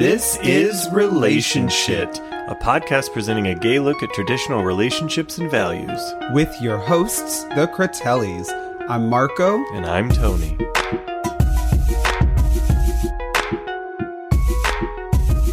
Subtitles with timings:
[0.00, 2.08] This is Relationship,
[2.48, 6.00] a podcast presenting a gay look at traditional relationships and values.
[6.32, 8.48] With your hosts, the Critellis.
[8.88, 9.62] I'm Marko.
[9.74, 10.56] And I'm Tony.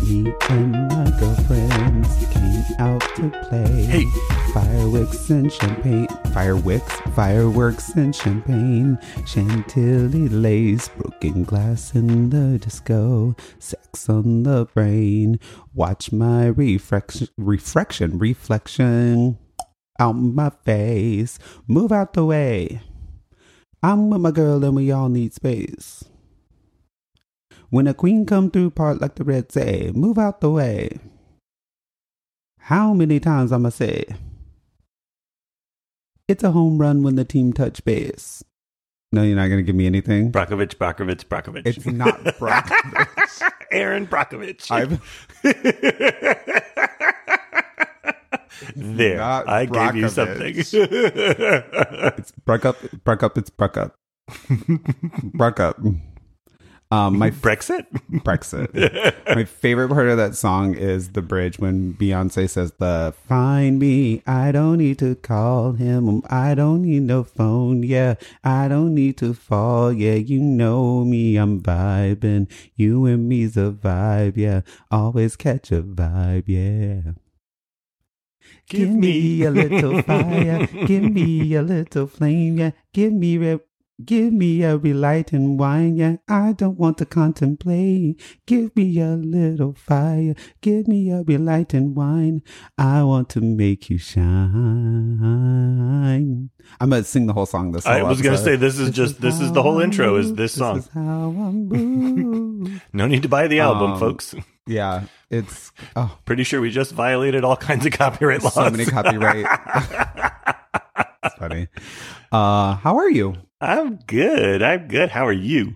[0.08, 3.84] Me and my girlfriends came out to play.
[3.84, 4.37] Hey.
[4.58, 6.08] Fireworks and champagne.
[6.34, 8.98] Fireworks, fireworks and champagne.
[9.28, 13.36] Chantilly lace, broken glass in the disco.
[13.60, 15.40] Sex on the brain.
[15.76, 19.38] Watch my reflection, reflection, reflection
[20.00, 21.38] out my face.
[21.68, 22.82] Move out the way.
[23.84, 26.04] I'm with my girl and we all need space.
[27.70, 30.98] When a queen come through part like the red say, move out the way.
[32.58, 34.06] How many times I'ma say?
[36.28, 38.44] It's a home run when the team touch base.
[39.14, 40.32] No, you're not gonna give me anything.
[40.34, 41.66] Brakovich, Brakovich, Brakovich.
[41.66, 43.52] It's not Brakovich.
[43.72, 44.70] Aaron Brakovich.
[44.70, 45.00] I've
[48.76, 49.18] there.
[49.18, 50.54] not I gave you something.
[50.58, 53.96] it's Bruck up, Bruck up, it's Bruck up.
[55.24, 55.80] Bruck up.
[56.90, 57.86] Um, my Brexit?
[58.24, 59.36] Brexit.
[59.36, 64.24] My favorite part of that song is the bridge when Beyonce says the find me.
[64.26, 66.22] I don't need to call him.
[66.30, 67.84] I don't need no phone.
[67.84, 68.16] Yeah.
[68.44, 69.92] I don't need to fall.
[69.92, 70.14] Yeah.
[70.14, 71.36] You know me.
[71.36, 72.50] I'm vibing.
[72.76, 74.38] You and me's a vibe.
[74.38, 74.62] Yeah.
[74.90, 76.46] Always catch a vibe.
[76.48, 77.12] Yeah.
[78.70, 80.68] Give me a little fire.
[80.68, 82.60] Give me a little flame.
[82.60, 82.72] Yeah.
[82.94, 83.60] Give me a
[84.06, 86.18] Give me a relight and wine, yeah.
[86.30, 88.22] I don't want to contemplate.
[88.46, 90.36] Give me a little fire.
[90.62, 92.44] Give me a relight and wine.
[92.78, 94.38] I want to make you shine.
[96.80, 97.88] I'm gonna sing the whole song this.
[97.88, 100.54] I was going to say, this is just, this is the whole intro, is this
[100.54, 100.78] song.
[100.78, 102.82] is how I move.
[102.94, 104.36] No need to buy the album, Um, folks.
[104.68, 108.54] yeah, it's oh, Pretty sure we just violated all kinds of copyright laws.
[108.54, 109.46] so many copyright.
[111.24, 111.68] it's funny.
[112.32, 113.36] Uh, how are you?
[113.62, 114.62] I'm good.
[114.62, 115.10] I'm good.
[115.10, 115.76] How are you?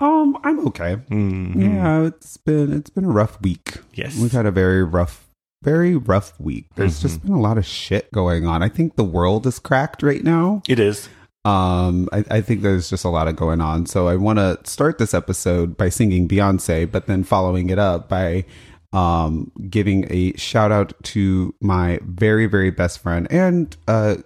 [0.00, 0.96] Um, I'm okay.
[1.10, 1.60] Mhm.
[1.74, 3.78] Yeah, it's been it's been a rough week.
[3.94, 4.16] Yes.
[4.18, 5.24] We've had a very rough
[5.64, 6.66] very rough week.
[6.76, 7.26] There's just Mm-hmm.
[7.28, 8.62] been a lot of shit going on.
[8.62, 10.62] I think the world is cracked right now.
[10.68, 11.08] It is.
[11.44, 13.86] Um I, I think there's just a lot of going on.
[13.86, 18.44] So I wanna start this episode by singing Beyonce, but then following it up by
[18.92, 24.16] um giving a shout out to my very, very best friend and uh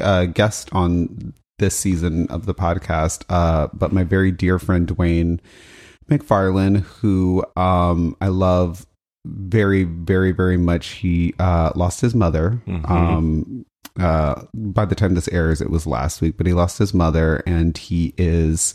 [0.00, 5.40] uh guest on this season of the podcast, uh, but my very dear friend Dwayne
[6.10, 8.86] McFarlane, who um, I love
[9.26, 10.88] very, very, very much.
[10.88, 12.62] He uh, lost his mother.
[12.66, 12.90] Mhm.
[12.90, 13.64] Um,
[13.98, 17.42] uh, by the time this airs, it was last week, but he lost his mother,
[17.46, 18.74] and he is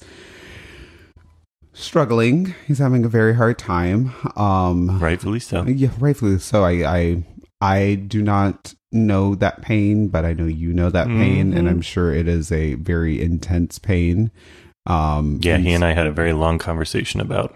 [1.74, 2.54] struggling.
[2.68, 4.12] He's having a very hard time.
[4.36, 5.66] Um, Rightfully so.
[5.66, 6.64] yeah, rightfully so.
[6.64, 7.24] I, I,
[7.64, 11.72] I do not know that pain, but I know you know that pain, and Mhm.
[11.72, 14.32] I'm sure it is a very intense pain.
[14.86, 17.56] Um, Yeah, he and I had a very long conversation about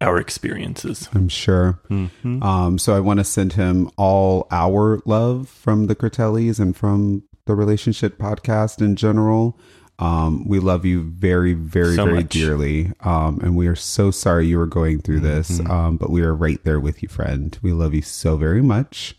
[0.00, 1.08] our experiences.
[1.14, 1.80] I'm sure.
[1.90, 2.44] Mhm.
[2.44, 7.22] Um, so I want to send him all our love from the Critellis and from
[7.46, 9.58] the relationship podcast in general.
[9.98, 12.28] Um, we love you very, very, So very much.
[12.28, 12.92] dearly.
[13.00, 15.58] Um, and we are so sorry you were going through this.
[15.58, 15.68] Mhm.
[15.70, 17.58] Um, but we are right there with you, friend.
[17.62, 19.16] We love you so very much.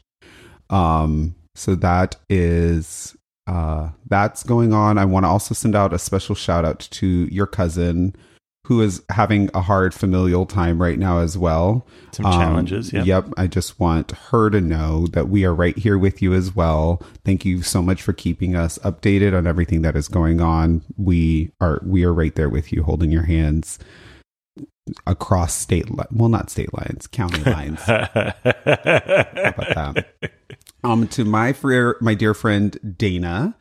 [0.70, 3.16] Um, so that is
[3.48, 4.98] uh that's going on.
[4.98, 8.16] I want to also send out a special shout out to your cousin
[8.66, 11.88] who is having a hard familial time right now as well.
[12.12, 12.94] Some Um, challenges.
[12.94, 13.04] Yeah.
[13.04, 13.34] Yep.
[13.36, 17.02] I just want her to know that we are right here with you as well.
[17.26, 20.84] Thank you so much for keeping us updated on everything that is going on.
[20.98, 23.80] We are we are right there with you, holding your hands
[25.08, 27.80] across state li- well not state lines, county lines.
[27.88, 28.36] about
[29.76, 30.06] that?
[30.84, 33.56] Um, to my fr- my dear friend Dana,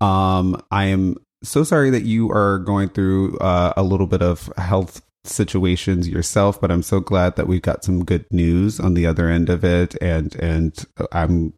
[0.00, 4.50] um, I am so sorry that you are going through uh, a little bit of
[4.56, 9.06] health situations yourself, but I'm so glad that we've got some good news on the
[9.06, 10.74] other end of it, and and
[11.12, 11.52] I'm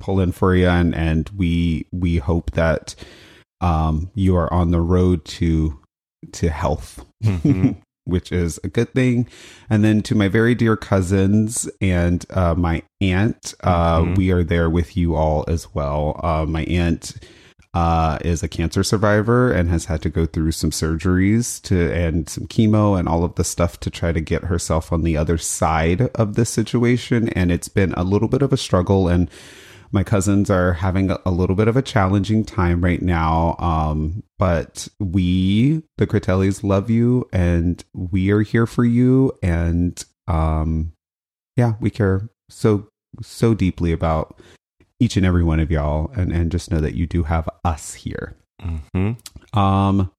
[0.00, 2.94] pulling for you, and and we we hope that
[3.60, 5.78] um you are on the road to
[6.32, 7.04] to health.
[7.24, 7.76] Mhm.
[8.08, 9.26] which is a good thing.
[9.70, 14.16] And then to my very dear cousins and uh, my aunt, uh, Mhm.
[14.16, 16.18] we are there with you all as well.
[16.22, 17.14] Uh, my aunt
[17.74, 22.28] uh, is a cancer survivor and has had to go through some surgeries to and
[22.28, 25.36] some chemo and all of the stuff to try to get herself on the other
[25.36, 27.28] side of this situation.
[27.30, 29.28] And it's been a little bit of a struggle and
[29.92, 33.56] my cousins are having a, little bit of a challenging time right now.
[33.58, 39.32] Um, but we, the Critellis, love you and we are here for you.
[39.42, 40.92] And um,
[41.56, 42.88] yeah, we care so
[43.22, 44.38] so deeply about
[45.00, 47.94] each and every one of y'all, and and just know that you do have us
[47.94, 48.36] here.
[48.60, 49.12] hmm
[49.52, 50.10] Um,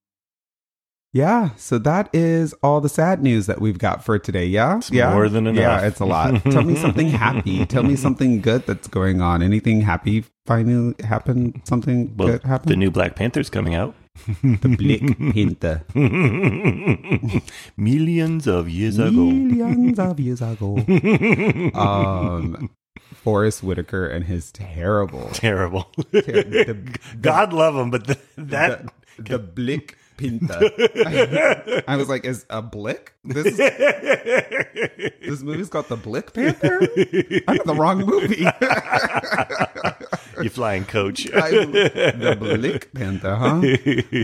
[1.14, 4.46] yeah, so that is all the sad news that we've got for today.
[4.46, 5.62] Yeah, It's yeah, more than enough.
[5.62, 6.42] Yeah, it's a lot.
[6.46, 7.66] Tell me something happy.
[7.68, 9.42] Tell me something good that's going on.
[9.42, 11.62] Anything happy finally happened?
[11.64, 12.72] Something Well, good happened?
[12.72, 13.96] the new Black Panther's coming out.
[14.44, 15.84] the Black Panther.
[17.78, 19.12] Millions of years ago.
[19.12, 20.78] Millions of years ago.
[21.76, 22.70] um,
[23.14, 25.88] Forest Whitaker and his terrible, Terrible.
[26.12, 26.78] the,
[27.22, 28.86] God love him, but the, that.
[29.18, 31.83] the, the Blick Pinta.
[31.88, 33.13] I was like, is a Blick?
[33.25, 33.57] This is,
[35.21, 36.80] this movie's called the Blick Panther.
[37.48, 38.45] I'm in the wrong movie.
[40.44, 41.30] you flying coach.
[41.33, 43.56] I, the Blick Panther, huh?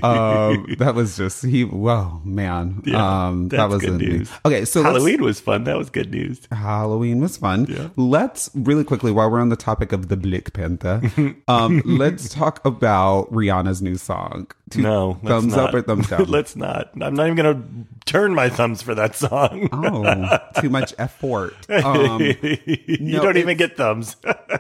[0.07, 1.63] Um, that was just he.
[1.65, 2.81] Whoa, man.
[2.86, 4.31] Yeah, um, that was good news.
[4.45, 5.65] Okay, so Halloween was fun.
[5.65, 6.48] That was good news.
[6.51, 7.65] Halloween was fun.
[7.69, 7.89] Yeah.
[7.98, 11.01] Let's really quickly, while we're on the topic of the Blick Panther,
[11.48, 14.48] um, let's talk about Rihanna's new song.
[14.69, 15.69] Two No, let's thumbs not.
[15.69, 16.24] up or thumbs down.
[16.25, 16.89] let's not.
[17.01, 17.63] I'm not even gonna
[18.06, 19.69] turn my thumbs for that song.
[19.71, 21.53] oh, too much effort.
[21.69, 24.15] Um, you no, don't even get thumbs.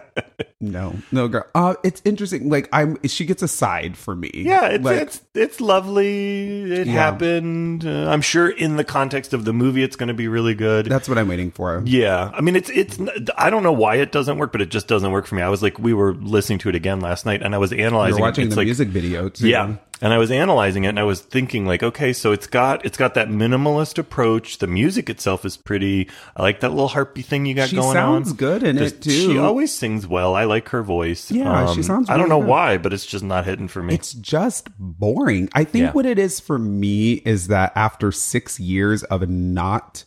[0.61, 1.45] no, no, girl.
[1.53, 2.49] Uh, it's interesting.
[2.49, 4.31] Like I'm, she gets a side for me.
[4.33, 6.71] yeah, it's like, it's it's lovely.
[6.71, 6.93] It Yeah.
[6.93, 7.85] happened.
[7.85, 10.85] Uh, I'm sure in the context of the movie, it's going to be really good.
[10.87, 11.81] that's what I'm waiting for.
[11.85, 12.97] Yeah, I mean, it's it's.
[13.37, 15.41] I don't know why it doesn't work, but it just doesn't work for me.
[15.41, 18.17] I was like, we were listening to it again last night, and I was analyzing.
[18.17, 18.45] You're watching it.
[18.47, 19.47] It's the like, music video too.
[19.47, 19.75] Yeah.
[20.01, 22.97] And I was analyzing it and I was thinking like, okay, so it's got it's
[22.97, 24.57] got that minimalist approach.
[24.57, 27.69] The music itself is pretty I like that little harpy thing you got going.
[27.69, 28.35] She going sounds on.
[28.35, 29.09] good in There's- it, too.
[29.11, 30.35] She always sings well.
[30.35, 31.31] I like her voice.
[31.31, 32.49] Um, Yeah, she sounds I don't know good.
[32.49, 33.93] why, but it's just not hitting for me.
[33.95, 35.47] It's just boring.
[35.53, 35.91] I think Yeah.
[35.93, 40.03] what it is for me is that after six years of not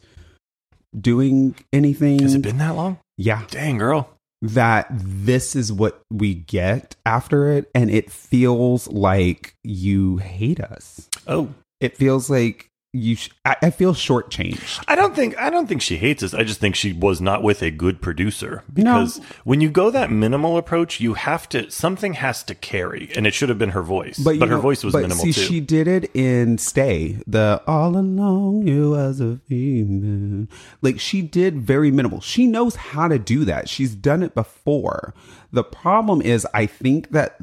[0.99, 2.99] doing anything, Has it been that long?
[3.17, 4.11] yeah, Dang, girl.
[4.41, 11.09] That this is what we get after it, and it feels like you hate us.
[11.27, 11.49] Oh,
[11.81, 13.17] It feels like you.
[13.17, 14.83] Sh- I, I feel shortchanged.
[14.89, 16.35] I don't think I don't think she hates us.
[16.35, 20.11] I just think she was not with a good producer because when you go that
[20.11, 23.83] minimal approach, you have to something has to carry, and it should have been her
[23.83, 24.19] voice.
[24.19, 25.41] But, you her know- voice was but minimal see, too.
[25.43, 27.19] She did it in Stay.
[27.27, 30.47] The all along you as a female.
[30.81, 32.21] Like she did very minimal.
[32.21, 33.69] She knows how to do that.
[33.69, 35.15] She's done it before.
[35.53, 37.39] The problem is, I think that.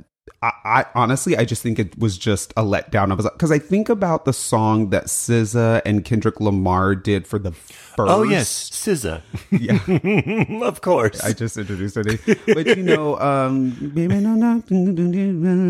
[0.45, 0.51] I,
[0.81, 3.11] I honestly, I just think it was just a letdown.
[3.11, 7.39] I was because I think about the song that SZA and Kendrick Lamar did for
[7.39, 8.11] the first.
[8.11, 9.21] oh yes, SZA.
[9.51, 10.61] yeah.
[10.67, 11.21] of course.
[11.23, 12.19] I just introduced her name.
[12.47, 14.95] But you know, um, baby, no, nothing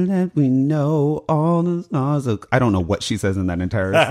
[0.07, 2.27] that we know all the stars.
[2.27, 4.05] Are, I don't know what she says in that entire song.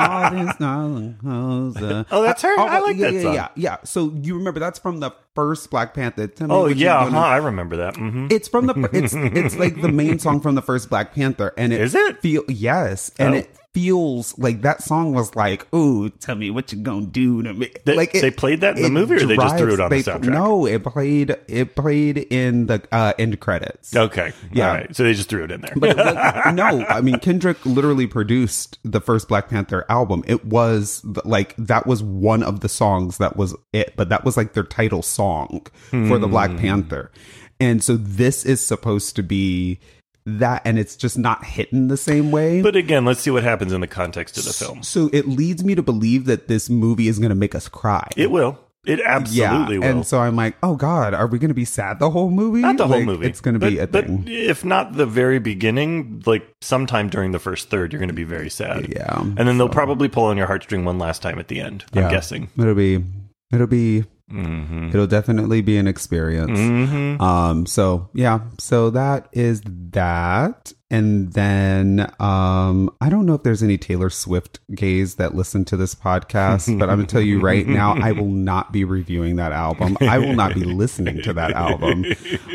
[0.00, 2.58] all these stars are- Oh, that's her?
[2.58, 3.34] I like yeah, that song.
[3.34, 3.76] Yeah, yeah.
[3.84, 6.26] So you remember that's from the first Black Panther.
[6.26, 7.96] Tell me oh yeah, huh, I remember that.
[7.96, 8.88] hmm It's from the.
[8.92, 12.20] It's it's like the main song from the first Black Panther, and it Is it?
[12.20, 13.38] feel yes, and Oh.
[13.38, 17.54] it feels like that song was like, "Ooh, tell me what you gonna do to
[17.54, 19.90] me." They- like they played that in the movie, or they just threw it on
[19.90, 20.24] the soundtrack?
[20.24, 21.36] No, it played.
[21.46, 23.94] It played in the uh, end credits.
[23.94, 24.68] Okay, Yeah.
[24.68, 24.96] all right.
[24.96, 25.72] So they just threw it in there.
[25.76, 30.24] But like, no, I mean Kendrick literally produced the first Black Panther album.
[30.26, 34.36] It was like that was one of the songs that was it, but that was
[34.36, 37.12] like their title song for the Black Panther.
[37.60, 39.78] And so this is supposed to be
[40.26, 42.62] that and it's just not hitting the same way.
[42.62, 44.82] But again, let's see what happens in the context of the film.
[44.82, 48.08] so it leads me to believe that this movie is going to make us cry.
[48.16, 48.58] It will.
[48.86, 49.86] It absolutely will.
[49.86, 52.60] And so I'm like, "Oh god, are we going to be sad the whole movie?"
[52.60, 53.26] not the whole movie.
[53.26, 54.24] It's going to be a but thing.
[54.26, 58.24] if not the very beginning, like sometime during the first third, you're going to be
[58.24, 58.88] very sad.
[58.88, 59.20] Yeah.
[59.20, 61.84] And then they'll probably pull on your heartstring one last time at the end.
[61.92, 62.48] I'm guessing.
[62.58, 63.04] It'll be
[63.52, 66.58] it'll be hmm it'll definitely be an experience.
[66.58, 70.72] hmm Um so yeah, so that is that.
[70.92, 75.76] And then um I don't know if there's any Taylor Swift gays that listen to
[75.76, 79.52] this podcast, but I'm gonna tell you right now, I will not be reviewing that
[79.52, 79.96] album.
[80.00, 82.04] I will not be listening to that album.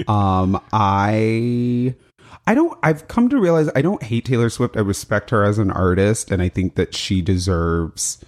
[0.08, 1.96] Um I
[2.48, 4.78] I don't I've come to realize I don't hate Taylor Swift.
[4.78, 8.24] I respect her as an artist and I think that she deserves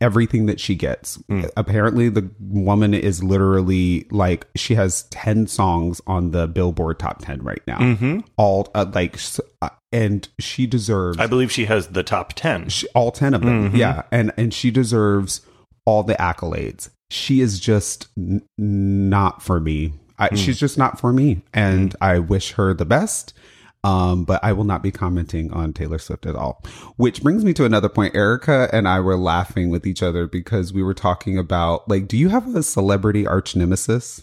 [0.00, 1.18] everything that she gets.
[1.30, 1.50] Mm.
[1.56, 7.42] Apparently the woman is literally like she has 10 songs on the Billboard top 10
[7.42, 7.78] right now.
[7.96, 9.18] hmm All uh, like
[9.62, 12.68] uh, and she deserves I believe she has the top 10.
[12.68, 13.70] she, all 10 of them.
[13.72, 13.76] Mhm.
[13.76, 14.02] Yeah.
[14.10, 15.40] And and she deserves
[15.84, 16.90] all the accolades.
[17.10, 19.92] She is just n- not for me.
[20.18, 20.36] I, Mm.
[20.36, 21.40] She's just not for me.
[21.54, 23.32] And I wish her the best.
[23.82, 26.62] Um, but I will not be commenting on Taylor Swift at all.
[26.96, 28.14] Which brings me to another point.
[28.14, 32.18] Erica and I were laughing with each other because we were talking about like, do
[32.18, 34.22] you have a celebrity arch nemesis?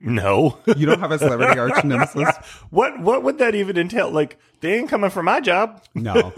[0.00, 0.58] No.
[0.76, 2.28] You don't have a celebrity arch nemesis?
[2.70, 4.10] what what would that even entail?
[4.10, 5.82] Like they ain't coming for my job.
[5.94, 6.32] No.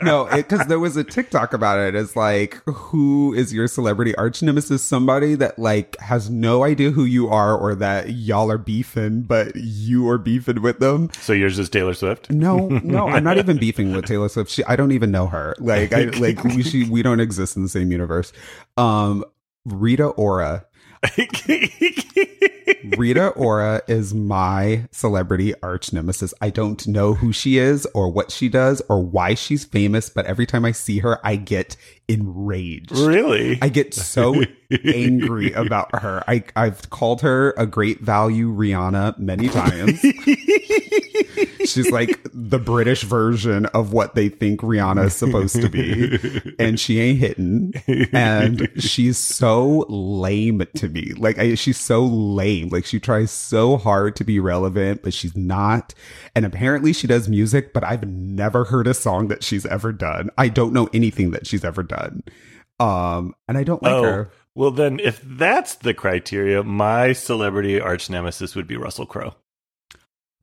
[0.00, 1.94] no, because there was a TikTok about it.
[1.94, 4.82] It's like, who is your celebrity arch nemesis?
[4.82, 9.54] Somebody that like has no idea who you are or that y'all are beefing, but
[9.56, 11.10] you are beefing with them.
[11.20, 12.30] So yours is Taylor Swift?
[12.30, 14.50] No, no, I'm not even beefing with Taylor Swift.
[14.50, 15.54] She, I don't even know her.
[15.58, 18.32] Like, I like we she, we don't exist in the same universe.
[18.76, 19.24] Um,
[19.64, 20.66] Rita Ora.
[22.96, 26.32] Rita Ora is my celebrity arch nemesis.
[26.40, 30.26] I don't know who she is or what she does or why she's famous, but
[30.26, 31.76] every time I see her, I get
[32.08, 32.92] enraged.
[32.92, 33.58] really?
[33.60, 34.42] I get so
[34.84, 36.22] angry about her.
[36.28, 40.00] I, I've called her a great value Rihanna many times.
[41.66, 46.18] She's like the British version of what they think Rihanna is supposed to be.
[46.58, 47.72] And she ain't hitting.
[48.12, 51.12] And she's so lame to me.
[51.16, 52.68] Like, I, she's so lame.
[52.68, 55.94] Like, she tries so hard to be relevant, but she's not.
[56.34, 60.30] And apparently she does music, but I've never heard a song that she's ever done.
[60.38, 62.22] I don't know anything that she's ever done.
[62.80, 64.30] Um, and I don't like oh, her.
[64.54, 69.34] well then if that's the criteria, my celebrity arch nemesis would be Russell Crowe.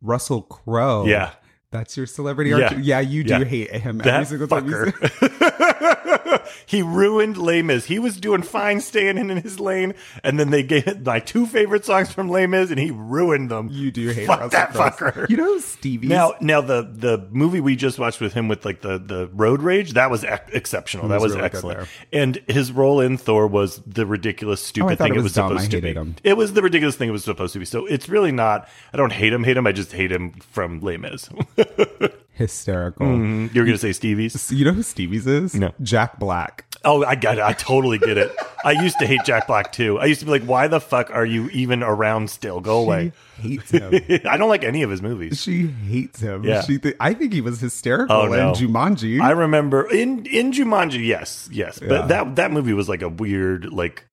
[0.02, 1.06] Russell Crowe.
[1.06, 1.32] Yeah.
[1.72, 2.70] That's your celebrity Yeah.
[2.70, 2.78] arch.
[2.80, 3.44] Yeah, you do Yeah.
[3.44, 6.42] hate him That every single time fucker.
[6.66, 7.86] he ruined Les Mis.
[7.86, 11.86] He was doing fine staying in his lane, and then they gave my two favorite
[11.86, 13.70] songs from Les Mis, and he ruined them.
[13.72, 14.90] You do hate Fuck Russell that Crowe.
[15.12, 15.30] fucker.
[15.30, 16.08] You know Stevie.
[16.08, 19.62] Now, now the the movie we just watched with him with like the the road
[19.62, 21.06] rage that was ex- exceptional.
[21.06, 21.88] It that was was, really excellent.
[22.12, 25.24] And his role in Thor was the ridiculous, oh, stupid Oh, thing it it was
[25.26, 25.94] was supposed to be.
[25.94, 26.16] him.
[26.24, 27.66] It was the ridiculous thing it was supposed to be.
[27.66, 28.68] So it's really not.
[28.92, 29.68] I don't hate him, hate him.
[29.68, 31.30] I just hate him from Les Mis.
[32.34, 33.06] hysterical.
[33.06, 33.56] Mm-hmm.
[33.56, 34.52] You're gonna say Stevie's?
[34.52, 35.56] You know who Stevie's is?
[35.56, 35.72] No.
[35.82, 36.66] Jack Black.
[36.86, 37.44] Oh, I got it.
[37.44, 38.34] I totally get it.
[38.64, 40.00] I used to hate Jack Black too.
[40.00, 42.62] I used to be like, why the fuck are you even around still?
[42.62, 43.12] Go away.
[43.42, 43.94] She hates him.
[44.26, 45.42] I don't like any of his movies.
[45.42, 46.46] she hates him.
[46.46, 46.62] Yeah.
[46.62, 48.50] She th- I think he was hysterical Oh, no.
[48.50, 49.20] in Jumanji.
[49.20, 52.06] I remember in in Jumanji, yes, yes, but Yeah.
[52.08, 54.06] that that movie was like a weird, like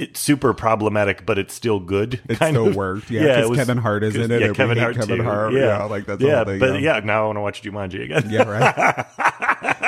[0.00, 2.20] it's super problematic, but it's still good.
[2.28, 2.76] It kind still of.
[2.76, 5.20] worked, yeah, 'cause it was- Kevin Hart is in it, Yeah, and Kevin Hart Kevin.
[5.20, 5.52] Hart.
[5.52, 6.96] Yeah, like, that's yeah, thing, but yeah.
[6.96, 8.28] yeah, now I want to watch Jumanji again.
[8.30, 9.06] yeah, right.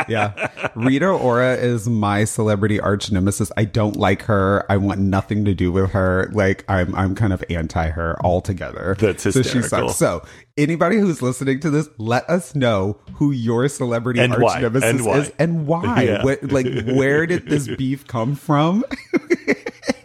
[0.09, 0.49] yeah.
[0.75, 3.51] Rita Ora is my celebrity arch nemesis.
[3.57, 4.65] I don't like her.
[4.71, 6.29] I want nothing to do with her.
[6.33, 8.97] Like I'm I'm kind of anti her altogether.
[8.99, 9.89] That's So she hysterical.
[9.91, 9.99] sucks.
[9.99, 10.23] So
[10.57, 14.61] anybody who's listening to this, let us know who your celebrity And arch why.
[14.61, 16.03] nemesis And is and why.
[16.03, 16.25] Yeah.
[16.25, 18.85] What, like where did this beef come from?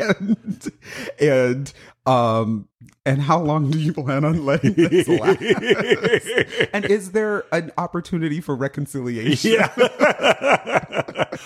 [0.07, 0.71] And
[1.19, 1.73] and
[2.05, 2.67] um
[3.07, 5.41] and how long do you plan on letting this last?
[6.73, 9.53] and is there an opportunity for reconciliation?
[9.53, 9.73] Yeah.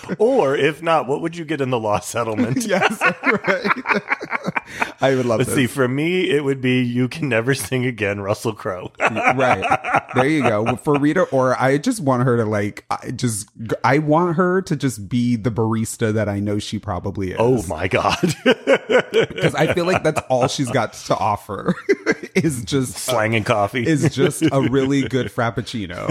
[0.18, 2.66] or if not, what would you get in the law settlement?
[2.66, 4.02] yes, right.
[5.00, 5.56] I would love Let's this.
[5.56, 5.66] see.
[5.68, 8.90] For me, it would be "You Can Never Sing Again," Russell Crowe.
[8.98, 13.48] right there you go for Rita Ora I just want her to like I just
[13.84, 17.62] I want her to just be the barista that I know she probably is oh
[17.66, 18.34] my god!
[18.44, 21.51] because I feel like that's all she's got to offer
[22.34, 23.86] is just Slanging coffee.
[23.86, 26.08] is just a really good frappuccino.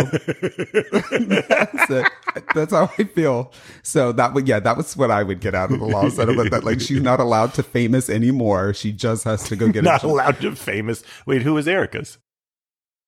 [1.48, 2.12] That's it.
[2.56, 3.52] That's how I feel.
[3.84, 6.52] So that would, yeah, that was what I would get out of the law settlement.
[6.52, 8.74] That like she's not allowed to famous anymore.
[8.74, 11.04] She just has to go get not a allowed to famous.
[11.26, 12.18] Wait, who was Erica's?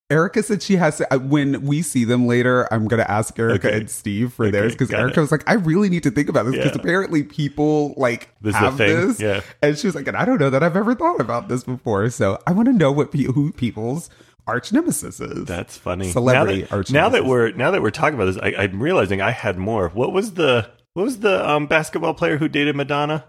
[0.09, 1.13] Erica said she has to.
[1.13, 3.77] uh, When we see them later, I'm going to ask Erica Okay.
[3.79, 5.23] and Steve for Okay, theirs because Erica it.
[5.23, 6.81] was like, "I really need to think about this because Yeah.
[6.81, 9.41] apparently people like This have this." yeah.
[9.61, 12.09] and she was like, "And I don't know that I've ever thought about this before."
[12.09, 14.09] So I want to know what pe- who people's
[14.45, 15.45] arch nemesis is.
[15.45, 16.11] That's funny.
[16.11, 18.83] Celebrity now that, arch now that we're now that we're talking about this, I, I'm
[18.83, 19.89] realizing I had more.
[19.89, 23.23] What was the what was the um, basketball player who dated Madonna?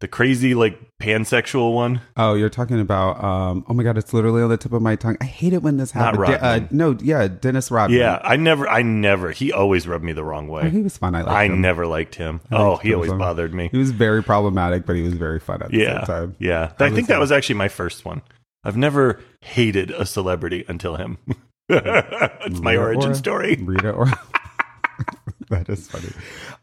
[0.00, 2.02] The crazy like pansexual one.
[2.18, 4.94] Oh, you're talking about um oh my god, it's literally on the tip of my
[4.94, 5.16] tongue.
[5.22, 6.42] I hate it when this Not happens.
[6.42, 7.98] uh, no, yeah, Dennis Rodman.
[7.98, 9.30] Yeah, I never, I never.
[9.30, 10.68] He always rubbed me the wrong Oh, way.
[10.68, 11.14] he was fun.
[11.14, 11.62] I liked I him.
[11.62, 12.42] never liked him.
[12.50, 13.16] I Oh, liked he always him.
[13.18, 13.68] bothered me.
[13.72, 16.36] He was very problematic, but he was very fun at the Yeah, same time.
[16.40, 16.72] yeah.
[16.78, 18.20] I I, think that was actually my first one.
[18.64, 21.16] I've never hated a celebrity until him.
[21.68, 23.14] It's my Rita origin Ora?
[23.16, 23.56] story.
[23.56, 24.06] Rita or
[25.50, 26.08] that is funny.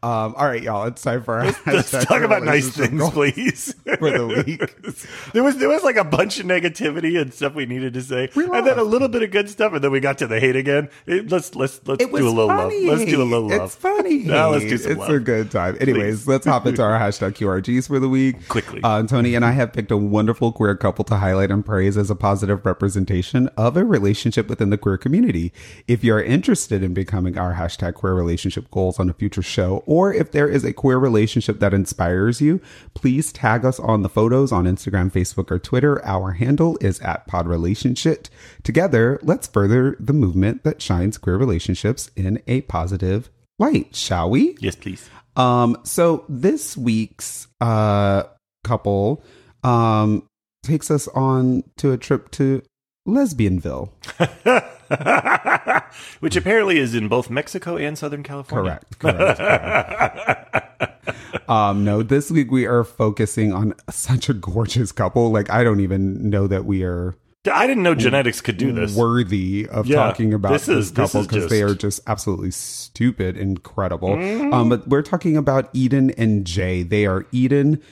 [0.02, 0.86] Um, all right, y'all.
[0.86, 3.74] It's time for our Let's talk about nice things, please.
[3.98, 5.32] for the week.
[5.32, 8.28] there was there was like a bunch of negativity and stuff we needed to say,
[8.34, 10.56] and then a little bit of good stuff, and then we got to the hate
[10.56, 10.90] again.
[11.06, 12.86] It- let's let's let's do a little funny.
[12.86, 12.98] love.
[12.98, 13.62] Let's do a little love.
[13.62, 14.18] It's funny.
[14.18, 15.10] No, let's do some it's love.
[15.10, 15.76] a good time.
[15.80, 18.48] Anyways, let's hop into our hashtag QRGs for the week.
[18.48, 18.80] Quickly.
[18.84, 22.10] Uh, Tony and I have picked a wonderful queer couple to highlight and praise as
[22.10, 25.52] a positive representation of a relationship within the queer community.
[25.88, 29.82] If you are interested in becoming our hashtag queer relationship goals on a future show,
[29.86, 32.60] or if there is a queer relationship that inspires you,
[32.92, 36.04] please tag us on the photos on Instagram, Facebook, or Twitter.
[36.04, 38.28] Our handle is at Pod Relationship.
[38.62, 44.56] Together, let's further the movement that shines queer relationships in a positive light, shall we?
[44.60, 45.08] yes, please.
[45.36, 48.24] Um, so this week's uh
[48.62, 49.22] couple
[49.62, 50.26] um
[50.64, 52.62] takes us on to a trip to
[53.06, 53.90] Lesbianville.
[56.20, 58.80] Which apparently is in both Mexico and Southern California.
[58.98, 58.98] Correct.
[58.98, 59.38] Correct.
[59.38, 61.50] correct.
[61.50, 65.30] um, no, this week we are focusing on such a gorgeous couple.
[65.30, 67.14] Like I don't even know that we are
[67.52, 68.96] I didn't know genetics could do this.
[68.96, 73.36] worthy of Yeah, talking about this is- this couple because they are just absolutely stupid,
[73.36, 74.10] incredible.
[74.10, 74.54] Mm-hmm.
[74.54, 76.82] Um, but we're talking about Eden and Jay.
[76.82, 77.82] They are Eden.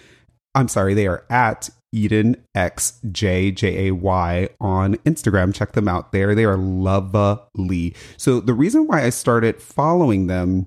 [0.54, 5.54] I'm sorry, they are at Eden X J J A Y on Instagram.
[5.54, 6.34] Check them out there.
[6.34, 7.94] They are lovely.
[8.16, 10.66] So the reason why I started following them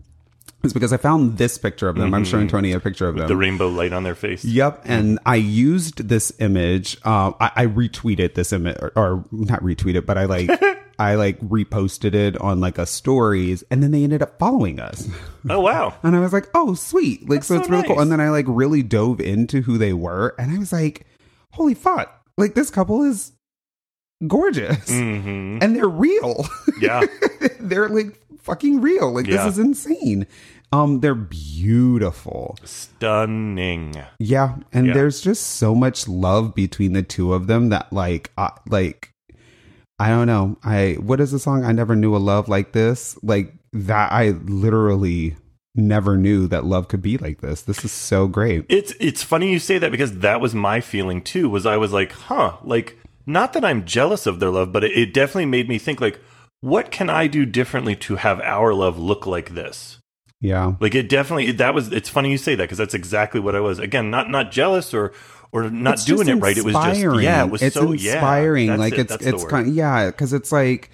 [0.65, 2.13] is because I found this picture of them.
[2.13, 3.24] I'm showing Tony a picture of them.
[3.24, 3.29] Mm-hmm.
[3.29, 4.44] the rainbow light on their face.
[4.44, 6.98] Yep, and I used this image.
[7.05, 10.50] Um, I, I retweeted this image, or, or not retweeted, but I like
[11.00, 15.08] I like reposted it on like a stories, and then they ended up following us,
[15.50, 15.94] Oh wow.
[16.03, 18.00] and I was like, oh sweet, like so, so it's really cool.
[18.00, 21.05] And then I like really dove into who they were, and I was like,
[21.55, 23.31] holy fuck, like this couple is
[24.27, 26.45] gorgeous, hmm and they're real.
[26.79, 27.01] Yeah.
[27.59, 29.12] they're like fucking real.
[29.12, 29.43] Like Yeah.
[29.45, 30.27] this is insane.
[30.71, 32.57] Um, they're beautiful.
[32.63, 33.93] Stunning.
[34.19, 34.93] Yeah, and Yeah.
[34.93, 39.12] there's just so much love between the two of them that like uh, like
[40.00, 40.57] I don't know.
[40.63, 43.17] I what is the song I never knew a love like this?
[43.24, 45.35] Like that I literally
[45.75, 47.62] never knew that love could be like this.
[47.62, 48.65] This is so great.
[48.70, 51.50] It's it's funny you say that because that was my feeling too.
[51.50, 54.91] Was I was like, huh, like not that I'm jealous of their love, but it,
[54.91, 56.20] it definitely made me think like,
[56.62, 59.99] what can I do differently to have our love look like this?
[60.41, 60.73] Yeah.
[60.80, 61.91] Like it definitely that was.
[61.91, 63.80] It's funny you say that because that's exactly what I was.
[63.80, 65.12] Again, not not jealous or
[65.52, 66.58] or not It's doing it right.
[66.58, 67.23] It was just inspiring.
[67.23, 67.45] yeah.
[67.45, 68.67] It was it's so inspiring.
[68.67, 70.89] Yeah, like it, it's that's it's kind of, yeah, because it's like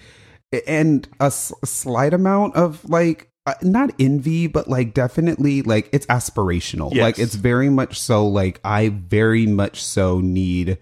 [0.67, 6.05] and a s- slight amount of like uh, not envy, but like definitely like it's
[6.07, 6.93] aspirational.
[6.93, 7.01] Yes.
[7.01, 10.77] Like it's very much so like I very much so need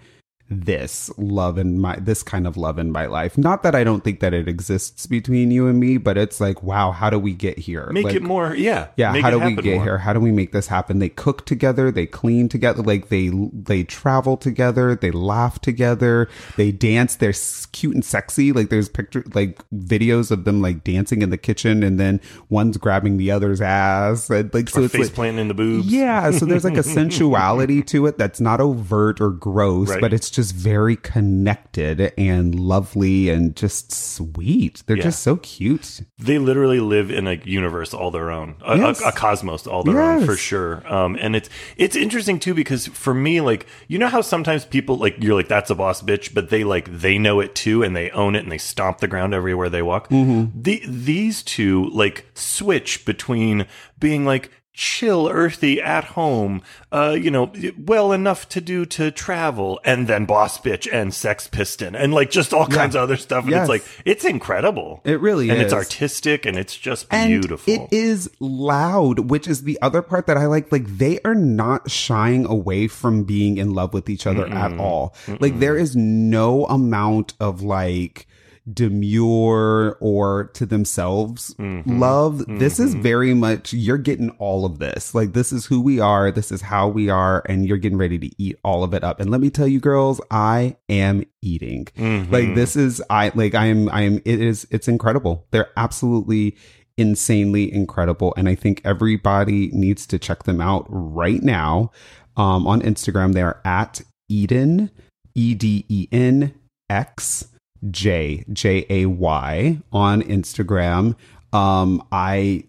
[0.49, 3.38] this love in my this kind of love in my life.
[3.38, 6.63] Not that I don't think that it exists between you and me, but it's like
[6.63, 7.89] wow, how do we get here?
[7.91, 8.55] make Like, it more.
[8.55, 9.83] Yeah, yeah make how do we get more.
[9.83, 13.29] here how do we make this happen they cook together they clean together like they
[13.53, 17.33] they travel together they laugh together they dance they're
[17.71, 21.83] cute and sexy like there's picture like videos of them like dancing in the kitchen
[21.83, 25.41] and then one's grabbing the other's ass and, like so Or it's face like planting
[25.41, 25.88] in the boobs.
[25.88, 30.01] yeah, so there's like a sensuality to it that's not overt or gross, Right.
[30.01, 34.84] but it's just very connected and lovely and just sweet.
[34.86, 35.04] They're Yeah.
[35.04, 36.02] just so cute.
[36.17, 39.02] they literally live in a universe all their own, a, Yes.
[39.02, 40.84] a, a cosmos all their own for sure.
[40.91, 44.97] Um, and it's it's interesting too because for me, like you know how sometimes people
[44.97, 47.95] like you're like that's a boss bitch, but they like they know it too and
[47.95, 50.10] they own it and they stomp the ground everywhere they walk.
[50.10, 50.62] Mm-hmm.
[50.62, 53.65] The these two like switch between
[53.99, 56.62] being like chill, earthy, at home,
[56.94, 61.48] uh, you know, well enough to do to travel, and then boss bitch and sex
[61.48, 63.44] piston, and like just all kinds of other stuff.
[63.44, 63.63] And Yes.
[63.63, 65.02] it's like it's incredible.
[65.04, 65.65] It really and is.
[65.65, 67.74] it's artistic and it's just And beautiful.
[67.74, 70.72] it is loud, which is the other part that I like.
[70.72, 75.13] Like they are not shying away from being in love with each other at all.
[75.42, 78.28] Like there is no amount of like
[78.73, 81.99] demure or to themselves Mm-hmm.
[81.99, 82.45] love.
[82.47, 85.13] This is very much you're getting all of this.
[85.15, 88.17] Like this is who we are, this is how we are, and you're getting ready
[88.19, 89.19] to eat all of it up.
[89.19, 91.86] And let me tell you, girls, I am eating.
[91.97, 92.32] Mm-hmm.
[92.32, 95.47] Like this is I like I am I am it is it's incredible.
[95.51, 96.58] They're absolutely
[96.97, 101.91] insanely incredible and I think everybody needs to check them out right now.
[102.36, 104.91] Um on Instagram they are at Eden
[105.36, 106.53] E D E N
[106.89, 107.47] X
[107.89, 111.15] J J A Y on Instagram.
[111.54, 112.65] Um I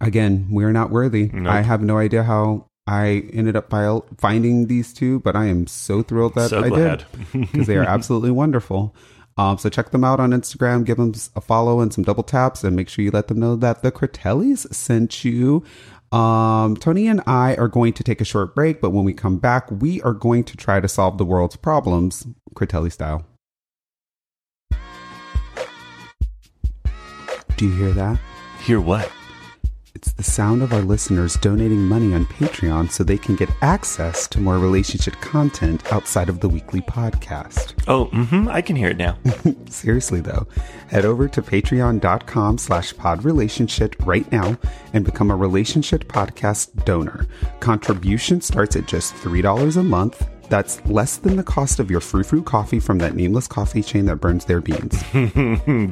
[0.00, 1.30] again, we're not worthy.
[1.32, 1.52] Nope.
[1.52, 5.66] I have no idea how I ended up by finding these two, but I am
[5.66, 7.04] so thrilled that so I glad.
[7.32, 8.94] did because they are absolutely wonderful.
[9.38, 12.64] Um, so check them out on Instagram, give them a follow and some double taps,
[12.64, 15.62] and make sure you let them know that the Critellis sent you.
[16.10, 19.38] Um, Tony and I are going to take a short break, but when we come
[19.38, 23.26] back, we are going to try to solve the world's problems, Critelli style.
[27.56, 28.18] Do you hear that?
[28.60, 29.10] Hear what?
[29.94, 34.28] It's the sound of our listeners donating money on Patreon so they can get access
[34.28, 37.72] to more relationship content outside of the weekly podcast.
[37.88, 39.16] Oh, mm-hmm, I can hear it now.
[39.70, 40.46] Seriously though,
[40.88, 44.58] head over to patreon.com slash podrelationship right now
[44.92, 47.26] and become a relationship podcast donor.
[47.60, 50.28] Contribution starts at just $3 a month.
[50.48, 54.06] That's less than the cost of your frou frou coffee from that nameless coffee chain
[54.06, 55.02] that burns their beans.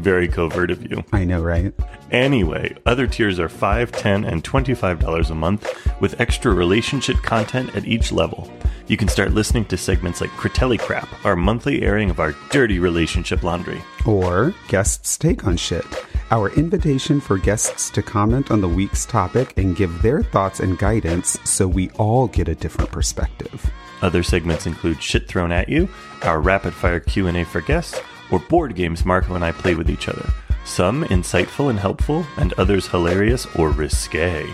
[0.00, 1.04] Very covert of you.
[1.12, 1.72] I know, right?
[2.10, 7.86] Anyway, other tiers are $5, $10, and $25 a month with extra relationship content at
[7.86, 8.52] each level.
[8.86, 12.78] You can start listening to segments like Critelli Crap, our monthly airing of our dirty
[12.78, 13.82] relationship laundry.
[14.06, 15.86] Or Guests Take on Shit,
[16.30, 20.78] our invitation for guests to comment on the week's topic and give their thoughts and
[20.78, 23.70] guidance so we all get a different perspective.
[24.04, 25.88] Other segments include Shit Thrown at You,
[26.24, 27.98] our rapid fire Q&A for guests,
[28.30, 30.28] or board games Marko and I play with each other.
[30.66, 34.46] Some insightful and helpful, and others hilarious or risque.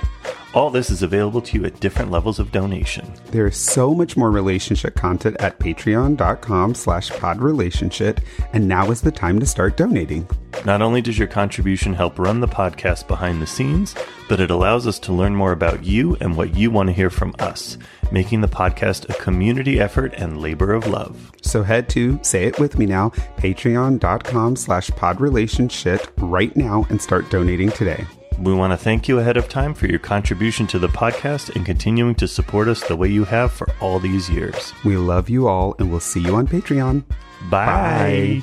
[0.53, 3.15] All this is available to you at different levels of donation.
[3.27, 8.19] There is so much more relationship content at patreon.com slash podrelationship,
[8.53, 10.29] and now is the time to start donating.
[10.65, 13.95] Not only does your contribution help run the podcast behind the scenes,
[14.29, 17.11] but it allows us to learn more about you and what you want to hear
[17.11, 17.79] from us,
[18.11, 21.31] making the podcast a community effort and labor of love.
[21.43, 27.31] So head to, say it with me now, patreon.com slash podrelationship right now and start
[27.31, 28.05] donating today.
[28.39, 31.67] We want to thank you ahead of time for your contribution to the podcast and
[31.67, 34.73] continuing to support us the way you have for all these years.
[34.85, 37.05] We love you all, and we'll see you on Patreon.
[37.51, 38.43] Bye.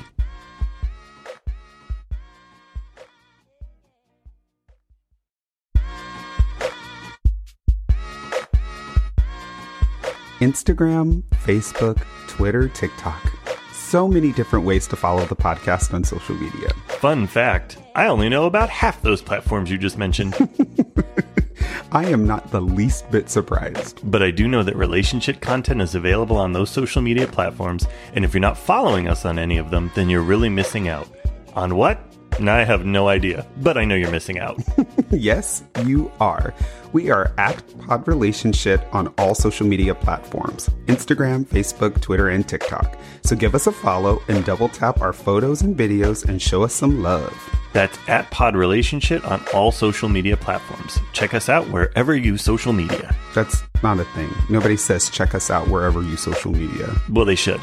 [10.40, 13.37] Instagram, Facebook, Twitter, TikTok.
[13.88, 16.68] So many different ways to follow the podcast on social media.
[16.88, 20.34] Fun fact I only know about half those platforms you just mentioned,
[21.92, 24.02] I am not the least bit surprised.
[24.04, 28.26] but I do know that relationship content is available on those social media platforms, and
[28.26, 31.08] if you're not following us on any of them, then you're really missing out.
[31.54, 31.98] On what?
[32.46, 34.60] I have no idea, but I know you're missing out.
[35.10, 36.54] yes, you are.
[36.92, 42.98] We are at Pod Relationship on all social media platforms Instagram, Facebook, Twitter, and TikTok.
[43.22, 46.74] So give us a follow and double tap our photos and videos and show us
[46.74, 47.34] some love.
[47.72, 50.98] That's at Pod Relationship on all social media platforms.
[51.12, 53.14] Check us out wherever you social media.
[53.34, 54.30] That's not a thing.
[54.48, 56.94] Nobody says check us out wherever you social media.
[57.10, 57.60] Well, they should.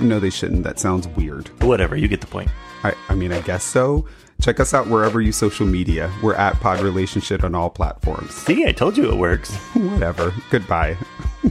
[0.00, 0.64] No, they shouldn't.
[0.64, 1.48] That sounds weird.
[1.62, 2.50] Whatever, you get the point.
[2.84, 4.06] I, I mean, I guess so.
[4.42, 6.12] Check us out wherever you social media.
[6.22, 8.32] We're at Pod Relationship on all platforms.
[8.34, 9.54] See, I told you it works.
[9.74, 10.32] Whatever.
[10.50, 10.96] Goodbye.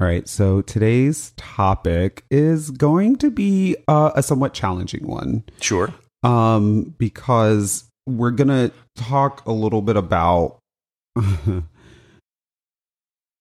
[0.00, 5.92] All right, so today's topic is going to be uh, a somewhat challenging one Sure.
[6.22, 10.58] um, because we're going to talk a little bit about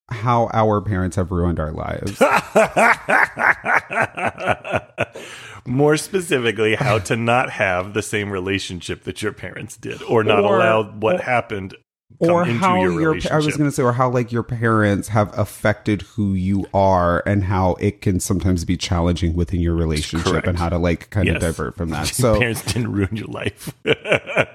[0.10, 2.20] how our parents have ruined our lives.
[5.66, 10.44] More specifically, how to not have the same relationship that your parents did, or not
[10.46, 11.76] Or- allow what happened
[12.24, 13.32] come or how your your relationship.
[13.34, 17.22] I was going to say or how like your parents have affected who you are
[17.28, 20.48] and how it can sometimes be challenging within your relationship Correct.
[20.48, 21.36] and how to like kind Yes.
[21.36, 22.00] of divert from that.
[22.18, 23.74] Your So parents didn't ruin your life.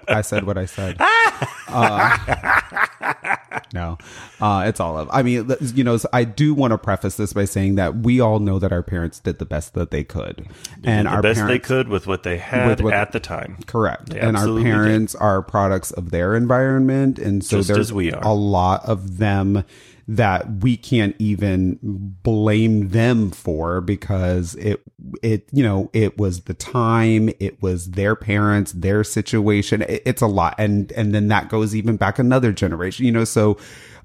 [0.08, 0.96] I said what I said.
[1.74, 2.18] Uh,
[3.72, 3.96] no,
[4.42, 5.08] uh, it's all of.
[5.12, 8.40] I mean, you know, I do want to preface this by saying that we all
[8.40, 10.46] know that our parents did the best that they could,
[10.82, 13.58] and the our best parents, they could with what they had what- at the time.
[13.66, 14.10] Correct.
[14.10, 14.72] They and our absolutely did.
[14.72, 17.18] parents are products of their environment.
[17.18, 18.20] And so Just there's as we are.
[18.22, 19.64] a lot of them
[20.08, 24.82] that we can't even blame them for because it
[25.22, 30.20] it you know it was the time it was their parents their situation it, it's
[30.20, 33.56] a lot and and then that goes even back another generation you know so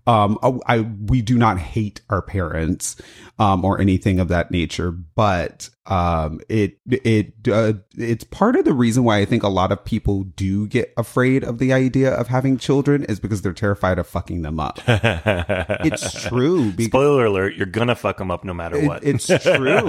[0.08, 2.96] um I we do not hate our parents
[3.40, 4.92] um, or anything of that nature.
[4.92, 9.72] But um, it it uh, it's part of the reason why I think a lot
[9.72, 14.00] of people do get afraid of the idea of having children is because they're terrified
[14.00, 14.80] of fucking them up.
[14.88, 16.72] it's true.
[16.72, 19.04] Because Spoiler alert, you're gonna fuck them up no matter it- what.
[19.04, 19.82] it's true.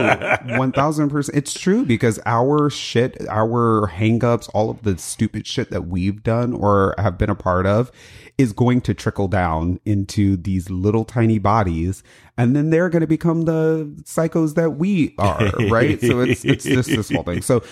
[0.57, 1.37] One thousand percent.
[1.37, 6.53] It's true because our shit, our hangups, all of the stupid shit that we've done
[6.53, 7.91] or have been a part of
[8.37, 12.05] is going to trickle down into these little tiny bodies
[12.37, 16.01] and then they're going to become the psychos that we are, right?
[16.01, 17.43] so it's it's just this whole thing.
[17.43, 17.63] So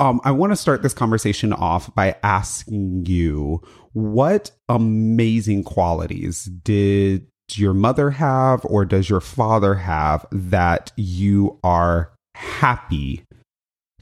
[0.00, 7.26] um, I want to start this conversation off by asking you what amazing qualities did
[7.52, 13.24] your mother have or does your father have that you are happy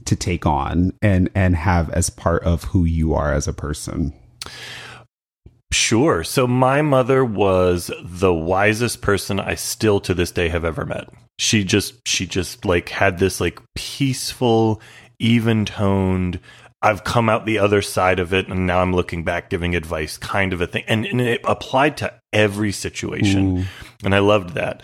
[0.05, 4.13] to take on and and have as part of who you are as a person?
[5.71, 6.23] Sure.
[6.23, 11.09] So my mother was the wisest person I still to this day have ever met.
[11.37, 14.81] She just she just like had this like peaceful,
[15.19, 16.39] even toned
[16.81, 20.17] I've come out the other side of it and now I'm looking back giving advice
[20.17, 20.85] kind of a thing.
[20.87, 23.57] And, and it applied to every situation.
[24.03, 24.83] And I loved that.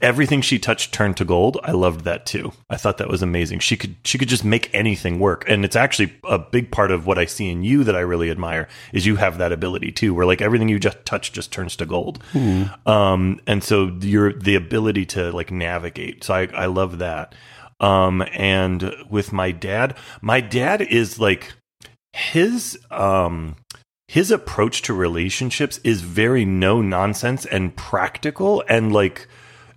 [0.00, 1.58] Everything she touched turned to gold.
[1.64, 2.52] I loved that too.
[2.70, 3.58] I thought that was amazing.
[3.58, 5.44] She could she could just make anything work.
[5.48, 8.30] And it's actually a big part of what I see in you that I really
[8.30, 11.74] admire is you have that ability too, where like everything you just touch just turns
[11.76, 12.22] to gold.
[12.86, 16.22] Um and so your the ability to like navigate.
[16.22, 17.34] So I, I love that.
[17.80, 21.54] Um and with my dad, my dad is like
[22.12, 23.56] his um
[24.06, 29.26] his approach to relationships is very no nonsense and practical and like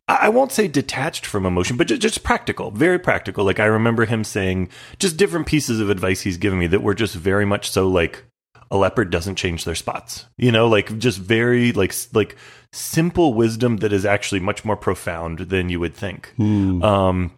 [0.08, 3.44] I won't say detached from emotion, but ju- just practical, very practical.
[3.44, 6.94] Like I remember him saying just different pieces of advice he's given me that were
[6.94, 8.24] just very much so like
[8.70, 10.26] a leopard doesn't change their spots.
[10.38, 12.36] You know, like just very like like
[12.72, 16.34] simple wisdom that is actually much more profound than you would think.
[16.40, 17.32] Um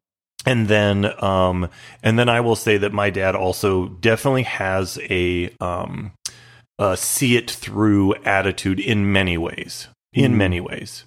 [0.46, 1.70] and then um
[2.04, 6.12] and then I will say that my dad also definitely has a um
[6.80, 9.88] uh see it through attitude in many ways.
[10.14, 10.38] In Hmm.
[10.38, 11.06] many ways.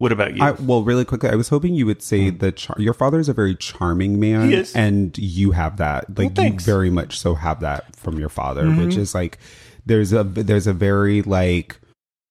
[0.00, 0.42] What about you?
[0.42, 3.28] I, well, really quickly, I was hoping you would say that char- your father is
[3.28, 6.18] a very charming man, and you have that.
[6.18, 9.36] Like you very much so have that from your father, which is like
[9.84, 11.78] there's a there's a very like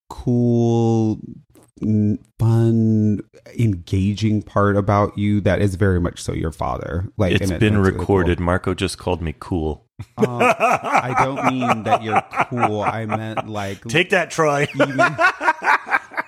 [0.09, 1.19] cool,
[1.83, 3.19] n- fun,
[3.57, 7.07] engaging part about you that is very much so your father.
[7.17, 7.99] Like it's it- been it's really cool.
[7.99, 8.39] recorded.
[8.39, 9.85] Marko just called me cool.
[10.17, 12.81] Uh, I don't mean that you're cool.
[12.81, 14.65] I meant like Take that, Troy.
[14.73, 14.97] even,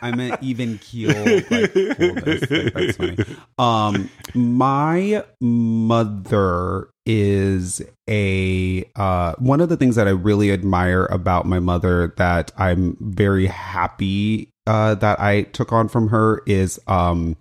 [0.01, 1.09] I meant even keel.
[1.09, 3.17] Like, that's funny.
[3.57, 11.47] Um, my mother is a uh one of the things that I really admire about
[11.47, 17.37] my mother that I'm very happy uh that I took on from her is um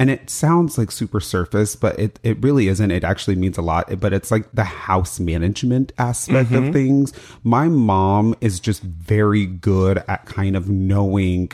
[0.00, 2.90] and it sounds like super surface, but it, it really isn't.
[2.90, 7.12] It actually means a lot, but it's like the house management aspect of things.
[7.42, 11.50] My mom is just very good at kind of knowing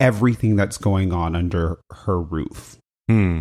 [0.00, 2.78] everything that's going on under her roof.
[3.08, 3.40] Hmm.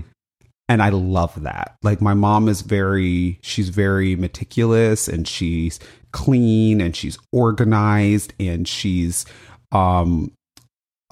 [0.67, 1.75] And I love that.
[1.81, 5.79] Like my mom is very, she's very meticulous and she's
[6.11, 9.25] clean and she's organized and she's,
[9.71, 10.31] um,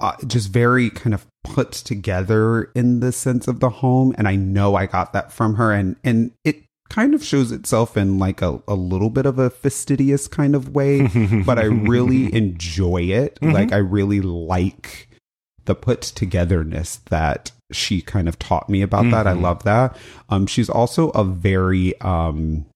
[0.00, 4.14] uh, just very kind of put together in the sense of the home.
[4.18, 5.72] And i know i got that from her.
[5.72, 9.48] And and it kind of shows itself in like a, a little bit of a
[9.48, 11.06] fastidious kind of way
[11.46, 13.38] but i really enjoy it.
[13.42, 15.08] Like i really like
[15.66, 19.26] the put togetherness that she kind of taught me about that.
[19.28, 19.42] I Mhm.
[19.42, 19.96] love that.
[20.28, 22.66] Um she's also a very um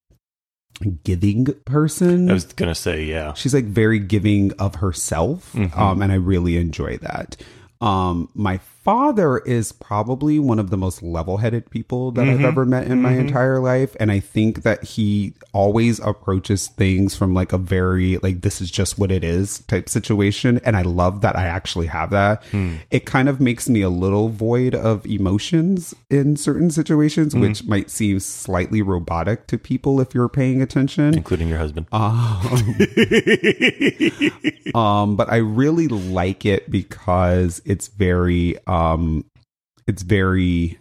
[1.04, 3.32] giving person I was gonna say, yeah.
[3.34, 5.76] she's like very giving of herself Mhm.
[5.78, 7.36] um and i really enjoy that
[7.80, 12.44] um my father is probably one of the most level-headed people that i've Mhm.
[12.44, 13.20] ever met in my Mhm.
[13.20, 18.42] entire life and i think that he always approaches things from like a very like
[18.42, 22.10] this is just what it is type situation and i love that i actually have
[22.10, 22.72] that Hmm.
[22.90, 27.40] it kind of makes me a little void of emotions in certain situations Mm-hmm.
[27.40, 31.86] which might seem slightly robotic to people if you're paying attention Including your husband.
[31.90, 32.76] um,
[34.74, 38.73] um but i really like it because it's very um
[39.86, 40.78] it's very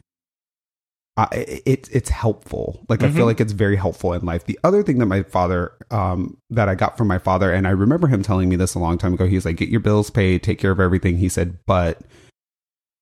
[1.16, 3.28] uh, it, it's helpful like i feel Mhm.
[3.28, 6.74] like it's very helpful in life the other thing that my father um that i
[6.76, 9.28] got from my father and i remember him telling me this a long time ago
[9.28, 12.02] he's like get your bills paid take care of everything he said but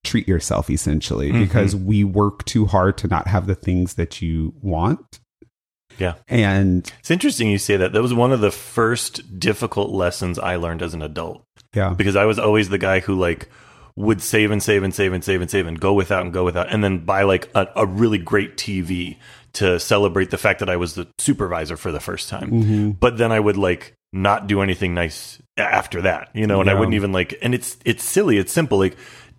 [0.04, 1.40] treat yourself essentially Mhm.
[1.40, 5.20] because we work too hard to not have the things that you want
[6.00, 6.16] Yeah.
[6.28, 7.94] and It's interesting you say that.
[7.94, 12.16] That was one of the first difficult lessons I learned as an adult yeah because
[12.18, 13.48] I was always the guy who like
[13.96, 16.44] would save and save and save and save and save and go without and go
[16.44, 19.18] without, and then buy like a, a really great TV
[19.54, 22.52] to celebrate the fact that I was the supervisor for the first time.
[22.52, 22.90] Mm-hmm.
[22.92, 26.74] But then I would like not do anything nice after that, you know, and I
[26.74, 27.38] wouldn't even like.
[27.42, 28.78] And it's it's silly, it's simple.
[28.78, 28.96] Like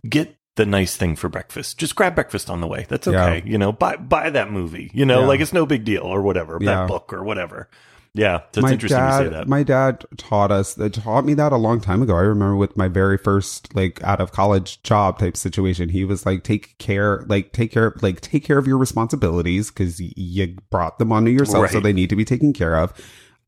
[0.08, 1.78] get the nice thing for breakfast.
[1.78, 2.84] Just grab breakfast on the way.
[2.88, 3.24] That's Yeah.
[3.24, 3.48] okay.
[3.48, 4.90] You know, buy buy that movie.
[4.92, 5.26] You know, Yeah.
[5.26, 6.58] like it's no big deal or whatever.
[6.60, 6.74] Yeah.
[6.82, 7.68] That book or whatever.
[8.14, 9.48] Yeah, so it's interesting dad, to say that.
[9.48, 12.14] My dad taught us that taught me that a long time ago.
[12.14, 15.88] I remember with my very first like out of college job type situation.
[15.88, 19.98] He was like, take care, like take care, like take care of your responsibilities because
[19.98, 22.92] you brought them onto yourself, so they need to be taken care of.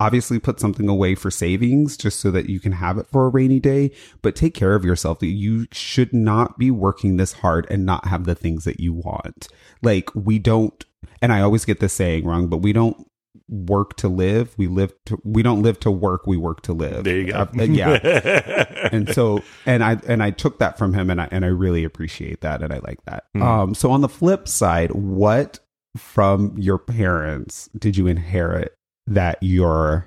[0.00, 3.28] Obviously, put something away for savings just so that you can have it for a
[3.28, 3.90] rainy day,
[4.22, 5.18] but take care of yourself.
[5.22, 9.46] You should not be working this hard and not have the things that you want.
[9.82, 10.84] Like we don't,
[11.20, 13.06] and I always get this saying wrong, but we don't
[13.48, 14.54] work to live.
[14.56, 16.26] We live to, we don't live to work.
[16.26, 17.04] We work to live.
[17.04, 17.40] there you go.
[17.40, 18.88] Uh, yeah.
[18.92, 21.84] and so and i and i took that from him and i and i really
[21.84, 23.42] appreciate that and i like that Hmm.
[23.42, 25.58] um so on the flip side what
[25.96, 28.74] from your parents did you inherit
[29.06, 30.06] that you're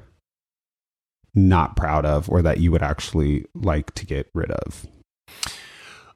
[1.36, 4.86] not proud of or that you would actually like to get rid of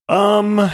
[0.09, 0.69] um.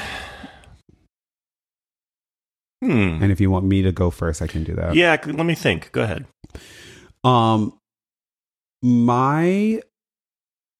[2.81, 3.17] Hmm.
[3.23, 5.55] and if you want me to go first i can do that Yeah, let me
[5.55, 5.91] think.
[5.93, 6.25] Go ahead.
[7.23, 7.73] Um,
[8.83, 9.81] my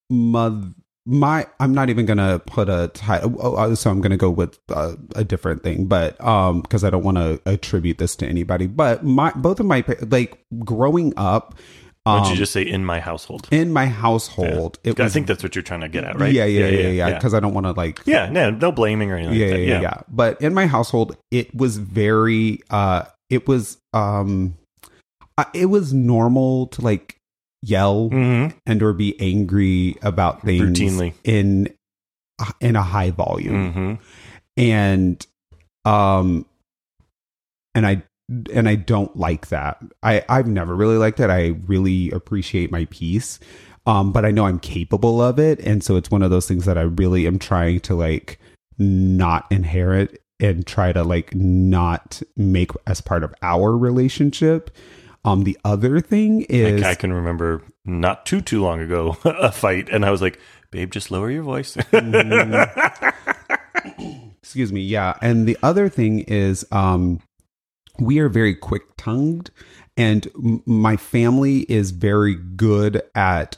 [0.10, 0.74] mother,
[1.06, 3.36] my I'm not even gonna put a title.
[3.40, 6.90] Oh, oh, so I'm gonna go with uh, a different thing, but um, because I
[6.90, 8.68] don't want to attribute this to anybody.
[8.68, 11.56] But my both of my like growing up,
[12.08, 13.48] Why um, don't you just say in my household?
[13.52, 16.32] in my household, it I was think that's what you're trying to get at, right?
[16.34, 19.18] yeah, yeah, yeah, yeah, because I don't want to like Yeah, no, no blaming or
[19.18, 19.38] anything.
[19.40, 19.68] yeah, like yeah, that.
[19.68, 20.02] yeah, yeah.
[20.10, 24.56] But in my household, it was very, uh, it was, um,
[25.38, 27.18] uh, it was normal to like
[27.62, 28.58] yell Mm-hmm.
[28.66, 31.14] and or be angry about things Routinely.
[31.24, 31.70] in
[32.62, 33.94] in a high volume, Mm-hmm.
[34.58, 35.28] and
[35.86, 36.46] um,
[37.76, 39.82] and I and I don't like that.
[40.04, 41.30] I I've never really liked it.
[41.30, 43.40] I really appreciate my peace.
[43.86, 46.66] Um, but I know I'm capable of it, and so it's one of those things
[46.66, 48.38] that I really am trying to like
[48.78, 54.72] not inherit and try to like not make as part of our relationship.
[55.24, 59.54] Um, the other thing is I, I can remember not too too long ago a
[59.54, 60.38] fight, and I was like,
[60.70, 61.78] "Babe, just lower your voice."
[64.42, 67.20] excuse me yeah and the other thing is um
[68.00, 69.52] we are very quick tongued
[69.98, 73.58] and m- my family is very good at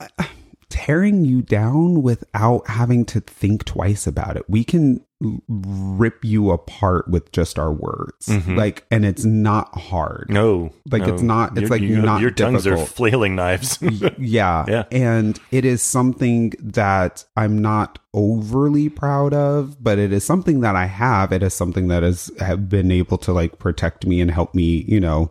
[0.00, 0.24] uh,
[0.68, 4.48] tearing you down without having to think twice about it.
[4.48, 5.05] We can
[5.48, 8.54] rip you apart with just our words Mhm.
[8.54, 11.14] like and it's not hard no, Like, no.
[11.14, 13.78] it's not- it's Your- like you- not your tongues are flailing knives.
[14.18, 14.66] Yeah.
[14.68, 14.84] Yeah.
[14.92, 20.76] And it is something that I'm not overly proud of, but it is something that
[20.76, 21.32] I have.
[21.32, 24.84] It is something that has have been able to like protect me and help me,
[24.86, 25.30] you know,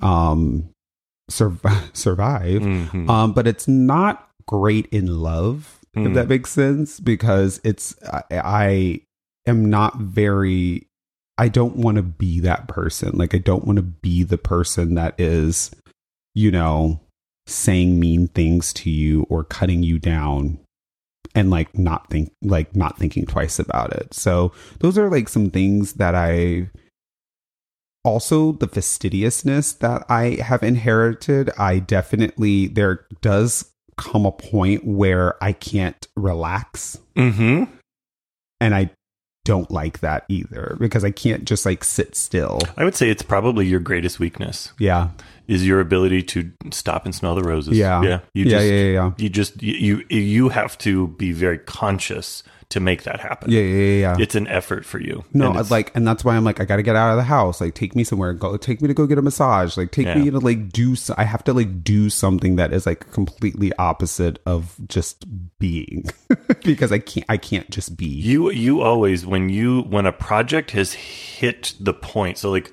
[0.00, 0.68] um
[1.28, 1.56] sur-
[1.92, 2.62] survive.
[2.62, 3.08] Mhm.
[3.10, 6.14] Um but it's not great in love, if Mm.
[6.14, 9.00] that makes sense, because it's I, I
[9.46, 10.86] am not very
[11.38, 13.18] I don't want to be that person.
[13.18, 15.70] Like I don't want to be the person that is,
[16.34, 17.00] you know,
[17.46, 20.58] saying mean things to you or cutting you down
[21.34, 24.14] and like not think like not thinking twice about it.
[24.14, 26.70] So those are like some things that I
[28.02, 31.50] also the fastidiousness that I have inherited.
[31.58, 37.68] I definitely there does come a point where I can't relax Mhm.
[38.60, 38.90] and I
[39.44, 42.58] don't like that either because I can't just like sit still.
[42.76, 45.10] I would say it's probably your greatest weakness Yeah.
[45.46, 47.78] is your ability to stop and smell the roses.
[47.78, 48.02] Yeah.
[48.02, 48.18] yeah.
[48.34, 49.12] You yeah, just, yeah, yeah, yeah.
[49.18, 53.50] you just you you have to be very conscious to make that happen.
[53.50, 54.16] Yeah, yeah, yeah, yeah.
[54.18, 55.24] It's an effort for you.
[55.32, 57.22] No, And like, and that's why I'm like, I got to get out of the
[57.22, 57.60] house.
[57.60, 58.32] Like, take me somewhere.
[58.32, 59.76] Go, take me to go get a massage.
[59.76, 60.16] Like, take Yeah.
[60.18, 60.96] me to like do.
[60.96, 65.24] So, I have to like do something that is like completely opposite of just
[65.58, 66.06] being,
[66.64, 67.26] because I can't.
[67.28, 68.06] I can't just be.
[68.06, 72.72] You you always when you when a project has hit the point, so like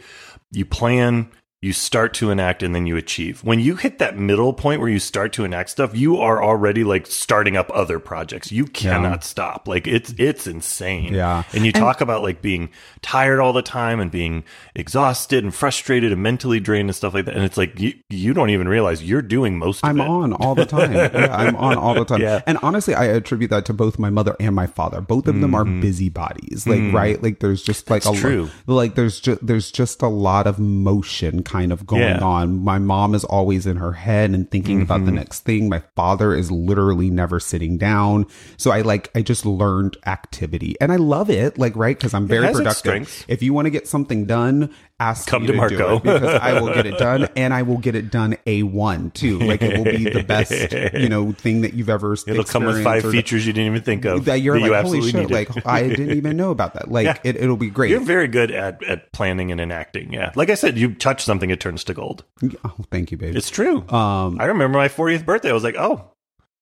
[0.52, 1.30] you plan,
[1.64, 3.44] you start to enact, and then you achieve.
[3.44, 6.84] When you hit that middle point where you start to enact stuff, you are already
[6.84, 8.52] like starting up other projects.
[8.52, 9.68] You cannot stop.
[9.68, 11.14] Like it's it's insane.
[11.14, 11.44] Yeah.
[11.54, 12.70] And you talk about like being
[13.02, 14.44] tired all the time and being
[14.76, 17.36] exhausted and frustrated and mentally drained and stuff like that.
[17.36, 20.08] And it's like you you don't even realize you're doing most of I'm it.
[20.08, 20.94] on all the time.
[20.94, 22.22] yeah, I'm on all the time.
[22.22, 22.42] Yeah.
[22.46, 25.02] And honestly, I attribute that to both my mother and my father.
[25.02, 26.68] Both of them are busybodies.
[26.68, 27.22] Like, right?
[27.22, 28.12] Like, there's just like Mm-hmm.
[28.14, 28.50] That's a true.
[28.66, 32.20] like there's just there's just a lot of motion kind of going Yeah.
[32.20, 32.64] on.
[32.64, 35.16] My mom is always in her head and thinking about the Mm-hmm.
[35.16, 35.70] next thing.
[35.70, 38.26] My father is literally never sitting down.
[38.58, 41.58] So I like, I just learned activity and I love it.
[41.58, 42.00] Like, right.
[42.00, 43.26] Cause I'm very productive.
[43.28, 44.74] If you want to get something done,
[45.04, 46.00] ask Come me to do Marko.
[46.00, 49.40] because I will get it done and I will get it done A1 too.
[49.40, 52.84] Like it will be the best, you know, thing that you've ever It'll come with
[52.84, 55.56] five features you didn't even think of that you're you like, holy absolutely shit, needed.
[55.56, 56.90] like I didn't even know about that.
[56.92, 57.18] Like Yeah.
[57.24, 57.92] it, it'll be great.
[57.92, 60.14] You're very good at, at planning and enacting.
[60.14, 60.32] Yeah.
[60.36, 62.24] Like I said, you touch something, it turns to gold.
[62.64, 63.36] oh, thank you, babe.
[63.36, 63.88] It's true.
[63.90, 65.50] Um, I remember my 40th birthday.
[65.50, 66.10] I was like, oh,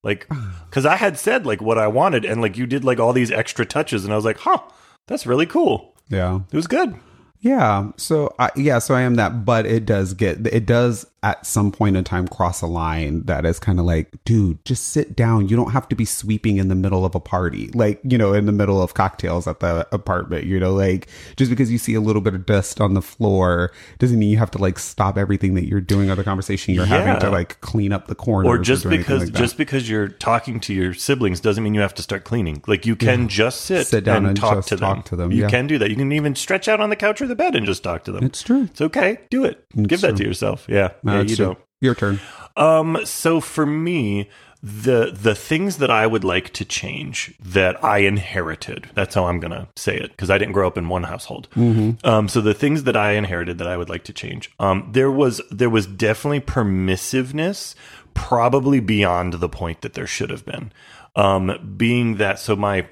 [0.03, 0.27] like,
[0.69, 3.31] because I had said like what I wanted, and like you did like all these
[3.31, 4.59] extra touches, and I was like, huh,
[5.07, 5.93] that's really cool.
[6.09, 6.39] yeah.
[6.51, 6.95] It was good.
[7.41, 7.91] Yeah.
[7.97, 11.71] So I yeah, so I am that, but it does get it does at some
[11.71, 15.47] point in time cross a line that is kind of like, dude, just sit down.
[15.47, 17.67] You don't have to be sweeping in the middle of a party.
[17.75, 21.51] Like, you know, in the middle of cocktails at the apartment, you know, like just
[21.51, 24.49] because you see a little bit of dust on the floor doesn't mean you have
[24.51, 27.91] to like stop everything that you're doing or the conversation you're having to like clean
[27.93, 31.39] up the corners Or just anything because like just because you're talking to your siblings
[31.39, 32.63] doesn't mean you have to start cleaning.
[32.65, 34.95] Like you can just sit, Sit down and, and talk just to them.
[34.97, 35.49] talk to them, You yeah.
[35.49, 35.89] can do that.
[35.91, 38.11] You can even stretch out on the couch or the bed and just talk to
[38.11, 38.23] them.
[38.23, 38.63] it's true.
[38.63, 39.19] It's okay.
[39.29, 39.65] Do it.
[39.75, 40.65] Give that to yourself.
[40.69, 40.91] Yeah.
[41.03, 41.45] No, yeah you true.
[41.45, 41.59] don't.
[41.81, 42.19] Your turn.
[42.55, 44.29] Um, so for me,
[44.63, 48.89] the the things that I would like to change that I inherited.
[48.93, 51.47] That's how I'm gonna say it because I didn't grow up in one household.
[51.55, 54.51] Um, so the things that I inherited that I would like to change.
[54.59, 57.73] Um, there was there was definitely permissiveness,
[58.13, 60.71] probably beyond the point that there should have been.
[61.15, 62.87] Um, being that so my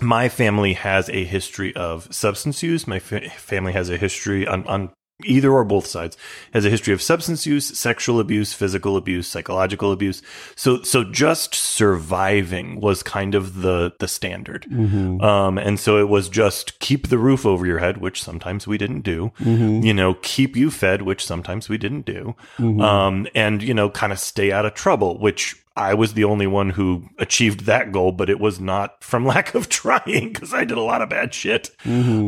[0.00, 2.86] my family has a history of substance use.
[2.86, 4.90] My fa- family has a history on, on
[5.24, 6.16] either or both sides
[6.52, 10.22] has a history of substance use, sexual abuse, physical abuse, psychological abuse.
[10.54, 14.66] So, so just surviving was kind of the, the standard.
[15.20, 18.78] Um, and so it was just keep the roof over your head, which sometimes we
[18.78, 19.32] didn't do,
[19.84, 22.36] you know, keep you fed, which sometimes we didn't do.
[22.80, 26.48] Um, and, you know, kind of stay out of trouble, which I was the only
[26.48, 30.64] one who achieved that goal, but it was not from lack of trying because I
[30.64, 31.70] did a lot of bad shit.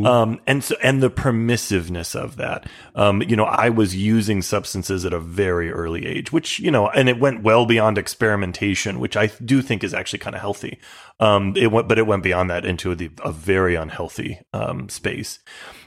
[0.07, 2.67] Um, and so, and the permissiveness of that.
[2.95, 6.89] Um, you know, I was using substances at a very early age, which, you know,
[6.91, 10.79] and it went well beyond experimentation, which I do think is actually kind of healthy.
[11.19, 15.41] Um, it went, but it went beyond that into the, a very unhealthy, um, space.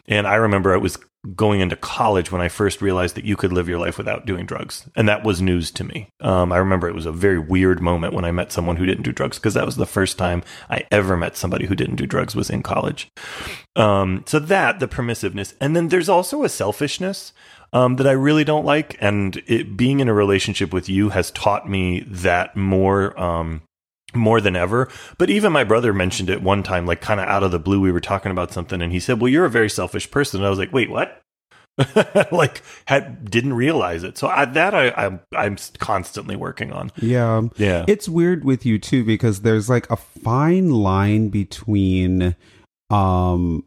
[0.07, 0.97] And I remember I was
[1.35, 4.45] going into college when I first realized that you could live your life without doing
[4.45, 4.89] drugs.
[4.95, 6.09] And that was news to me.
[6.19, 9.03] Um, I remember it was a very weird moment when I met someone who didn't
[9.03, 12.05] do drugs because that was the first time I ever met somebody who didn't do
[12.05, 13.09] drugs was in college.
[13.77, 15.53] Um, so that, the permissiveness.
[15.61, 17.33] And then there's also a selfishness.
[17.71, 21.31] Um, that I really don't like, and it, being in a relationship with you has
[21.31, 23.19] taught me that more.
[24.13, 24.89] More than ever.
[25.17, 27.79] But even my brother mentioned it one time, like kind of out of the blue.
[27.79, 30.47] We were talking about something, and he said, "Well, you're a very selfish person." And
[30.47, 31.19] I was like, "Wait, what?"
[32.31, 34.17] like, had didn't realize it.
[34.17, 36.91] So I, that I, I'm I'm constantly working on.
[36.97, 37.41] Yeah.
[37.57, 42.35] Yeah, It's weird with you too because there's like a fine line between
[42.91, 43.63] um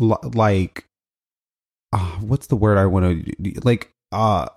[0.00, 0.86] l- like
[1.92, 4.48] uh, what's the word I want to like uh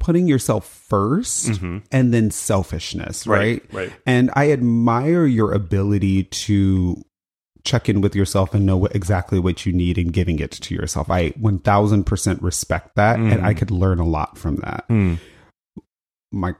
[0.00, 1.82] putting yourself 1st Mhm.
[1.92, 3.62] and then selfishness, right?
[3.72, 3.92] right, right.
[4.06, 7.02] And I admire your ability to
[7.64, 10.74] check in with yourself and know what, exactly what you need and giving it to
[10.74, 11.08] yourself.
[11.10, 13.44] I 1000% respect that and Mhm.
[13.44, 15.18] I could learn a lot from that Mm.
[16.32, 16.54] my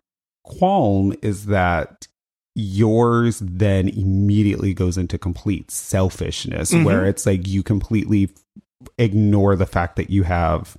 [0.45, 2.07] qualm is that
[2.55, 6.85] yours then immediately goes into complete selfishness Mhm.
[6.85, 8.29] where it's like you completely
[8.99, 10.77] ignore the fact that you have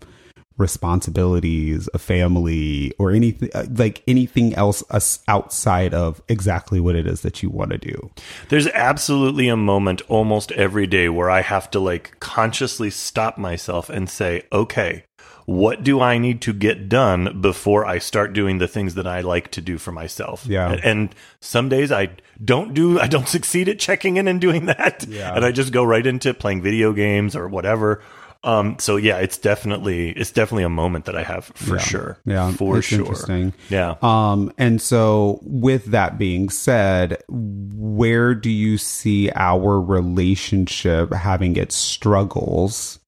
[0.58, 7.08] responsibilities a family or anything uh, like anything else as- outside of exactly what it
[7.08, 8.12] is that you want to do
[8.49, 13.89] There's absolutely a moment almost every day where I have to like consciously stop myself
[13.89, 15.06] and say, okay,
[15.45, 19.22] what do I need to get done before I start doing the things that I
[19.22, 20.45] like to do for myself?
[20.45, 20.72] Yeah.
[20.72, 22.12] And, and some days I
[22.43, 25.06] don't do, I don't succeed at checking in and doing that.
[25.08, 25.36] Yeah.
[25.36, 28.01] And I just go right into playing video games or whatever.
[28.45, 31.81] Um, so yeah, it's definitely, it's definitely a moment that I have for Yeah.
[31.81, 32.17] sure.
[32.25, 32.99] yeah For sure.
[32.99, 33.95] interesting Yeah.
[34.01, 41.75] Um, and so with that being said, where do you see our relationship having its
[41.75, 42.99] struggles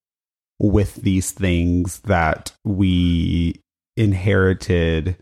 [0.60, 3.60] with these things that we
[3.98, 5.18] inherited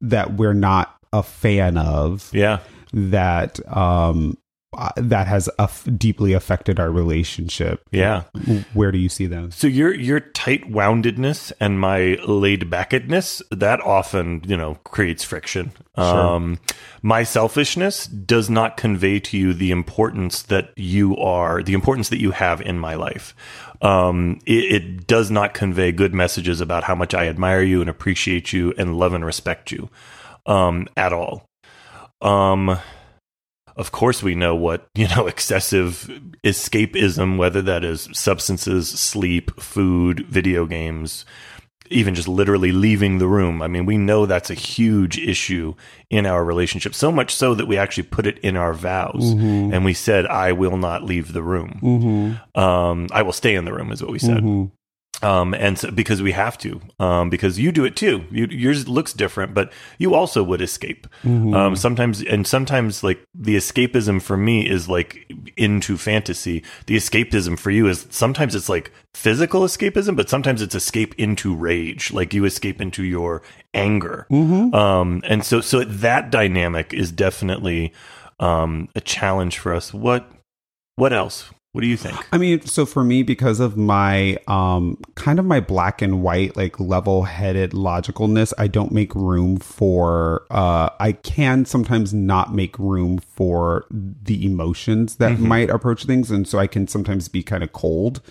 [0.00, 2.60] that we're not a fan of Yeah.
[2.92, 4.36] that um
[4.96, 7.82] that has aff- deeply affected our relationship.
[7.90, 8.24] Yeah.
[8.74, 9.54] Where do you see those?
[9.54, 15.72] So your your tight woundedness and my laid backedness that often you know creates friction.
[15.96, 16.58] Um,
[17.02, 22.20] my selfishness does not convey to you the importance that you are, the importance that
[22.20, 23.34] you have in my life.
[23.82, 27.90] Um, it, it does not convey good messages about how much I admire you and
[27.90, 29.88] appreciate you and love and respect you
[30.46, 31.48] um, at all.
[32.20, 32.78] Um,
[33.76, 36.10] of course, we know what you know excessive
[36.44, 41.24] escapism, whether that is substances, sleep, food, video games,
[41.90, 43.62] even just literally leaving the room.
[43.62, 45.74] I mean, we know that's a huge issue
[46.10, 49.72] in our relationship, so much so that we actually put it in our vows, mm-hmm.
[49.72, 51.80] and we said, "I will not leave the room.
[51.82, 52.60] Mm-hmm.
[52.60, 54.74] Um, I will stay in the room," is what we said mm-hmm.
[55.22, 58.24] Um, and so, because we have to, um, because you do it too.
[58.30, 61.06] You, yours looks different, but you also would escape.
[61.54, 66.62] Um, sometimes, and sometimes, like the escapism for me is like into fantasy.
[66.86, 71.54] The escapism for you is sometimes it's like physical escapism, but sometimes it's escape into
[71.54, 72.12] rage.
[72.12, 73.42] Like you escape into your
[73.72, 74.26] anger.
[74.74, 77.94] Um, and so, so that dynamic is definitely
[78.38, 79.94] um, a challenge for us.
[79.94, 80.30] What,
[80.96, 81.50] what else?
[81.76, 82.16] What do you think?
[82.32, 86.56] I mean, so for me, because of my um kind of my black and white,
[86.56, 92.78] like level headed logicalness, I don't make room for uh I can sometimes not make
[92.78, 96.30] room for the emotions that might approach things.
[96.30, 98.22] And so I can sometimes be kind of cold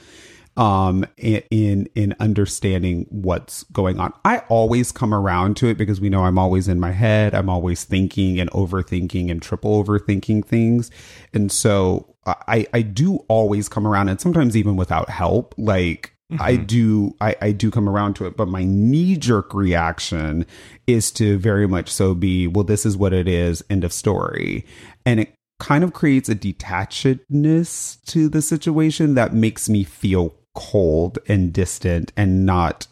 [0.58, 4.14] um in, in in understanding what's going on.
[4.24, 7.34] I always come around to it because we know I'm always in my head.
[7.36, 10.92] I'm always thinking and overthinking and triple overthinking things.
[11.34, 16.56] And so I I do always come around and sometimes even without help like I
[16.56, 20.46] do I, I do come around to it, but my knee jerk reaction
[20.88, 24.66] is to very much so be, well, this is what it is, end of story.
[25.06, 31.20] And it kind of creates a detachedness to the situation that makes me feel cold
[31.28, 32.88] and distant and not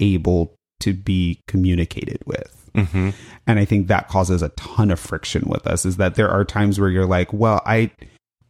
[0.00, 2.70] able to be communicated with.
[2.74, 3.10] Mm-hmm.
[3.46, 6.44] And I think that causes a ton of friction with us is that there are
[6.44, 7.90] times where you're like, well, I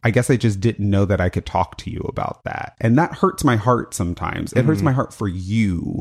[0.03, 2.75] I guess I just didn't know that I could talk to you about that.
[2.79, 4.53] And that hurts my heart sometimes.
[4.53, 5.99] It hurts my heart for you.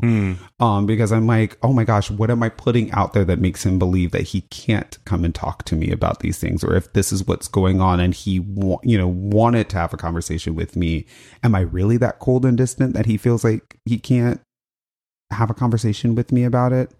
[0.60, 3.64] Um, because I'm like, oh my gosh, what am I putting out there that makes
[3.64, 6.62] him believe that he can't come and talk to me about these things?
[6.62, 9.94] Or if this is what's going on and he, wa- you know, wanted to have
[9.94, 11.06] a conversation with me,
[11.42, 14.40] am I really that cold and distant that he feels like he can't
[15.30, 16.92] have a conversation with me about it?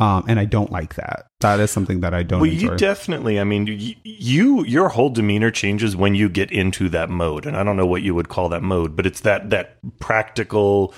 [0.00, 1.26] Um, and I don't like that.
[1.40, 2.70] That is something that I don't Well, enjoy.
[2.72, 3.40] you definitely.
[3.40, 7.56] I mean, you, you your whole demeanor changes when you get into that mode, and
[7.56, 10.94] I don't know what you would call that mode, but it's that that practical,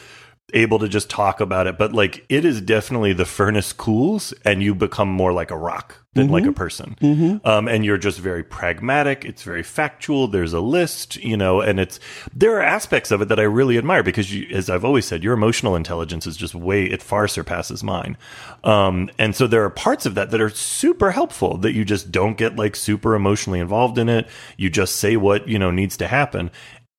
[0.55, 1.79] able to just talk about it.
[1.79, 5.97] But like, it is definitely the furnace cools, and you become more like a rock
[6.15, 6.97] than like a person.
[7.45, 9.25] Um, and you're just very pragmatic.
[9.25, 10.27] It's very factual.
[10.27, 12.01] There's a list, you know, and it's
[12.35, 15.23] there are aspects of it that I really admire because, you, as I've always said,
[15.23, 18.17] your emotional intelligence is just way it far surpasses mine.
[18.65, 22.11] Um, and so there are parts of that that are super helpful that you just
[22.11, 24.27] don't get like super emotionally involved in it.
[24.57, 26.51] You just say what you know needs to happen,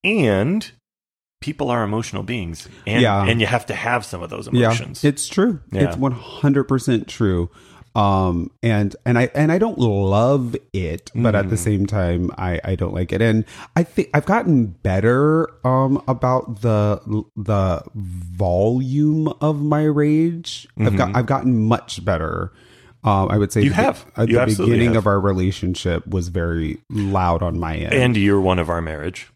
[0.05, 0.71] and
[1.41, 3.25] people are emotional beings, and Yeah.
[3.25, 5.03] and you have to have some of those emotions.
[5.03, 5.59] Yeah, it's true.
[5.71, 5.81] Yeah.
[5.89, 7.49] It's one hundred percent true.
[7.93, 11.59] Um, and and I and I don't love it, but at the Mm.
[11.59, 13.21] same time, I I don't like it.
[13.21, 13.43] And
[13.75, 17.01] I think I've gotten better um about the
[17.35, 20.67] the volume of my rage.
[20.79, 22.53] I've got I've gotten much better.
[23.03, 23.65] Um, I would say Mm-hmm.
[23.65, 24.05] You the- have.
[24.15, 24.97] At You the beginning have.
[24.97, 29.27] of our relationship was very loud on my end, and you're one of our marriage.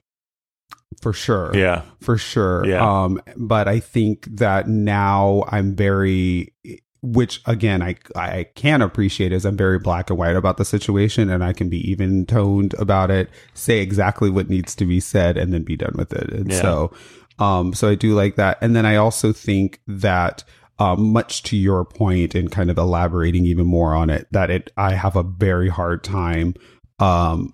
[1.02, 1.82] For sure Yeah.
[2.02, 2.66] for sure.
[2.66, 2.84] Yeah.
[3.04, 6.54] Um, but I think that now I'm very,
[7.02, 11.30] which again I I can appreciate is I'm very black and white about the situation,
[11.30, 15.38] and I can be even toned about it, say exactly what needs to be said,
[15.38, 16.30] and then be done with it.
[16.32, 16.62] And Yeah.
[16.62, 16.92] so,
[17.40, 18.58] um, so I do like that.
[18.62, 20.44] And then I also think that.
[20.78, 24.74] Um, much to your point and kind of elaborating even more on it, that it
[24.76, 26.54] I have a very hard time
[27.00, 27.54] um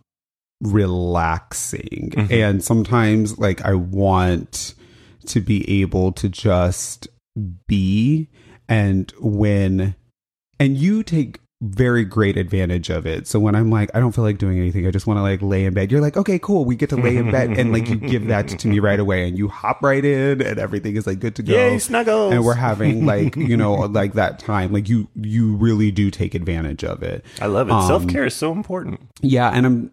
[0.61, 2.31] relaxing Mhm.
[2.31, 4.73] and sometimes like i want
[5.25, 7.07] to be able to just
[7.67, 8.27] be
[8.69, 9.95] and when
[10.59, 14.23] and you take very great advantage of it so when i'm like i don't feel
[14.23, 16.65] like doing anything i just want to like lay in bed you're like okay cool
[16.65, 19.27] we get to lay in bed and like you give that to me right away
[19.27, 22.33] and you hop right in and everything is like good to go Yay, snuggles.
[22.33, 26.33] and we're having like you know like that time like you you really do take
[26.33, 27.73] advantage of it I love it.
[27.73, 28.99] Um, Self care is so important.
[29.21, 29.91] yeah, and I'm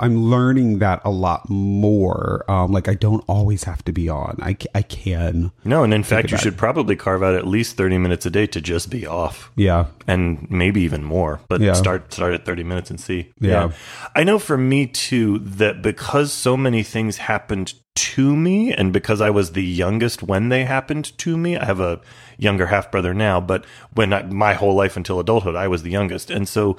[0.00, 2.44] I'm learning that a lot more.
[2.50, 4.38] Um, like I don't always have to be on.
[4.42, 5.52] I, I can.
[5.64, 8.46] No, and in fact, you should probably carve out at least 30 minutes a day
[8.48, 11.40] to just be off Yeah, and maybe even more.
[11.48, 11.74] But Yeah.
[11.74, 13.32] start start at 30 minutes and see.
[13.40, 13.70] Yeah.
[14.14, 17.74] I know for me too that because so many things happened
[18.14, 21.80] to me and because I was the youngest when they happened to me, I have
[21.80, 22.00] a
[22.38, 23.64] younger half brother now, but
[23.94, 26.30] when I, my whole life until adulthood, I was the youngest.
[26.30, 26.76] And so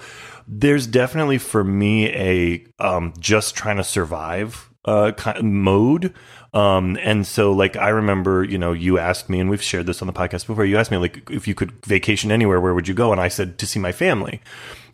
[0.47, 6.13] there's definitely for me a um, just trying to survive uh, kind of mode.
[6.53, 10.01] Um, and so like I remember, you know, you asked me, and we've shared this
[10.01, 10.65] on the podcast before.
[10.65, 13.11] You asked me like if you could vacation anywhere, where would you go?
[13.11, 14.41] And I said to see my family.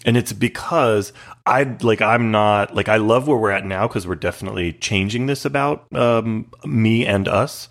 [0.06, 1.14] And it's because
[1.46, 5.28] I like I'm not like I love where we're at now because we're definitely changing
[5.28, 7.70] this about um, me and us.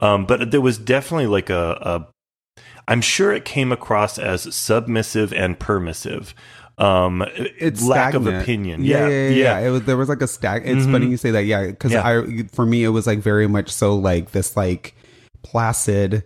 [0.00, 5.32] Um, but there was definitely like a, a I'm sure it came across as submissive
[5.32, 6.34] and permissive.
[6.76, 8.42] Um, it's lack of stagnant.
[8.42, 8.84] opinion.
[8.84, 9.60] Yeah, yeah, yeah.
[9.60, 9.66] yeah.
[9.68, 10.62] It was there was like a stack.
[10.64, 11.44] It's funny you say that.
[11.44, 12.06] Yeah, because Yeah.
[12.06, 14.94] I for me it was like very much so like this like
[15.42, 16.24] placid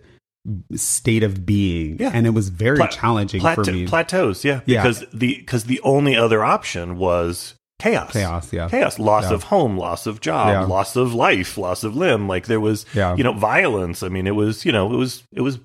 [0.75, 2.11] state of being, Yeah.
[2.13, 3.85] and it was very Pla- challenging Plateau- for me.
[3.85, 4.81] Plateaus, yeah, Yeah.
[4.81, 8.67] because the because the only other option was chaos, Chaos, yeah.
[8.69, 9.35] chaos, loss Yeah.
[9.35, 10.61] of home, loss of job, Yeah.
[10.65, 12.27] loss of life, loss of limb.
[12.27, 13.15] Like there was, Yeah.
[13.15, 14.01] you know, violence.
[14.03, 15.59] I mean, it was, you know, it was, it was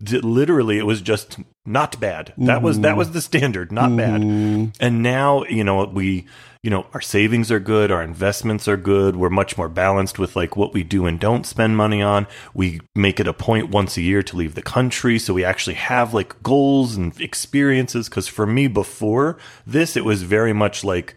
[0.00, 2.32] literally, it was just not bad.
[2.38, 4.20] That was that was the standard, not bad.
[4.20, 4.70] Mm-hmm.
[4.80, 6.26] And now, you know, we,
[6.62, 9.16] you know, our savings are good, our investments are good.
[9.16, 12.26] We're much more balanced with like what we do and don't spend money on.
[12.54, 15.74] We make it a point once a year to leave the country, so we actually
[15.74, 18.08] have like goals and experiences.
[18.08, 21.16] Because for me, before this, it was very much like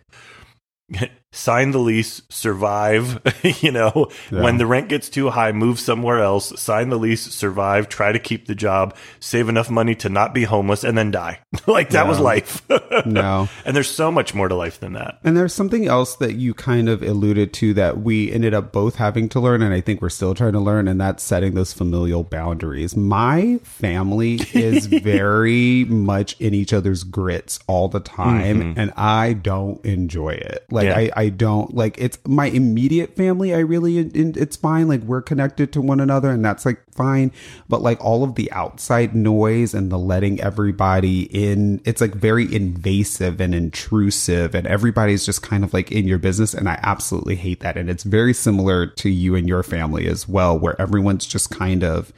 [1.32, 3.20] sign the lease, survive,
[3.62, 4.42] you know, Yeah.
[4.42, 8.20] when the rent gets too high, move somewhere else, sign the lease, survive, try to
[8.20, 11.40] keep the job, save enough money to not be homeless, and then die.
[11.68, 12.62] like that was life.
[13.06, 13.48] No.
[13.66, 15.20] And there's so much more to life than that.
[15.24, 18.96] And there's something else that you kind of alluded to that we ended up both
[18.96, 21.72] having to learn, and I think we're still trying to learn, and that's setting those
[21.74, 22.96] familial boundaries.
[22.98, 28.80] My family is very much in each other's grits all the time, mm-hmm.
[28.80, 30.66] and I don't enjoy it.
[30.72, 30.98] Like, Yeah.
[31.16, 33.54] I, I don't like it's my immediate family.
[33.54, 34.88] I really, it's fine.
[34.88, 37.34] Like, we're connected to one another, and that's like fine.
[37.68, 42.46] But like all of the outside noise and the letting everybody in, it's like very
[42.56, 46.54] invasive and intrusive, and everybody's just kind of like in your business.
[46.54, 47.76] And I absolutely hate that.
[47.76, 51.84] And it's very similar to you and your family as well, where everyone's just kind
[51.84, 52.14] of,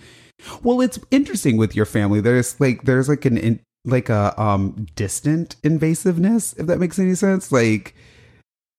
[0.61, 2.21] well, it's interesting with your family.
[2.21, 7.15] There's like, there's like an, in, like a um distant invasiveness, if that makes any
[7.15, 7.51] sense.
[7.51, 7.95] Like,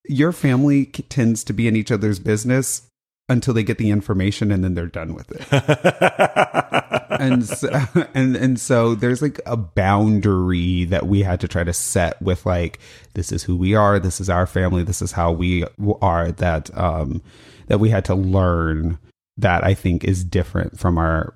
[0.06, 2.82] your family tends to be in each other's business
[3.28, 5.46] until they get the information and then they're done with it.
[7.20, 7.68] and so,
[8.14, 12.44] and and so there's like a boundary that we had to try to set with
[12.44, 12.78] like
[13.14, 15.64] this is who we are, this is our family, this is how we
[16.00, 17.22] are that um
[17.68, 18.98] that we had to learn
[19.36, 21.34] that I think is different from our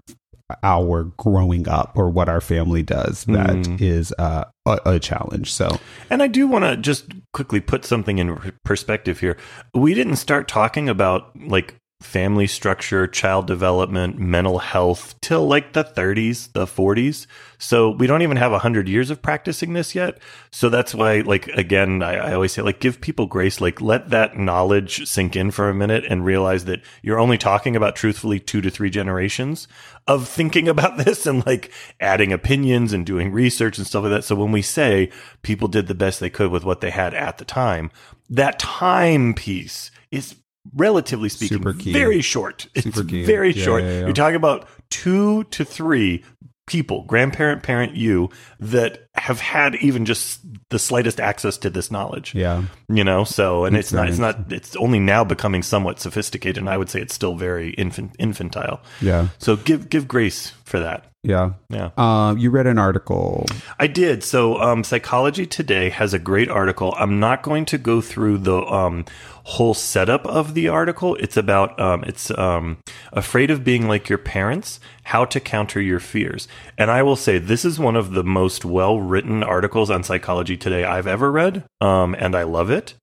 [0.63, 5.79] our growing up or what our family does That is uh, a, a challenge so
[6.11, 9.37] And I do want to just quickly put something in perspective here.
[9.75, 15.83] We didn't start talking about like family structure, child development, mental health till like the
[15.83, 17.27] 30s, the 40s.
[17.59, 20.19] So we don't even have 100 years of practicing this yet.
[20.51, 24.11] So that's why, like, again, I, I always say, like, give people grace, like, let
[24.11, 28.41] that knowledge sink in for a minute and realize that you're only talking about truthfully
[28.41, 29.67] two to three generations
[30.07, 34.25] of thinking about this and like adding opinions and doing research and stuff like that.
[34.25, 37.39] So when we say people did the best they could with what they had at
[37.39, 37.91] the time,
[38.29, 40.37] that time piece is
[40.75, 41.93] relatively speaking Super key.
[41.93, 42.67] very short.
[42.75, 43.25] It's Super key.
[43.25, 43.83] very Yeah, short.
[43.85, 44.01] yeah.
[44.01, 46.25] You're talking about two to three
[46.67, 50.41] people, grandparent, parent, you, that have had even just
[50.71, 52.35] the slightest access to this knowledge.
[52.35, 56.59] yeah You know, so and it's not, it's not, it's only now becoming somewhat sophisticated,
[56.59, 58.81] and I would say it's still very infant, infantile.
[59.01, 61.05] yeah So give give grace for that.
[61.27, 61.91] Yeah Yeah.
[61.99, 63.45] um you read an article
[63.79, 64.23] I did.
[64.25, 66.95] So, um, Psychology Today has a great article.
[66.97, 69.05] I'm not going to go through the um,
[69.45, 71.15] whole setup of the article.
[71.17, 72.79] It's about um, it's um,
[73.13, 76.49] afraid of being like your parents, how to counter your fears.
[76.79, 80.57] And I will say this is one of the most well written articles on Psychology
[80.57, 82.95] Today I've ever read, um, and I love it.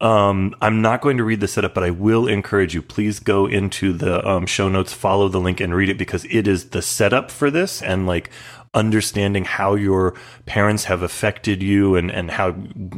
[0.00, 2.82] Um, I'm not going to read the setup, but I will encourage you.
[2.82, 6.46] Please go into the um, show notes, follow the link, and read it because it
[6.46, 8.30] is the setup for this and like
[8.74, 12.48] understanding how your parents have affected you and and how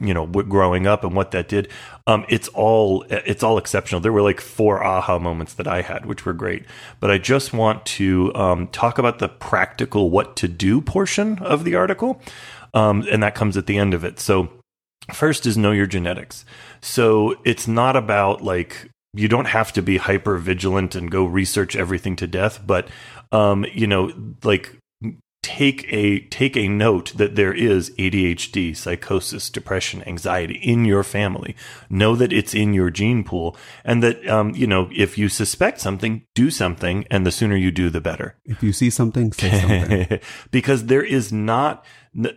[0.03, 1.69] you know growing up and what that did.
[2.07, 4.01] Um, it's all it's all exceptional.
[4.01, 6.65] There were like four aha moments that I had, which were great.
[7.01, 11.65] But I just want to um, talk about the practical what to do portion of
[11.65, 12.21] the article,
[12.75, 14.19] um, and that comes at the end of it.
[14.19, 14.51] So.
[15.13, 16.45] First is know your genetics.
[16.81, 21.77] So it's not about like you don't have to be hyper vigilant and go research
[21.77, 22.89] everything to death, but
[23.33, 24.13] um, you know,
[24.45, 24.77] like
[25.43, 31.55] take a take a note that there is ADHD, psychosis, depression, anxiety in your family.
[31.89, 35.81] Know that it's in your gene pool, and that um, you know if you suspect
[35.81, 38.37] something, do something, and the sooner you do, the better.
[38.45, 40.21] If you see something, say something.
[40.51, 41.85] because there is not.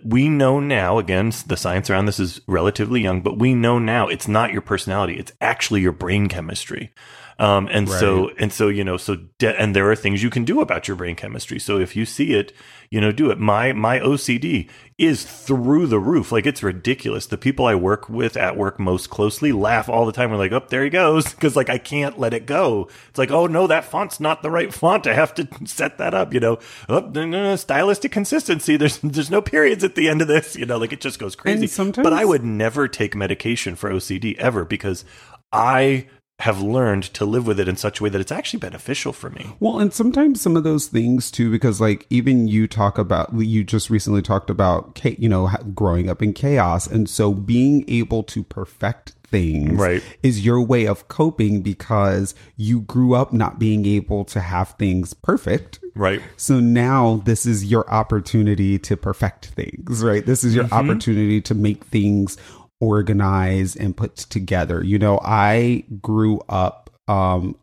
[0.06, 1.00] We know now.
[1.00, 4.62] Again, the science around this is relatively young, but we know now it's not your
[4.62, 6.94] personality; it's actually your brain chemistry.
[7.42, 8.00] Um, and Right.
[8.00, 10.88] so, and so, you know, so, de- and there are things you can do about
[10.88, 11.58] your brain chemistry.
[11.60, 12.54] So if you see it,
[12.92, 13.40] you know, do it.
[13.40, 14.70] My, my OCD
[15.00, 16.32] is through the roof.
[16.32, 17.26] Like it's ridiculous.
[17.26, 20.30] The people I work with at work most closely laugh all the time.
[20.30, 21.34] We're like, oh, there he goes.
[21.42, 22.88] Cause like I can't let it go.
[23.10, 25.08] It's like, oh no, that font's not the right font.
[25.08, 28.78] I have to set that up, you know, oh, stylistic consistency.
[28.78, 31.36] There's, there's no periods at the end of this, you know, like it just goes
[31.36, 31.66] crazy.
[31.66, 35.06] sometimes- but I would never take medication for OCD ever because
[35.52, 36.06] I
[36.42, 39.30] have learned to live with it in such a way that it's actually beneficial for
[39.30, 39.56] me.
[39.60, 43.64] Well, and sometimes some of those things too, because like even you talk about, you
[43.64, 46.88] just recently talked about, you know, growing up in chaos.
[46.88, 50.04] And so being able to perfect things Right.
[50.22, 55.14] is your way of coping because you grew up not being able to have things
[55.14, 55.80] perfect.
[55.96, 56.22] Right.
[56.38, 60.26] So now this is your opportunity to perfect things, right?
[60.26, 60.74] This is your mm-hmm.
[60.74, 62.38] opportunity to make things
[62.82, 64.84] organized and put together.
[64.84, 67.56] You know, I grew up um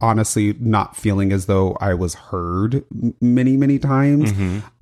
[0.00, 2.84] honestly not feeling as though I was heard
[3.20, 4.32] many many times.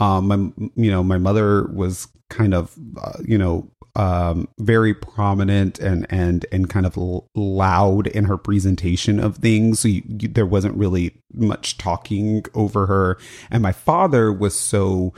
[0.01, 0.37] Um my
[0.75, 6.45] you know, my mother was kind of uh, you know um very prominent and and
[6.51, 10.77] and kind of l- loud in her presentation of things so you, you, there wasn't
[10.77, 13.17] really much talking over her
[13.53, 15.15] and my father was so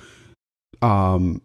[0.83, 1.41] um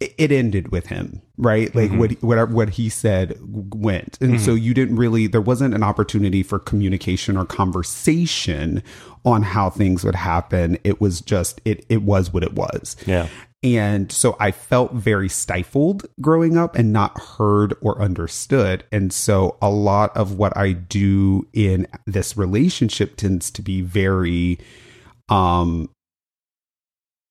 [0.00, 1.74] it ended with him right?
[1.74, 4.18] Like what whatever what he said went.
[4.20, 8.82] And so you didn't really there wasn't an opportunity for communication or conversation
[9.24, 10.78] on how things would happen.
[10.84, 12.96] It was just it it was what it was.
[13.06, 13.28] Yeah.
[13.62, 18.84] and so I felt very stifled growing up and not heard or understood.
[18.92, 24.58] And so a lot of what I do in this relationship tends to be very,
[25.28, 25.90] um,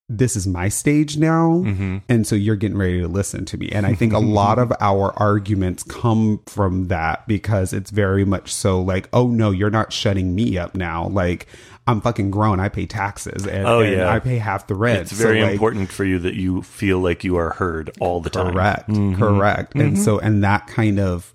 [0.08, 1.64] this is my stage now.
[1.66, 1.98] Mm-hmm.
[2.08, 3.70] And so you're getting ready to listen to me.
[3.72, 8.54] And I think a lot of our arguments come from that because it's very much
[8.54, 11.08] so like, oh no, you're not shutting me up now.
[11.08, 11.48] Like,
[11.88, 12.60] I'm fucking grown.
[12.60, 14.10] I pay taxes and, Oh, and yeah.
[14.12, 15.02] I pay half the rent.
[15.02, 18.22] It's very so, like, important for you that you feel like you are heard all
[18.22, 18.54] the time.
[18.54, 18.90] Correct.
[18.90, 19.18] Mhm.
[19.18, 19.76] Correct.
[19.76, 21.35] And so, and that kind of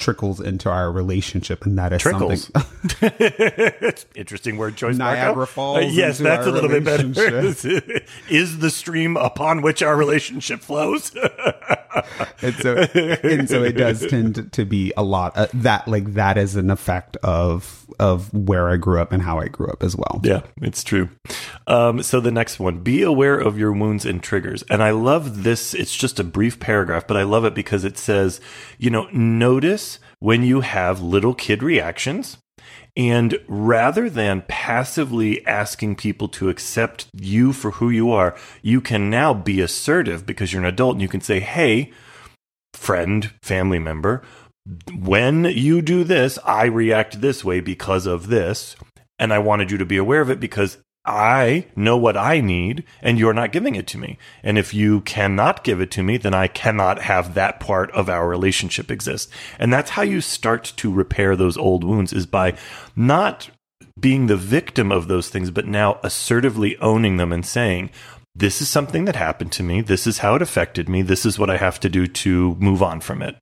[0.00, 2.50] trickles into our relationship, and that is Trickles.
[2.52, 3.10] something.
[3.20, 4.96] it's interesting word choice.
[4.96, 5.20] Marko.
[5.20, 7.06] Niagara Falls Uh, yes, into that's our a little bit better.
[8.30, 11.12] Is the stream upon which our relationship flows?
[12.42, 16.14] and so, and so, it does tend to, to be a lot uh, that like
[16.14, 19.82] that is an effect of of where I grew up and how I grew up
[19.82, 20.20] as well.
[20.22, 21.10] Yeah, it's true.
[21.66, 24.62] Um, so the next one, be aware of your wounds and triggers.
[24.70, 25.74] And I love this.
[25.74, 28.40] It's just a brief paragraph, but I love it because it says,
[28.78, 29.89] you know, notice
[30.20, 32.36] when you have little kid reactions.
[32.96, 39.10] And rather than passively asking people to accept you for who you are, you can
[39.10, 41.92] now be assertive because you're an adult and you can say, Hey,
[42.74, 44.22] friend, family member,
[44.94, 48.76] when you do this, I react this way because of this.
[49.18, 52.84] And I wanted you to be aware of it because I know what I need
[53.00, 54.18] and you're not giving it to me.
[54.42, 58.08] And if you cannot give it to me, then I cannot have that part of
[58.08, 59.30] our relationship exist.
[59.58, 62.56] And that's how you start to repair those old wounds is by
[62.94, 63.50] not
[63.98, 67.90] being the victim of those things, but now assertively owning them and saying,
[68.34, 69.80] this is something that happened to me.
[69.80, 71.02] This is how it affected me.
[71.02, 73.36] This is what I have to do to move on from it.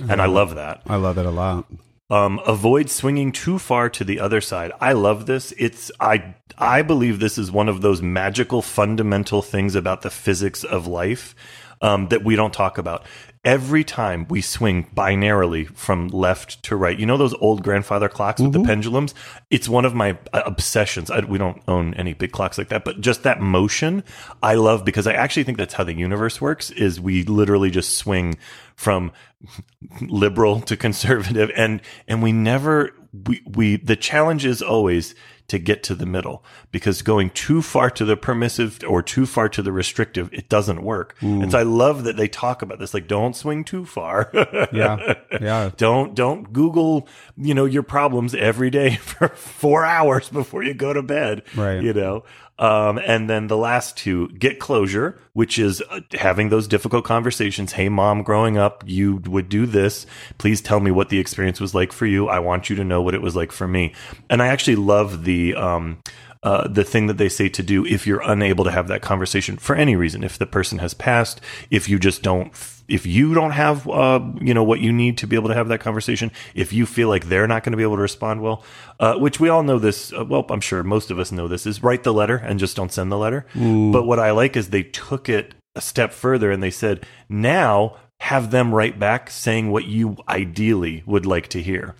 [0.00, 0.34] And I mm-hmm.
[0.34, 0.82] love that.
[0.86, 1.66] I love it a lot.
[2.10, 4.72] Um, avoid swinging too far to the other side.
[4.78, 5.54] I love this.
[5.56, 10.64] It's I I believe this is one of those magical fundamental things about the physics
[10.64, 11.34] of life
[11.80, 13.06] um, that we don't talk about.
[13.44, 18.40] Every time we swing binarily from left to right, you know those old grandfather clocks
[18.40, 19.14] with the pendulums.
[19.50, 21.10] It's one of my uh, obsessions.
[21.10, 24.02] I, we don't own any big clocks like that, but just that motion,
[24.42, 26.70] I love because I actually think that's how the universe works.
[26.70, 28.38] Is we literally just swing
[28.76, 29.12] from
[30.00, 32.90] liberal to conservative and and we never
[33.26, 35.14] we we the challenge is always
[35.46, 36.42] to get to the middle
[36.72, 40.82] because going too far to the permissive or too far to the restrictive it doesn't
[40.82, 44.30] work and so i love that they talk about this like don't swing too far
[44.72, 45.14] Yeah.
[45.40, 45.70] Yeah.
[45.76, 50.92] don't don't google you know your problems every day for four hours before you go
[50.94, 51.82] to bed Right.
[51.82, 52.24] you know
[52.58, 57.72] um, and then the last two get closure which is uh, having those difficult conversations.
[57.72, 60.06] Hey mom growing up you would do this.
[60.38, 62.28] Please tell me what the experience was like for you.
[62.28, 63.92] I want you to know what it was like for me.
[64.30, 65.98] And i actually love the um,
[66.44, 69.56] uh, the thing that they say to do if you're unable to have that conversation
[69.56, 70.22] for any reason.
[70.22, 71.40] If the person has passed,
[71.70, 72.52] if you just don't,
[72.86, 75.68] if you don't have, uh, you know, what you need to be able to have
[75.68, 78.62] that conversation, if you feel like they're not going to be able to respond well,
[79.00, 81.64] uh, which we all know this, uh, well, I'm sure most of us know this,
[81.64, 83.46] is write the letter and just don't send the letter.
[83.90, 87.96] But what I like is they took it a step further and they said, now
[88.20, 91.94] have them write back saying what you ideally would like to hear.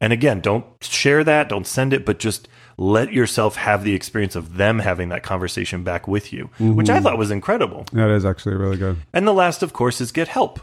[0.00, 4.36] And again, don't share that, don't send it, but just let yourself have the experience
[4.36, 7.86] of them having that conversation back with you, which I thought was incredible.
[7.92, 8.96] That is actually really good.
[9.12, 10.60] And the last, of course, is get help.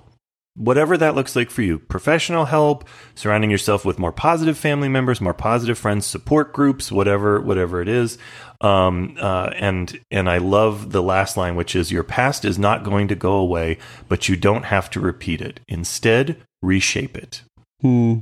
[0.56, 2.84] Whatever that looks like for you professional help,
[3.16, 7.88] surrounding yourself with more positive family members, more positive friends, support groups, whatever, whatever it
[7.88, 8.18] is.
[8.60, 12.84] Um, uh, and, and I love the last line, which is your past is not
[12.84, 13.78] going to go away,
[14.10, 15.62] but you don't have to repeat it.
[15.70, 17.44] Instead, reshape it.
[17.80, 18.20] Hmm.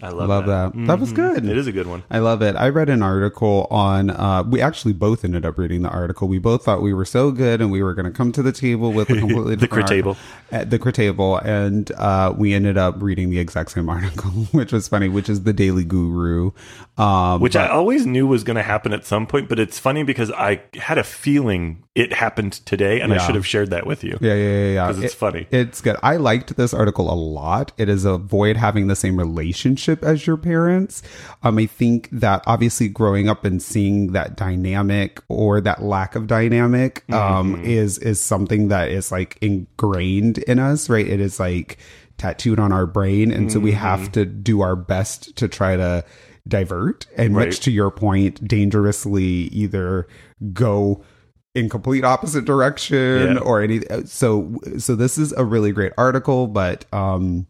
[0.00, 0.86] I love, Love that.
[0.86, 1.16] That was Mhm.
[1.16, 1.44] good.
[1.44, 2.04] It is a good one.
[2.08, 2.54] I love it.
[2.54, 4.10] I read an article on.
[4.10, 6.28] Uh, we actually both ended up reading the article.
[6.28, 8.52] We both thought we were so good, and we were going to come to the
[8.52, 10.16] table with a completely The different crit article-
[10.52, 14.86] at the Critable, and uh, we ended up reading the exact same article, which was
[14.86, 15.08] funny.
[15.08, 16.52] Which is the Daily Guru,
[16.96, 19.80] um, Which but- I always knew was going to happen at some point, but it's
[19.80, 23.86] funny because I had a feeling it happened today, and I should have shared that
[23.86, 24.16] with you.
[24.20, 24.86] yeah, yeah, yeah, yeah.
[24.86, 25.46] 'Cause it's It- funny.
[25.50, 25.96] It's good.
[26.02, 27.72] I liked this article a lot.
[27.76, 31.02] It is avoid having the same relationship as your parents.
[31.42, 36.26] Um, I think that obviously growing up and seeing that dynamic or that lack of
[36.26, 37.64] dynamic um, Mm-hmm.
[37.64, 41.06] is is something that is like ingrained in us, right?
[41.06, 41.78] It is like
[42.16, 43.80] tattooed on our brain, and so we Mm-hmm.
[43.80, 46.04] have to do our best to try to
[46.46, 47.46] divert and Right.
[47.48, 50.06] much to your point dangerously either
[50.52, 51.02] go
[51.54, 53.38] in complete opposite direction Yeah.
[53.38, 57.46] or any so so this is a really great article but um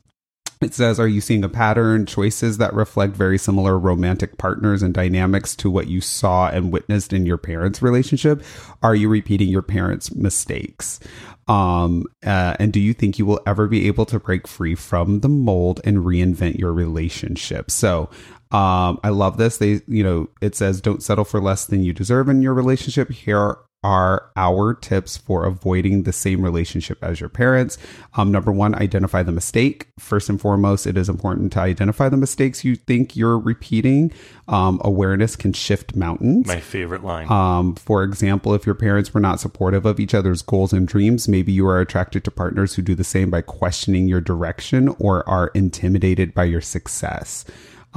[0.60, 4.92] it says, Are you seeing a pattern, choices that reflect very similar romantic partners and
[4.92, 8.42] dynamics to what you saw and witnessed in your parents' relationship?
[8.82, 10.98] Are you repeating your parents' mistakes?
[11.46, 15.20] Um, uh, and do you think you will ever be able to break free from
[15.20, 17.70] the mold and reinvent your relationship?
[17.70, 18.10] So,
[18.50, 19.58] um, I love this.
[19.58, 23.10] They, you know, it says, Don't settle for less than you deserve in your relationship.
[23.12, 27.78] Here are our tips for avoiding the same relationship as your parents.
[28.14, 29.86] Um, number one, identify the mistake.
[29.98, 34.12] First and foremost, it is important to identify the mistakes you think you're repeating.
[34.48, 36.48] Um, awareness can shift mountains.
[36.48, 37.30] My favorite line.
[37.30, 41.28] Um, for example, if your parents were not supportive of each other's goals and dreams,
[41.28, 45.28] maybe you are attracted to partners who do the same by questioning your direction or
[45.28, 47.44] are intimidated by your success.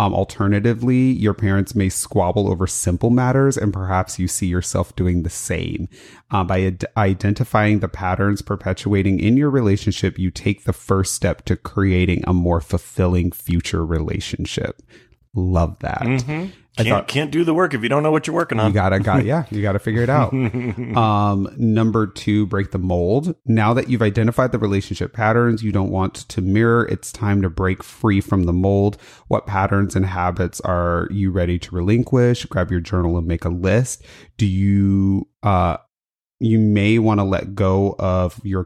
[0.02, 5.22] Um, alternatively, your parents may squabble over simple matters, and perhaps you see yourself doing
[5.22, 5.88] the same.
[6.32, 11.46] Uh, by ad- identifying the patterns perpetuating in your relationship, you take the first step
[11.46, 14.82] to creating a more fulfilling future relationship.
[15.34, 16.02] Love that.
[16.02, 18.68] can't, I thought- can't do the work if you don't know what you're working on.
[18.68, 20.34] You gotta got yeah, you gotta figure it out.
[20.98, 23.36] um, number two, break the mold.
[23.46, 27.50] Now that you've identified the relationship patterns you don't want to mirror, it's time to
[27.50, 28.98] break free from the mold.
[29.28, 32.46] What patterns and habits are you ready to relinquish?
[32.46, 34.04] Grab your journal and make a list.
[34.38, 35.78] Do you uh
[36.44, 38.66] you may want to let go of your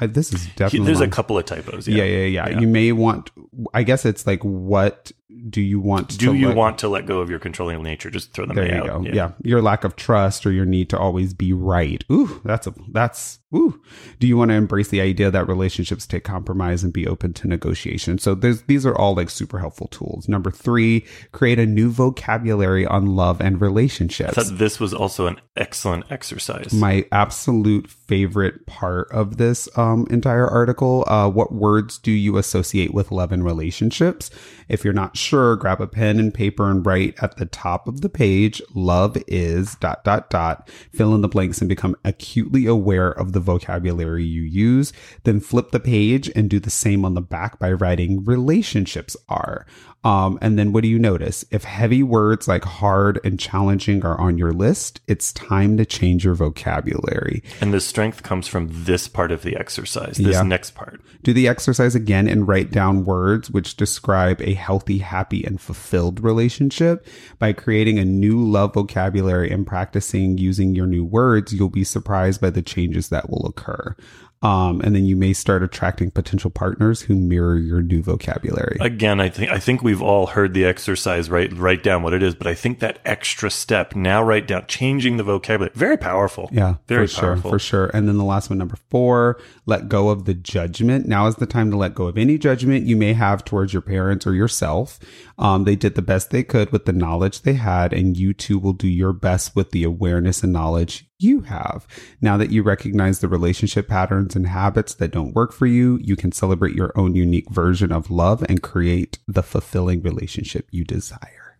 [0.00, 1.86] uh, this is definitely There's a couple of typos.
[1.86, 2.02] yeah.
[2.02, 2.04] Yeah.
[2.04, 2.60] Yeah, yeah, Yeah.
[2.60, 3.30] You may want
[3.72, 5.12] I guess it's like what
[5.48, 8.10] do you want Do to you let- want to let go of your controlling nature?
[8.10, 9.04] Just throw them there you out.
[9.04, 9.10] go.
[9.10, 9.32] Yeah.
[9.42, 12.02] Your lack of trust or your need to always be right.
[12.10, 13.80] Ooh, that's a that's ooh.
[14.18, 17.48] Do you want to embrace the idea that relationships take compromise and be open to
[17.48, 18.18] negotiation?
[18.18, 20.28] So there's these are all like super helpful tools.
[20.28, 24.34] Number three, create a new vocabulary on love and I relationships.
[24.34, 26.72] thought this was also an excellent exercise.
[26.72, 31.04] My absolute favorite part of this um, entire article.
[31.06, 34.30] Uh, what words do you associate with love and relationships?
[34.68, 38.00] If you're not sure, grab a pen and paper and write at the top of
[38.00, 40.68] the page, love is dot, dot, dot.
[40.92, 44.92] Fill in the blanks and become acutely aware of the vocabulary you use.
[45.22, 49.66] Then flip the page and do the same on the back by writing relationships are.
[50.04, 51.44] Um, and then what do you notice?
[51.50, 56.24] If heavy words like hard and challenging are on your list, it's time to change
[56.24, 57.42] your vocabulary.
[57.60, 60.42] and the strength comes from this part of the exercise, this Yeah.
[60.42, 61.00] next part.
[61.22, 66.22] Do the exercise again and write down words which describe a healthy, happy, and fulfilled
[66.22, 67.06] relationship.
[67.38, 72.40] By creating a new love vocabulary and practicing using your new words, you'll be surprised
[72.40, 73.96] by the changes that will occur.
[74.44, 78.76] Um, and then you may start attracting potential partners who mirror your new vocabulary.
[78.78, 81.30] Again, I think I think we've all heard the exercise.
[81.30, 84.66] Write write down what it is, but I think that extra step now write down
[84.68, 86.50] changing the vocabulary very powerful.
[86.52, 87.50] Yeah, very for powerful.
[87.50, 87.90] sure, for sure.
[87.94, 91.06] And then the last one, number four, let go of the judgment.
[91.06, 93.82] Now is the time to let go of any judgment you may have towards your
[93.82, 95.00] parents or yourself.
[95.38, 98.58] Um, they did the best they could with the knowledge they had, and you too
[98.58, 101.86] will do your best with the awareness and knowledge you have.
[102.20, 106.16] Now that you recognize the relationship patterns and habits that don't work for you, you
[106.16, 111.58] can celebrate your own unique version of love and create the fulfilling relationship you desire.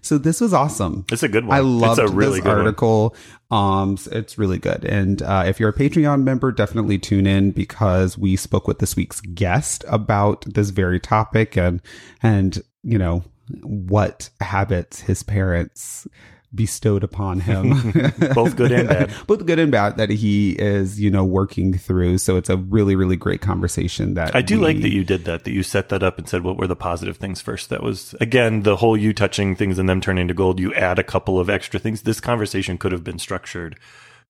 [0.00, 1.04] So this was awesome.
[1.12, 1.56] It's a good one.
[1.56, 2.58] I loved it's a really this good one.
[2.58, 3.16] article.
[3.50, 4.84] Um, it's really good.
[4.84, 8.96] And uh, if you're a Patreon member, definitely tune in because we spoke with this
[8.96, 11.80] week's guest about this very topic and
[12.22, 13.24] and you know
[13.62, 16.06] what habits his parents
[16.54, 17.92] bestowed upon him
[18.34, 19.12] Both good and bad.
[19.26, 22.96] both good and bad that he is you know working through so it's a really
[22.96, 25.90] really great conversation that I do we- like that you did that, that you set
[25.90, 27.68] that up and said what were the positive things first.
[27.68, 30.58] That was, again, the whole you touching things and them turning to gold.
[30.58, 32.02] You add a couple of extra things.
[32.02, 33.78] This conversation could have been structured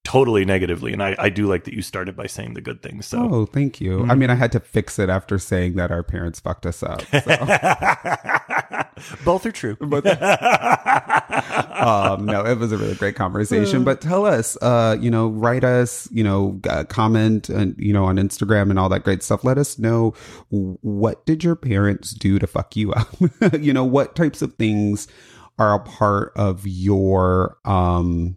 [0.05, 0.93] totally negatively.
[0.93, 3.07] And I, I do like that you started by saying the good things.
[3.07, 3.99] So Oh, thank you.
[3.99, 4.11] Mm-hmm.
[4.11, 7.03] I mean, I had to fix it after saying that our parents fucked us up.
[7.03, 7.21] So.
[9.25, 9.77] both are true.
[9.81, 9.91] um,
[12.27, 13.85] no, it was a really great conversation.
[13.85, 18.05] But tell us, uh, you know, write us, you know, uh, comment, and you know,
[18.05, 19.45] on Instagram and all that great stuff.
[19.45, 20.15] Let us know
[20.51, 23.09] what did your parents do to fuck you up.
[23.61, 25.09] you know, what types of things
[25.59, 28.37] are a part of your um,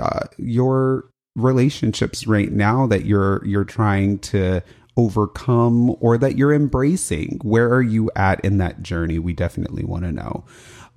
[0.00, 4.62] uh, your relationships right now that you're you're trying to
[4.96, 7.38] overcome or that you're embracing?
[7.42, 9.18] Where are you at in that journey?
[9.18, 10.44] We definitely want to know.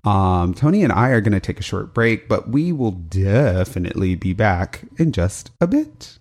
[0.04, 4.16] Um, Tony and I are going to take a short break, but we will definitely
[4.16, 6.20] be back in just a bit.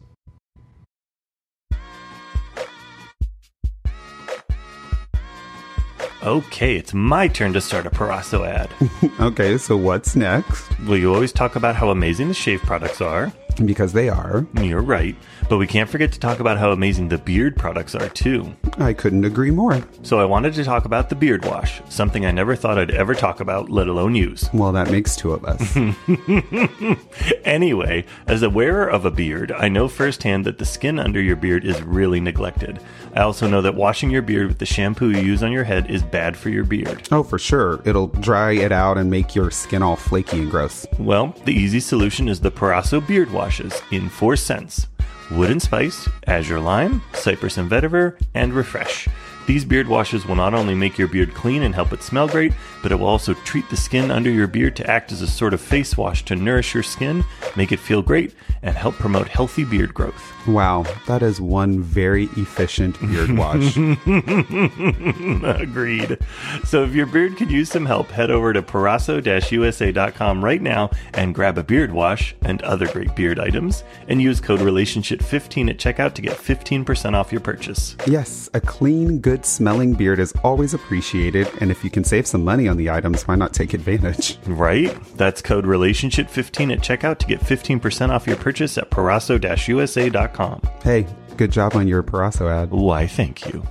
[6.25, 8.71] Okay, it's my turn to start a Parasso ad.
[9.21, 10.67] Okay, so what's next?
[10.87, 13.33] well, you always talk about how amazing the shave products are.
[13.65, 14.45] Because they are.
[14.61, 15.15] You're right.
[15.49, 18.53] But we can't forget to talk about how amazing the beard products are, too.
[18.79, 19.87] I couldn't agree more.
[20.03, 23.15] So I wanted to talk about the beard wash, something I never thought I'd ever
[23.15, 24.51] talk about, let alone use.
[24.53, 25.77] Well, that makes two of us.
[27.45, 31.37] Anyway, as a wearer of a beard, I know firsthand that the skin under your
[31.37, 32.81] beard is really neglected.
[33.15, 35.89] I also know that washing your beard with the shampoo you use on your head
[35.89, 37.09] is bad for your beard.
[37.13, 37.81] oh, for sure.
[37.85, 40.85] It'll dry it out and make your skin all flaky and gross.
[40.99, 44.89] Well, the easy solution is the Parasso beard washes in four scents
[45.31, 49.09] wood and spice, azure lime, cypress and vetiver, and refresh.
[49.47, 52.53] These beard washes will not only make your beard clean and help it smell great,
[52.83, 55.55] but it will also treat the skin under your beard to act as a sort
[55.55, 59.65] of face wash to nourish your skin, make it feel great, and help promote healthy
[59.65, 60.34] beard growth.
[60.47, 63.77] Wow, that is one very efficient beard wash.
[65.45, 66.19] Agreed.
[66.65, 71.35] So if your beard could use some help, head over to parasso-usa.com right now and
[71.35, 76.13] grab a beard wash and other great beard items and use code relationship15 at checkout
[76.15, 77.97] to get 15% off your purchase.
[78.07, 82.45] yes, a clean, good smelling beard is always appreciated, and if you can save some
[82.45, 84.39] money on the items, why not take advantage?
[84.55, 84.97] Right?
[85.17, 90.34] That's code relationship15 at checkout to get 15% off your purchase at parasso-usa.com.
[90.83, 91.07] Hey,
[91.37, 92.71] good job on your Parasso ad.
[92.71, 93.65] Why, thank you.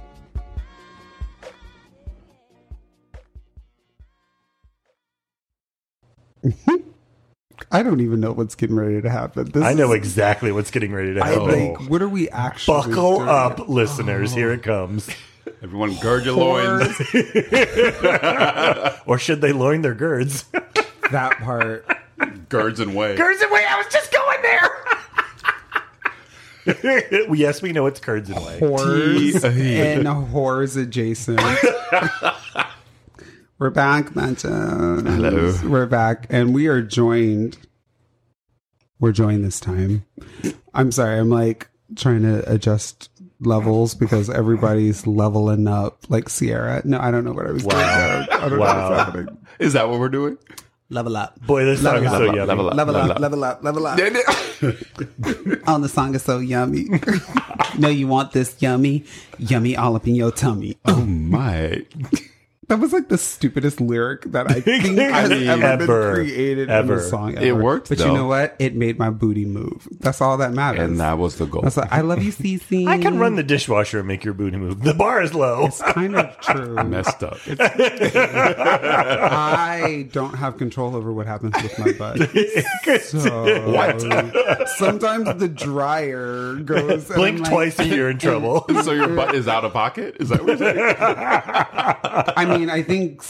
[7.71, 9.45] I don't even know what's getting ready to happen.
[9.51, 11.49] This I know is- exactly what's getting ready to I happen.
[11.49, 11.89] think.
[11.89, 12.81] What are we actually?
[12.81, 13.29] Buckle doing?
[13.29, 14.33] up, listeners.
[14.33, 14.87] Here it oh.
[14.87, 15.09] comes.
[15.61, 16.99] Everyone gird your loins.
[19.05, 20.45] Or should they loin their girds?
[21.11, 21.85] That part.
[22.47, 23.15] Girds and way.
[23.15, 23.65] Girds and Way.
[23.67, 24.69] I was just going there.
[27.33, 28.59] yes, we know it's Curds and Whey.
[28.59, 31.41] Whores T- and whores adjacent.
[33.59, 35.07] We're back, Mentions.
[35.07, 35.53] Hello.
[35.65, 37.57] We're back, and we are joined.
[38.99, 40.05] We're joined this time.
[40.73, 41.19] I'm sorry.
[41.19, 43.09] I'm like trying to adjust
[43.39, 46.81] levels because everybody's leveling up like Ciara.
[46.85, 47.71] No, I don't know what I was Wow.
[47.73, 47.83] doing.
[47.83, 48.73] I don't, I don't Wow.
[48.73, 49.37] know what's happening.
[49.59, 50.37] Is that what we're doing?
[50.93, 51.39] Level up.
[51.47, 52.45] Boy, this song is so Level yummy.
[52.47, 52.75] level up.
[52.75, 53.99] Level up, level level up, level up.
[55.67, 56.87] Oh, the song is so yummy.
[57.79, 59.03] no, you want this yummy,
[59.39, 60.77] yummy all up in your tummy.
[60.85, 61.83] Oh my.
[62.69, 66.69] That was like the stupidest lyric that I think has mean, ever, ever, been created
[66.69, 66.93] ever.
[66.93, 67.37] in a song.
[67.37, 68.55] It worked, but you know what?
[68.59, 69.87] It made my booty move.
[69.99, 70.81] That's all that matters.
[70.89, 71.61] And that was the goal.
[71.63, 72.87] That's like, I love you, Cece.
[72.87, 74.81] I can run the dishwasher and make your booty move.
[74.81, 75.65] The bar is low.
[75.65, 76.75] It's kind of true.
[76.83, 77.37] Messed up.
[78.73, 82.29] I don't have control over what happens with my butt.
[83.01, 83.99] So What?
[84.77, 87.05] sometimes the dryer goes.
[87.09, 88.65] Blink I'm like- twice and you're in trouble.
[88.83, 90.17] so your butt is out of pocket?
[90.19, 90.95] Is that what you're saying?
[92.37, 93.23] I mean, I think.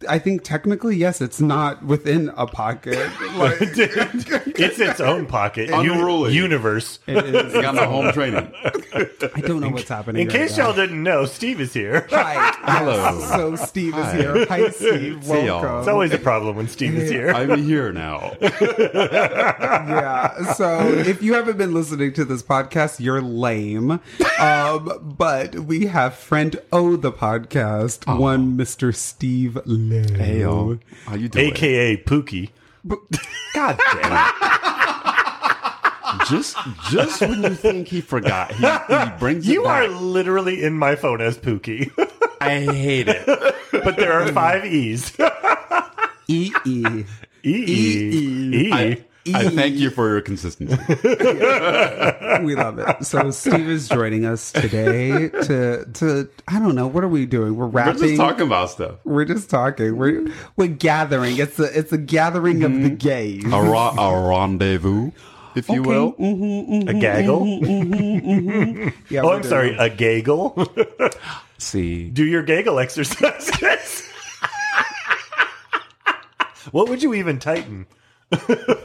[0.00, 3.10] S- I think technically, yes, it's not within a pocket.
[3.40, 5.70] Like, it's its own pocket.
[5.70, 6.34] Unruly.
[6.34, 6.98] universe.
[7.06, 7.54] it is.
[7.54, 8.52] You got the home training.
[8.92, 10.22] I don't know what's happening.
[10.22, 10.66] In right case now.
[10.66, 12.06] y'all didn't know, Steve is here.
[12.10, 12.54] Hi.
[12.62, 13.20] Hello.
[13.20, 14.44] So Steve is here.
[14.46, 15.24] Hi, Steve.
[15.24, 15.62] See y'all.
[15.62, 15.78] Welcome.
[15.78, 17.30] It's always a problem when Steve is here.
[17.30, 18.34] I'm here now.
[18.40, 20.52] yeah.
[20.54, 24.00] So if you haven't been listening to this podcast, you're lame.
[24.38, 28.94] Um, but we have friend O the podcast, one Mr.
[28.94, 29.58] Steve
[29.90, 30.14] Lowe.
[30.16, 30.78] Hey, yo.
[31.06, 31.46] How you doing?
[31.50, 32.50] AKA Pookie.
[33.54, 34.34] God damn it.
[36.28, 36.56] Just,
[36.90, 40.00] just when you think he forgot, he, he brings it You are back.
[40.00, 41.90] literally in my phone as Pookie.
[42.40, 43.26] I hate it.
[43.72, 45.12] but there are five E's.
[46.28, 47.04] E E.
[47.44, 48.68] E E.
[48.68, 48.72] E.
[48.72, 50.76] I, I thank you for your consistency.
[52.42, 53.04] We love it.
[53.04, 57.54] So Steve is joining us today to to I don't know what are we doing?
[57.56, 58.96] We're We're just talking about stuff.
[59.04, 59.96] We're just talking.
[59.96, 61.36] We're we're gathering.
[61.36, 62.94] It's a it's a gathering of the mm-hmm.
[62.94, 63.44] gays.
[63.44, 65.10] A, ra- a rendezvous,
[65.54, 66.12] if you will.
[66.14, 67.46] Mm-hmm, mm-hmm, a gaggle.
[69.10, 69.72] Yeah, Oh, I'm sorry.
[69.72, 69.80] it.
[69.80, 70.66] A gaggle.
[71.58, 74.08] See, Do your gaggle exercises.
[76.70, 77.86] what would you even tighten?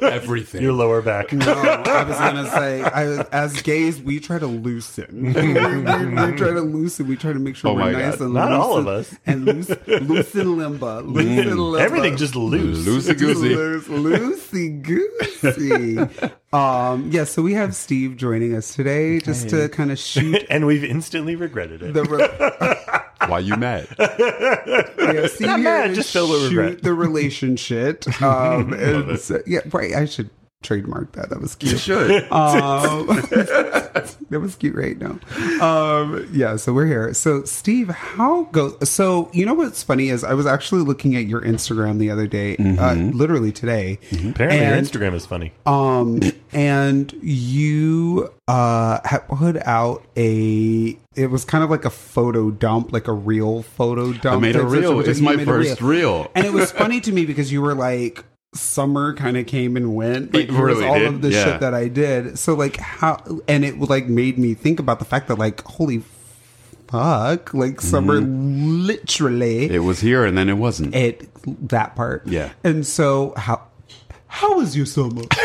[0.02, 0.62] Everything.
[0.62, 1.32] Your lower back.
[1.34, 5.34] No, I was gonna say, I, as gays, we try to loosen.
[5.34, 7.08] we, we- we try to loosen.
[7.08, 8.22] We try to make sure Oh we're nice God.
[8.26, 9.16] and Not loose all of us.
[9.26, 11.80] and loose, loosen limba, loosen limba.
[11.80, 12.86] Everything just loose.
[12.86, 13.56] Loosey goosey.
[13.90, 16.32] Loosey goosey.
[16.54, 20.66] um, yeah, so we have Steve joining us today just to kind of shoot and
[20.66, 21.94] we've instantly regretted it.
[21.94, 22.04] the.
[22.04, 23.88] Re- Why you mad?
[24.00, 26.82] yeah, Steve Not mad, just filled with shoot regret.
[26.84, 28.22] the relationship.
[28.22, 29.94] Um, and so- yeah, right.
[29.94, 30.30] I should
[30.66, 31.30] trademark that.
[31.30, 31.74] That was cute.
[31.74, 32.26] You should.
[32.36, 33.08] Um,
[34.30, 34.98] that was cute, right?
[34.98, 35.20] No.
[35.66, 37.14] Um, yeah, so we're here.
[37.14, 38.90] So, Steve, how goes?
[38.90, 42.28] So, you know what's funny is I was actually looking at your Instagram the other
[42.28, 44.00] day, uh, literally today.
[44.12, 45.54] Apparently, and, your Instagram is funny.
[45.66, 46.20] Um,
[46.52, 50.98] and you uh had put out a.
[51.16, 54.38] It was kind of like a photo dump, like a real photo dump.
[54.38, 55.00] I made a type reel.
[55.00, 56.30] It's my made a first reel.
[56.36, 58.26] and it was funny to me because you were like
[58.56, 61.44] summer kind of came and went like It here was all did, of the yeah.
[61.44, 65.06] shit that i did so like how and it like made me think about the
[65.06, 66.04] fact that like holy
[66.88, 68.86] fuck like summer mm-hmm.
[68.86, 70.96] literally It was here and then it wasn't.
[70.96, 71.28] it
[71.70, 72.52] that part Yeah.
[72.64, 73.62] and so how
[74.28, 75.24] how was your summer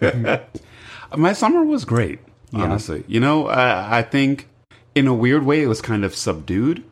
[1.16, 2.20] My summer was great,
[2.52, 3.02] honestly.
[3.08, 4.48] You know, I, I think
[4.94, 6.84] in a weird way it was kind of subdued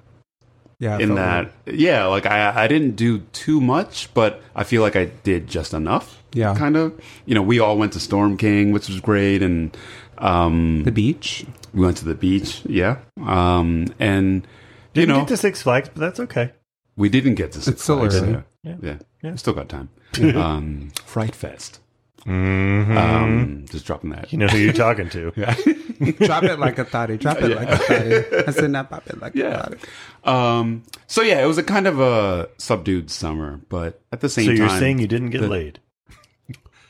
[0.78, 4.82] yeah in felt that, yeah, like I, I didn't do too much, but I feel
[4.82, 6.22] like I did just enough.
[6.32, 6.54] Yeah.
[6.54, 6.92] Kind of.
[7.26, 9.42] You know, we all went to Storm King, which was great.
[9.42, 9.76] And
[10.18, 12.62] um, the beach we went to the beach.
[12.66, 12.98] Yeah.
[13.24, 14.46] Um, and,
[14.94, 16.52] you Didn't know, get to Six Flags, but that's okay.
[16.96, 18.42] we didn't get to Six still Flags, early.
[18.62, 18.76] Yeah.
[18.82, 18.98] Yeah.
[19.22, 19.30] Yeah.
[19.32, 19.88] We still got time.
[20.36, 21.80] um, Fright Fest.
[22.26, 24.32] Um, just dropping that.
[24.32, 25.30] You know who you're talking to.
[26.18, 29.20] drop it like a thotty drop it like a thotty i said not pop it
[29.20, 29.62] like a Yeah.
[29.62, 29.78] thotty
[30.24, 34.44] Um, so yeah, it was a kind of a subdued summer, but at the same
[34.46, 35.80] So time, you're saying you didn't get the- laid?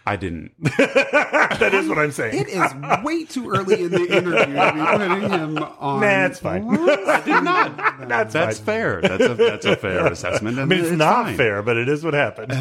[0.09, 0.53] I didn't.
[0.79, 2.39] that is what I'm saying.
[2.39, 6.41] it is way too early in the interview to be putting him on Nah, it's
[6.41, 6.67] fine.
[6.67, 7.77] I did not.
[8.09, 8.65] That's That's fine.
[8.65, 9.01] fair.
[9.03, 10.59] That's a that's a fair assessment.
[10.59, 12.53] I mean, it's, not fair, but it is what happened.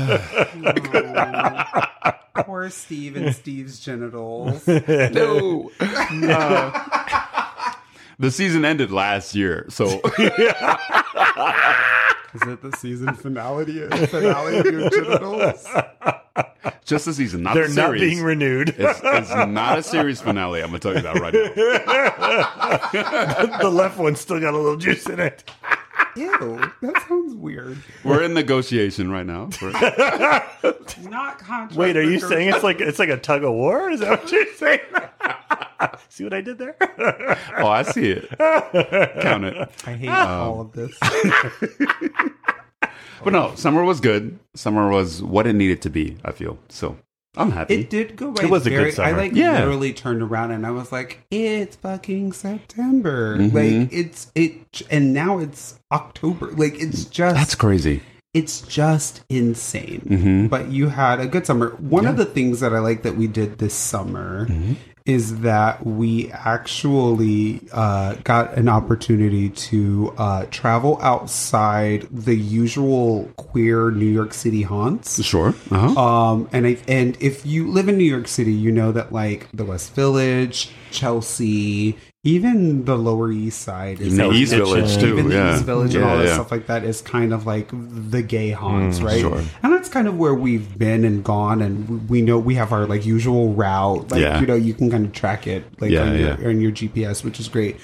[2.45, 4.67] Poor Steve and Steve's genitals.
[4.67, 5.71] No.
[5.79, 7.73] Uh,
[8.19, 10.01] the season ended last year, so
[12.33, 13.83] Is it the season finale?
[13.85, 15.67] Uh, finale of your genitals?
[16.85, 18.01] just the season, not They're the not series.
[18.01, 18.69] being renewed.
[18.77, 20.61] it's, it's not a series finale.
[20.61, 21.49] I'm gonna tell you that right now.
[23.61, 25.49] the left one still got a little juice in it.
[26.15, 27.77] Ew, that sounds weird.
[28.03, 29.49] We're in negotiation right now.
[29.51, 29.71] for-
[31.09, 31.75] Not contract.
[31.75, 33.89] Wait, are you saying it's like it's like a tug of war?
[33.89, 34.79] Is that what you're saying?
[36.09, 36.75] See what I did there?
[37.59, 38.29] oh, I see it.
[39.21, 39.69] Count it.
[39.85, 40.97] I hate all um, of this.
[43.23, 44.39] But no, summer was good.
[44.55, 46.17] Summer was what it needed to be.
[46.23, 46.97] I feel so.
[47.37, 47.75] I'm happy.
[47.75, 48.43] It did go by.
[48.43, 49.07] It was a good very, summer.
[49.09, 49.53] I like Yeah.
[49.59, 53.53] literally turned around and I was like, "It's fucking September!" Mhm.
[53.53, 56.47] Like it's it, and now it's October.
[56.55, 58.01] Like it's just That's crazy.
[58.33, 60.01] it's just insane.
[60.09, 60.49] Mhm.
[60.49, 61.69] But you had a good summer.
[61.79, 64.73] One of the things that I like that we did this summer Mm-hmm.
[65.07, 73.89] Is that we actually uh, got an opportunity to uh, travel outside the usual queer
[73.89, 75.23] New York City haunts.
[75.23, 75.55] Sure.
[75.71, 75.99] Uh-huh.
[75.99, 79.47] Um, and I, and if you live in New York City, you know that like
[79.53, 81.97] the West Village, Chelsea,
[82.27, 85.07] even the Lower East Side, is Even the East Village too.
[85.07, 85.55] even the yeah.
[85.55, 86.33] East Village and Yeah, all that yeah.
[86.33, 89.21] stuff like that is kind of like the gay haunts, right?
[89.21, 89.41] sure.
[89.63, 92.85] And that's kind of where we've been and gone, and we know we have our
[92.85, 94.11] like usual route.
[94.11, 94.39] Like Yeah.
[94.41, 96.33] you know, you can kind of track it like on, your.
[96.35, 96.47] Mm-hmm.
[96.47, 97.77] on your GPS, which is great.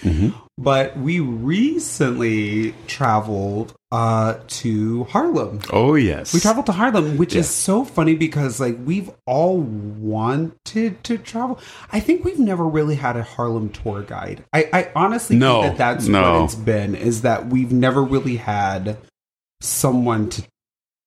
[0.58, 5.60] But we recently traveled uh, to Harlem.
[5.72, 6.34] Oh yes.
[6.34, 7.42] We traveled to Harlem, which Yeah.
[7.42, 11.60] is so funny because like we've all wanted to travel.
[11.92, 14.44] I think we've never really had a Harlem tour guide.
[14.52, 16.40] I, I honestly No, think that that's no.
[16.40, 16.96] what it's been.
[16.96, 18.98] Is that we've never really had
[19.62, 20.44] someone to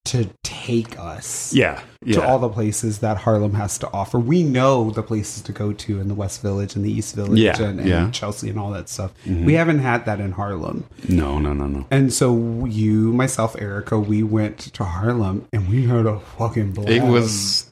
[0.07, 1.81] to take us Yeah.
[2.05, 2.16] Yeah.
[2.20, 4.19] to all the places that Harlem has to offer.
[4.19, 7.39] We know the places to go to in the West Village and the East Village
[7.41, 8.01] Yeah, and, and yeah.
[8.03, 8.11] Mm-hmm.
[8.12, 9.12] Chelsea and all that stuff.
[9.27, 10.85] We haven't had that in Harlem.
[11.09, 11.87] no, no, no, no.
[11.91, 16.91] And so you, myself, Erica, we went to Harlem and we had a fucking blast.
[16.91, 17.70] It was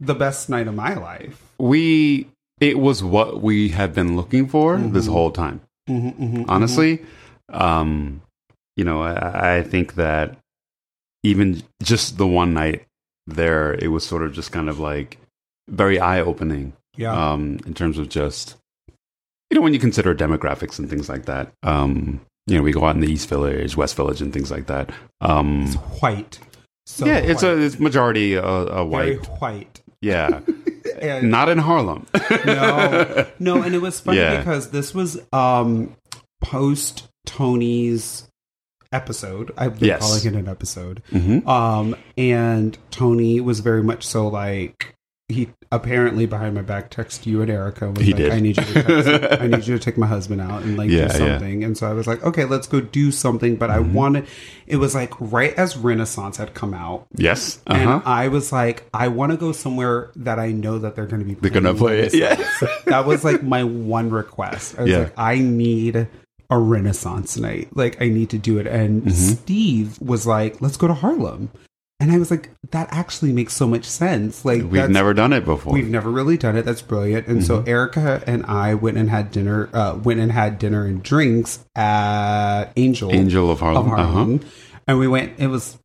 [0.00, 1.42] the best night of my life.
[1.58, 2.28] we
[2.60, 4.92] it was what we had been looking for Mm-hmm.
[4.94, 5.60] this whole time.
[6.48, 7.02] Honestly,
[7.52, 8.20] um
[8.76, 10.36] you know, I, I think that
[11.22, 12.84] even just the one night
[13.26, 15.18] there, it was sort of just kind of like
[15.68, 16.72] very eye opening.
[16.98, 17.12] Yeah.
[17.32, 18.56] um, in terms of just
[19.50, 21.52] you know when you consider demographics and things like that.
[21.62, 24.66] Um, you know, we go out in the East Village, West Village, and things like
[24.68, 24.90] that.
[25.20, 26.38] Um, it's white.
[26.86, 27.50] So yeah, it's white.
[27.52, 29.40] a it's majority uh, uh, very white.
[29.40, 29.80] white.
[30.00, 30.40] Yeah,
[31.02, 32.06] And not in Harlem.
[32.46, 34.38] no, no, and it was funny Yeah.
[34.38, 35.94] because this was um
[36.42, 38.25] post Tony's
[38.96, 39.52] episode.
[39.56, 40.00] I've been Yes.
[40.00, 41.02] calling it an episode.
[41.12, 41.46] Mhm.
[41.46, 44.94] Um, and Tony was very much so like
[45.28, 47.90] he apparently behind my back texted you and Erica.
[47.90, 48.30] Was He like, did.
[48.32, 50.88] I need you to text, I need you to take my husband out and like
[50.88, 51.30] Yeah, do yeah.
[51.38, 51.64] something.
[51.64, 53.56] And so I was like, okay, let's go do something.
[53.56, 53.92] But I Mm-hmm.
[53.92, 54.26] wanted.
[54.68, 57.08] It was like right as Renaissance had come out.
[57.16, 58.02] Yes, uh And.
[58.06, 61.26] I was like, I want to go somewhere that I know that they're going to
[61.26, 61.34] be.
[61.34, 62.14] They're gonna play it.
[62.14, 62.36] Yeah.
[62.84, 64.76] That was like my one request.
[64.78, 64.98] I was Yeah.
[64.98, 66.06] like, I need
[66.50, 67.68] a Renaissance night.
[67.76, 68.66] Like, I need to do it.
[68.66, 69.10] And Mm-hmm.
[69.10, 71.50] Steve was like, let's go to Harlem.
[71.98, 74.44] And I was like, that actually makes so much sense.
[74.44, 75.72] Like, We've never done it before.
[75.72, 76.66] We've never really done it.
[76.66, 77.26] That's brilliant.
[77.26, 77.68] And so Mm-hmm.
[77.70, 79.70] Erica and I went and had dinner.
[79.72, 83.84] Uh, went and had dinner and drinks at Angel Angel of Harlem.
[83.84, 84.48] of Harlem, Uh-huh.
[84.88, 85.38] and we went.
[85.38, 85.78] It was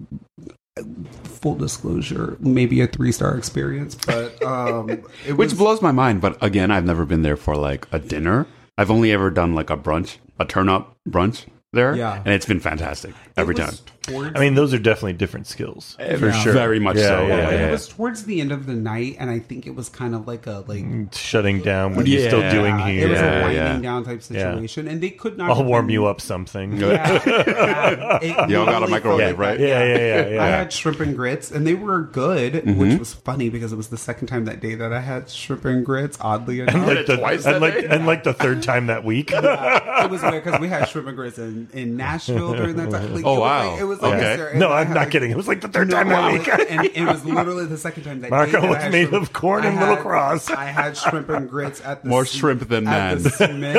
[1.23, 4.89] full disclosure, maybe a three star experience, but um,
[5.25, 7.99] it Which was blows my mind, but again, I've never been there for like a
[7.99, 8.47] dinner.
[8.77, 11.95] I've only ever done like a brunch, a turn up brunch there.
[11.95, 12.17] Yeah.
[12.17, 13.73] And it's been fantastic every time.
[14.07, 16.31] Was Towards, I mean, those are definitely different skills for Yeah.
[16.31, 16.53] sure.
[16.53, 17.27] Very much Yeah, so.
[17.27, 19.75] Yeah, and yeah, it was towards the end of the night, and I think it
[19.75, 20.83] was kind of like a like.
[21.13, 23.05] Shutting down what are you're still doing here.
[23.07, 23.79] It was Yeah, a winding yeah.
[23.79, 24.51] down type Yeah.
[24.53, 25.51] situation, and they could not.
[25.51, 26.77] I'll warm been- you up something.
[26.77, 27.21] Yeah,
[28.23, 28.47] yeah.
[28.47, 29.57] Y'all got a microwave, felt right?
[29.59, 29.67] that.
[29.67, 30.43] Yeah, yeah, yeah, yeah.
[30.43, 32.79] I had shrimp and grits, and they were good, Mm-hmm.
[32.79, 35.65] which was funny because it was the second time that day that I had shrimp
[35.65, 36.17] and grits.
[36.21, 37.87] Oddly enough, And like, the, twice and, that like, day?
[37.89, 39.31] and like the third time that week.
[39.31, 43.13] it was weird because we had shrimp and grits in, in Nashville during that time.
[43.13, 43.71] Like, Oh, it was wow.
[43.71, 44.33] Like, it was like Okay.
[44.33, 45.31] a ser- no, I I'm had, not kidding.
[45.31, 46.47] It was like the third No, time that it week.
[46.47, 48.91] was- and it was literally the second time that Marko day that I was had
[48.91, 50.49] made shrimp- of corn I and little cross.
[50.49, 53.75] I had shrimp and grits at the More Sm- shrimp than at the man.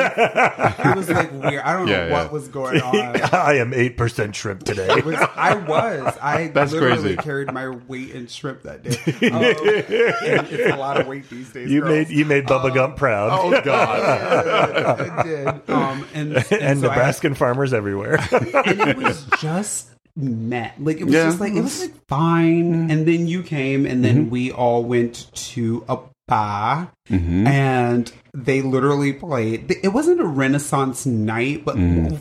[0.92, 1.62] It was like weird.
[1.62, 2.12] I don't know Yeah, yeah.
[2.12, 2.94] what was going on.
[3.32, 4.88] I am eight percent shrimp today.
[5.00, 6.16] Was, I was.
[6.22, 7.16] I That's literally crazy.
[7.16, 8.90] carried my weight in shrimp that day.
[9.30, 11.70] Um, it's a lot of weight these days.
[11.70, 11.90] You girls.
[11.90, 14.00] made you made Bubba Gump proud, Oh God.
[14.02, 15.48] I did.
[15.70, 18.16] Um, and, and, and so I- farmers everywhere.
[18.32, 20.74] and it was just met.
[20.78, 21.24] Like it was Yeah.
[21.24, 21.92] just like it was mm-hmm.
[21.92, 22.72] like fine.
[22.72, 22.90] Mm-hmm.
[22.90, 24.30] And then you came, and then mm-hmm.
[24.30, 25.98] we all went to a
[26.28, 29.70] bar, and they literally played.
[29.82, 31.76] It wasn't a Renaissance night, but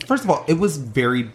[0.06, 1.30] first of all, it was very.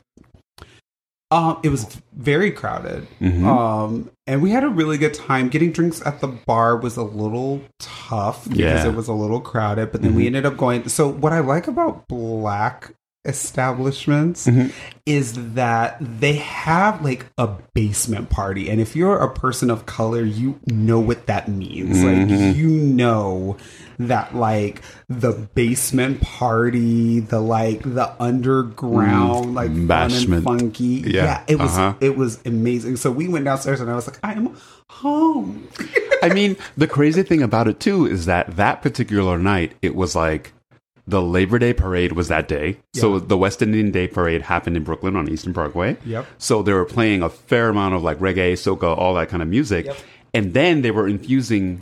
[1.30, 5.50] Um, it was very crowded, um, and we had a really good time.
[5.50, 8.88] Getting drinks at the bar was a little tough because Yeah.
[8.88, 9.92] it was a little crowded.
[9.92, 10.88] But then we ended up going.
[10.88, 12.94] So what I like about Black
[13.26, 14.70] establishments Mm-hmm.
[15.06, 20.24] is that they have like a basement party and if you're a person of color
[20.24, 22.32] you know what that means Mm-hmm.
[22.48, 23.58] like you know
[24.00, 31.14] that like the basement party the like the underground like fun and funky Mm.
[31.14, 31.94] Yeah, it was uh-huh.
[32.02, 34.56] it was amazing so we went downstairs and i was like i'm
[34.90, 35.68] home
[36.24, 40.16] I mean, the crazy thing about it too is that that particular night, it was
[40.16, 40.52] like
[41.08, 42.78] the Labor Day parade was that day.
[42.94, 45.96] So the West Indian Day parade happened in Brooklyn on Eastern Parkway.
[46.06, 46.26] Yep.
[46.38, 49.48] So they were playing a fair amount of like reggae, soca, all that kind of
[49.48, 49.86] music.
[49.86, 49.98] Yep.
[50.34, 51.82] And then they were infusing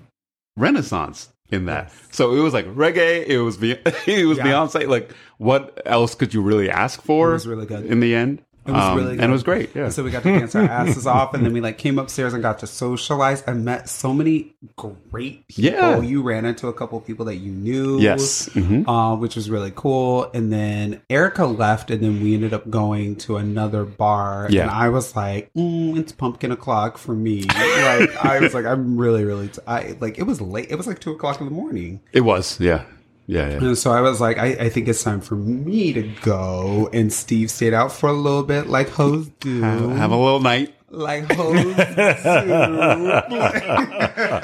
[0.57, 1.91] Renaissance in that.
[2.11, 3.71] So it was like reggae, it was Be-
[4.05, 4.45] it was Yeah.
[4.45, 4.87] Beyonce.
[4.87, 7.31] Like what else could you really ask for?
[7.31, 7.85] It was really good.
[7.85, 8.41] in the end.
[8.67, 9.75] It was Um, really and it was great.
[9.75, 9.89] Yeah.
[9.89, 12.41] So we got to dance our asses off, and then we like came upstairs and
[12.41, 13.43] got to socialize.
[13.45, 15.71] I met so many great people.
[15.71, 16.01] Yeah.
[16.01, 17.99] You ran into a couple of people that you knew.
[17.99, 18.49] Yes.
[18.53, 18.85] Mhm.
[18.87, 20.29] Uh, which was really cool.
[20.33, 24.47] And then Erica left, and then we ended up going to another bar.
[24.49, 24.63] Yeah.
[24.63, 27.43] And I was like, mm, it's pumpkin o'clock for me.
[27.43, 29.49] like I was like, I'm really, really.
[29.49, 30.67] T- I like it was late.
[30.71, 32.01] It was like two o'clock in the morning.
[32.13, 32.59] It was.
[32.59, 32.83] Yeah.
[33.27, 33.49] Yeah.
[33.49, 33.55] Yeah.
[33.57, 36.89] And so I was like, I, I think it's time for me to go.
[36.93, 39.61] And Steve stayed out for a little bit, like hoes do.
[39.61, 40.75] Have a little night.
[40.89, 41.73] like hoes do.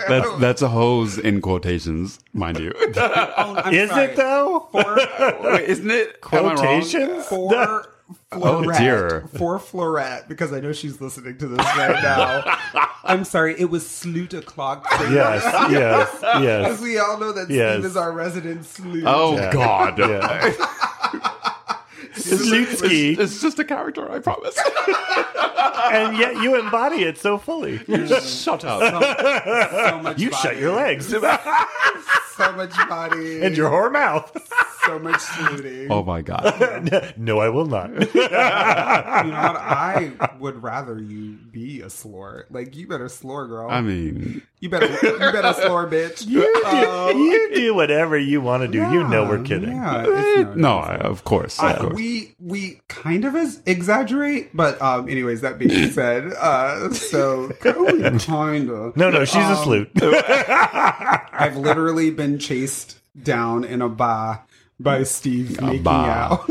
[0.09, 2.73] That's that's a hose in quotations, mind you.
[2.97, 4.03] Oh, Is sorry.
[4.05, 4.67] it though?
[4.71, 8.17] For, Isn't it Am I wrong?
[8.29, 8.29] Quotations?
[8.31, 8.77] for Oh, Florette.
[8.79, 9.27] dear.
[9.37, 12.43] For Florette, because I know she's listening to this right now.
[13.03, 14.85] I'm sorry, it was Sloot o'clock.
[14.91, 16.81] Yes, yes, Because yes.
[16.81, 17.75] we all know that Yes.
[17.75, 19.03] Steve is our resident Sloot.
[19.07, 19.51] Oh Yeah.
[19.51, 19.97] God!
[19.99, 21.30] Yeah.
[22.23, 23.11] Slutsky.
[23.13, 24.57] It's, it's just a character, I promise.
[25.91, 27.77] and yet you embody it so fully.
[28.21, 28.81] Shut up.
[29.71, 30.41] so much You body.
[30.41, 31.07] shut your legs
[32.35, 33.41] So much body.
[33.43, 34.31] and your whore mouth.
[34.85, 35.91] so much slooting.
[35.91, 37.13] Oh my God!
[37.17, 37.89] no, I will not.
[37.91, 39.57] You know what?
[39.57, 42.47] I would rather you be a slur.
[42.49, 43.69] Like you better slur, girl.
[43.69, 46.25] I mean, you better you better slur, bitch.
[46.31, 48.77] You do, Um, you do whatever you want to do.
[48.77, 49.73] you know we're kidding.
[49.73, 51.93] Yeah, no, I, of course, of course.
[51.95, 53.35] we we kind of
[53.65, 55.09] exaggerate, but um.
[55.09, 58.93] Anyways, that being said, uh, so kinda.
[58.95, 59.89] No, no, she's a Um, sloot.
[60.01, 64.45] I've literally been chased down in a bar
[64.79, 66.09] by Steve making bar.
[66.09, 66.49] out.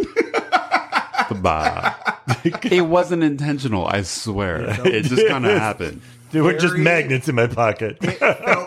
[1.34, 1.94] Bah.
[2.44, 3.86] it wasn't intentional.
[3.86, 6.02] I swear, it just kind of happened.
[6.32, 7.98] There were just very- magnets in my pocket.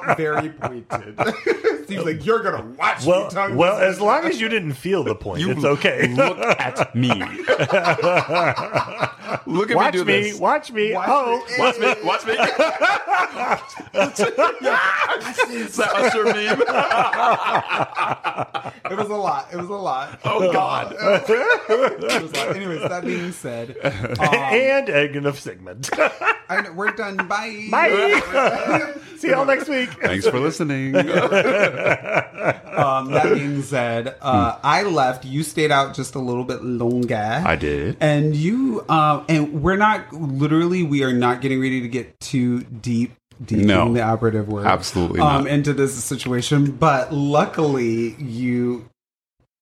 [0.09, 1.19] It very pointed.
[1.85, 5.03] Steve's like, "You're gonna watch Well, me tongue well, as long as you didn't feel
[5.03, 6.07] the point, it's okay.
[6.13, 7.09] Look at me.
[9.45, 10.39] Look at watch me do me, this.
[10.39, 10.93] watch me.
[10.93, 11.53] Watch oh, me.
[11.57, 11.87] Watch me.
[12.03, 12.33] Watch me.
[15.53, 16.61] Is that Usher meme?
[18.91, 19.47] It was a lot.
[19.51, 20.19] It was a lot.
[20.23, 20.93] Oh God.
[20.93, 22.55] It was a lot.
[22.55, 25.89] Anyways, that being said, um, and Egg of Sigmund.
[26.49, 27.17] I know, we're done.
[27.27, 27.67] Bye.
[27.69, 28.93] Bye.
[29.17, 29.89] See y'all next week.
[30.03, 30.95] Thanks for listening.
[32.73, 35.25] Um, that being said, uh, I left.
[35.25, 37.41] You stayed out just a little bit longer.
[37.45, 37.97] I did.
[38.01, 42.61] And you, um, and we're not literally, we are not getting ready to get too
[42.63, 43.13] deep,
[43.45, 43.85] deep No.
[43.85, 45.51] in the operative word, Absolutely um, not.
[45.53, 46.71] into this situation.
[46.71, 48.89] But luckily, you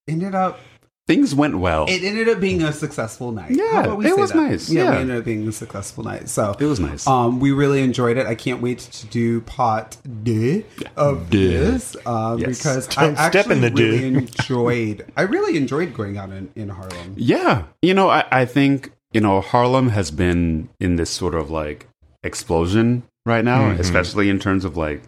[0.08, 0.60] ended up.
[1.08, 1.86] Things went well.
[1.90, 3.52] It ended up being a successful night.
[3.52, 4.38] Yeah, How about we it say was that?
[4.38, 4.92] nice, Yeah, yeah.
[4.92, 6.30] we ended up being a successful night.
[6.30, 7.06] So It was nice.
[7.08, 8.28] Um, we really enjoyed it.
[8.28, 10.64] I can't wait to do part deux
[10.96, 11.50] of Deux.
[11.72, 12.60] this um, Yes.
[12.60, 14.18] because Don't I actually in the really deux.
[14.20, 15.06] enjoyed.
[15.18, 17.16] I really enjoyed going out in, in Harlem.
[17.18, 17.64] Yeah.
[17.82, 21.88] You know, I, I think, you know, Harlem has been in this sort of like
[22.24, 23.80] explosion right now, Mhm.
[23.80, 25.02] especially in terms of like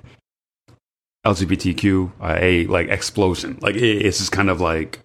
[1.25, 3.57] LGBTQ, uh, like explosion.
[3.61, 4.99] Like it, it's just kind of like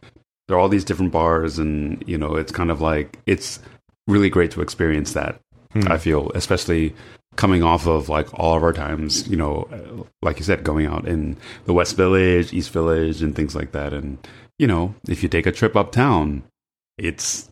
[0.48, 3.60] there are all these different bars, and you know, it's kind of like it's
[4.06, 5.38] really great to experience that.
[5.86, 6.94] I feel, especially
[7.36, 11.06] coming off of like all of our times, you know, like you said, going out
[11.06, 13.92] in the West Village, East Village, and things like that.
[13.92, 14.18] And
[14.58, 16.42] you know, if you take a trip uptown,
[16.96, 17.50] it's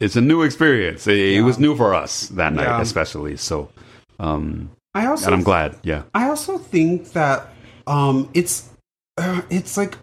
[0.00, 1.06] it's a new experience.
[1.06, 2.80] It, it was new for us that night, Yeah.
[2.82, 3.36] especially.
[3.36, 3.70] So,
[4.18, 5.76] um, I also and I'm glad.
[5.84, 7.48] Yeah, I also think that
[7.86, 8.68] um, it's
[9.16, 9.96] uh, it's like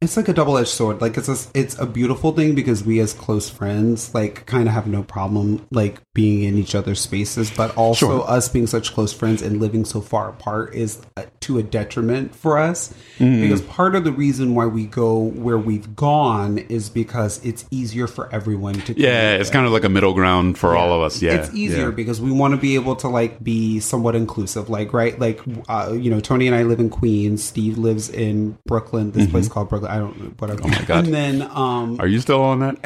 [0.00, 1.00] it's like a double edged sword.
[1.00, 4.74] Like it's a it's a beautiful thing because we as close friends like kind of
[4.74, 8.30] have no problem like being in each other's spaces, but also Sure.
[8.30, 12.34] us being such close friends and living so far apart is uh, to a detriment
[12.34, 12.92] for us.
[13.18, 13.40] Mm.
[13.42, 18.06] Because part of the reason why we go where we've gone is because it's easier
[18.06, 19.34] for everyone to yeah.
[19.36, 21.20] It's kind of like a middle ground for all of us.
[21.22, 21.94] Yeah, it's easier Yeah.
[21.94, 25.92] because we want to be able to like be somewhat inclusive like right like uh,
[25.98, 29.68] you know tony and i live in queens steve lives in brooklyn this place called
[29.68, 29.90] Brooklyn.
[29.90, 30.60] I don't know, whatever.
[30.64, 31.04] Oh my God.
[31.06, 32.76] And then, um, Are you still on that?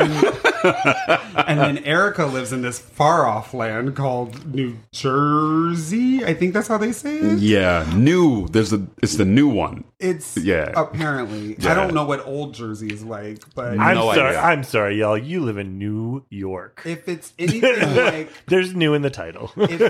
[1.46, 6.24] and then Erica lives in this far off land called New Jersey.
[6.24, 7.38] I think that's how they say it.
[7.38, 8.48] yeah, new.
[8.48, 8.86] There's a.
[9.02, 9.84] It's the new one.
[9.98, 10.72] It's Yeah.
[10.76, 11.72] Apparently, Yeah.
[11.72, 14.28] I don't know what old Jersey is like, but I'm No sorry.
[14.36, 14.40] idea.
[14.40, 15.16] I'm sorry, y'all.
[15.16, 16.82] You live in New York.
[16.84, 19.50] if it's anything like There's new in the title.
[19.56, 19.80] if,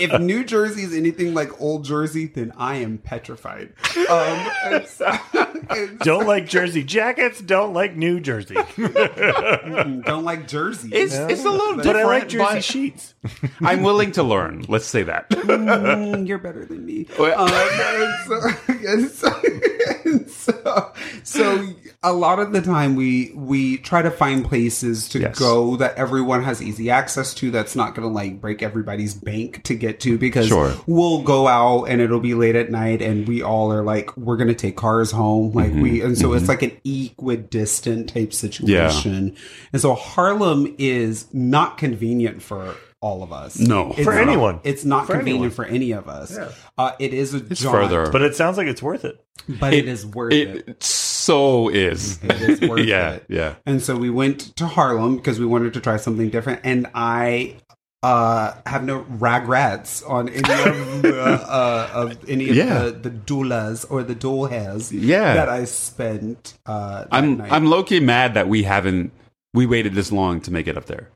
[0.00, 3.72] if New Jersey is anything like old Jersey, then I am petrified.
[4.08, 5.18] Um, and so-
[5.70, 7.40] and don't like Jersey jackets.
[7.40, 8.56] Don't like New Jersey.
[9.72, 10.90] So- don't like jerseys.
[10.92, 12.06] It's it's a little but different.
[12.06, 13.14] I like Jersey but sheets.
[13.60, 14.64] I'm willing to learn.
[14.68, 15.28] Let's say that.
[15.30, 17.06] Mm, you're better than me.
[17.18, 17.48] Well- Um,
[18.26, 18.40] so,
[19.08, 20.92] so, and so,
[21.22, 21.66] so
[22.02, 25.38] a lot of the time we we try to find places to Yes.
[25.38, 27.50] go that everyone has easy access to.
[27.50, 30.74] That's not going to like break everybody's bank to get to because Sure.
[30.86, 34.36] we'll go out and it'll be late at night and we all are like we're
[34.36, 35.82] going to take cars home like Mm-hmm.
[35.82, 39.36] we and so it's like an equidistant type situation.
[39.72, 43.58] And so Harlem is not convenient for all of us.
[43.58, 43.90] No.
[43.92, 44.60] It's For not- anyone.
[44.62, 45.50] It's not For convenient anyone.
[45.54, 46.36] for any of us.
[46.76, 48.10] Uh, it is a It's jaunt, further.
[48.10, 49.24] But it sounds like it's worth it.
[49.48, 50.68] but it is worth it.
[50.68, 52.18] It so is.
[52.22, 53.24] It is worth yeah, it.
[53.28, 53.54] yeah.
[53.66, 56.60] And so we went to Harlem because we wanted to try something different.
[56.64, 57.56] And I
[58.02, 62.84] uh, have no regrets on any of the, uh, of any of Yeah.
[62.84, 65.34] the, the doulas or the doll hairs Yeah.
[65.34, 66.54] that I spent.
[66.66, 67.52] Uh, that I'm night.
[67.52, 69.12] I'm low key mad that we haven't
[69.54, 71.08] we waited this long to make it up there.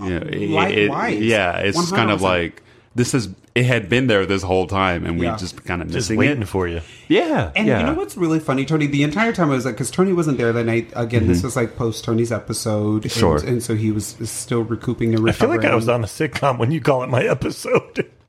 [0.00, 2.62] Yeah, it- it- yeah, it's just kind of like
[2.94, 5.32] this is it had been there this whole time, and Yeah.
[5.34, 6.48] we just kind of Just waiting it.
[6.48, 6.80] for you.
[7.06, 7.78] Yeah, And yeah.
[7.78, 8.88] you know what's really funny, Tony?
[8.88, 10.90] The entire time I was like, because Tony wasn't there that night.
[10.96, 13.20] Again, this was like post Tony's episode, Mm-hmm.
[13.20, 13.36] Sure.
[13.36, 15.50] and, and so he was still recouping and recovering.
[15.50, 18.06] I feel like I was on a sitcom when you call it my episode.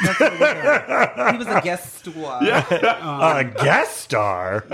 [0.00, 2.42] he was a guest star.
[2.42, 4.64] a guest star.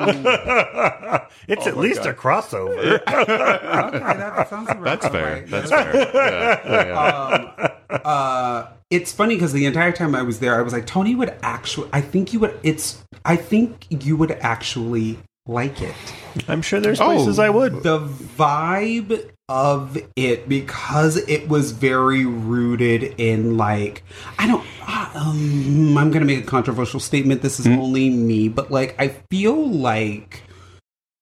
[1.48, 3.00] it's at least a crossover.
[3.08, 5.32] Okay, that sounds about That's fair.
[5.34, 5.46] right.
[5.48, 5.94] That's fair.
[5.96, 7.96] Yeah, yeah, yeah.
[7.96, 11.34] uh, it's funny because the entire time I was there, I was like, Tony would
[11.42, 11.88] actually.
[11.92, 12.58] I think you would.
[12.62, 13.02] It's.
[13.24, 15.94] I think you would actually like it.
[16.48, 17.06] I'm sure there's Oh.
[17.06, 17.82] places I would.
[17.82, 24.02] The vibe of it because it was very rooted in like
[24.38, 24.64] I don't.
[24.86, 27.42] uh, Um, I'm gonna make a controversial statement.
[27.42, 30.42] This is only me, but like I feel like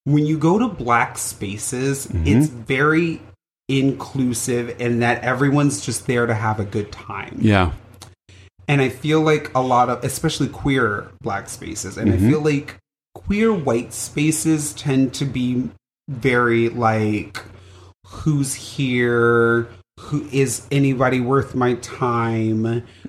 [0.05, 3.21] when you go to black spaces, it's very
[3.69, 7.37] inclusive in that everyone's just there to have a good time.
[7.41, 7.73] yeah.
[8.69, 12.77] And I feel like a lot of, especially queer black spaces, and I feel like
[13.15, 15.71] queer white spaces tend to be
[16.09, 17.43] very like,
[18.07, 19.69] who's here?
[20.01, 22.63] Who is anybody worth my time?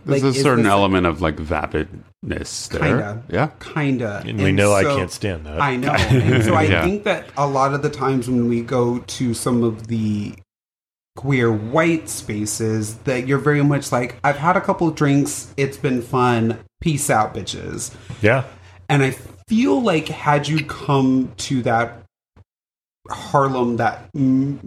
[0.05, 2.79] There's like, a certain this- element of like vapidness there.
[2.81, 3.23] Kinda.
[3.29, 3.47] Yeah.
[3.59, 4.23] Kinda.
[4.25, 5.61] And we know I can't stand that.
[5.61, 5.91] I know.
[6.09, 6.83] And so I Yeah.
[6.83, 10.33] think that a lot of the times when we go to some of the
[11.17, 15.77] queer white spaces, that you're very much like, I've had a couple of drinks, it's
[15.77, 17.93] been fun, peace out, bitches.
[18.21, 18.45] Yeah.
[18.87, 19.11] And I
[19.49, 22.03] feel like had you come to that
[23.09, 24.59] Harlem, that m-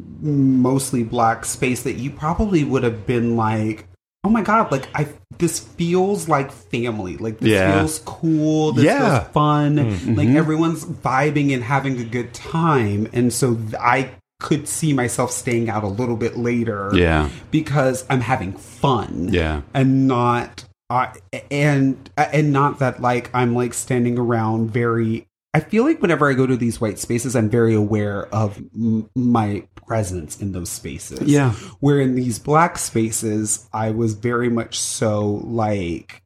[0.62, 3.86] mostly black space, that you probably would have been like,
[4.24, 5.08] oh my god, like I
[5.38, 7.16] this feels like family.
[7.16, 7.78] Like this Yeah.
[7.78, 8.72] feels cool.
[8.72, 9.20] This Yeah.
[9.20, 10.16] feels fun.
[10.16, 13.08] Like everyone's vibing and having a good time.
[13.14, 14.10] And so th- I
[14.40, 17.28] could see myself staying out a little bit later Yeah.
[17.50, 19.62] because I'm having fun Yeah.
[19.74, 21.06] and not uh,
[21.52, 26.34] and and not that like I'm like standing around very I feel like whenever I
[26.34, 31.22] go to these white spaces I'm very aware of m- my presence in those spaces.
[31.22, 31.52] Yeah.
[31.80, 36.22] Where in these black spaces I was very much so like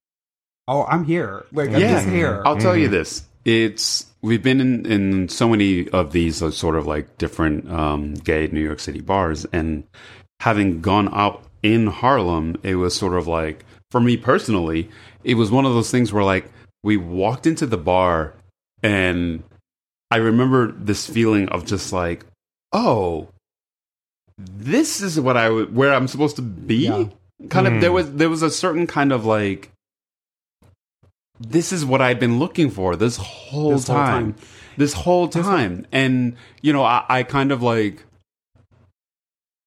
[0.69, 1.45] oh I'm here.
[1.53, 2.43] Like I'm just here.
[2.45, 3.25] I'll tell you this.
[3.45, 8.15] It's we've been in, in so many of these uh, sort of like different um,
[8.15, 9.85] gay New York City bars, and
[10.41, 14.89] having gone out in Harlem, it was sort of like for me personally,
[15.25, 16.51] it was one of those things where like
[16.83, 18.35] we walked into the bar,
[18.85, 19.43] and
[20.13, 22.25] I remember this feeling of just like,
[22.73, 23.29] oh,
[24.39, 26.87] this is what I w- where I'm supposed to be.
[26.87, 27.05] Yeah.
[27.49, 29.71] Kind of there was there was a certain kind of like
[31.41, 34.33] this is what I've been looking for this whole, This whole time.
[34.35, 34.45] time.
[34.77, 35.87] This whole time.
[35.91, 38.05] And, you know, I, I kind of like,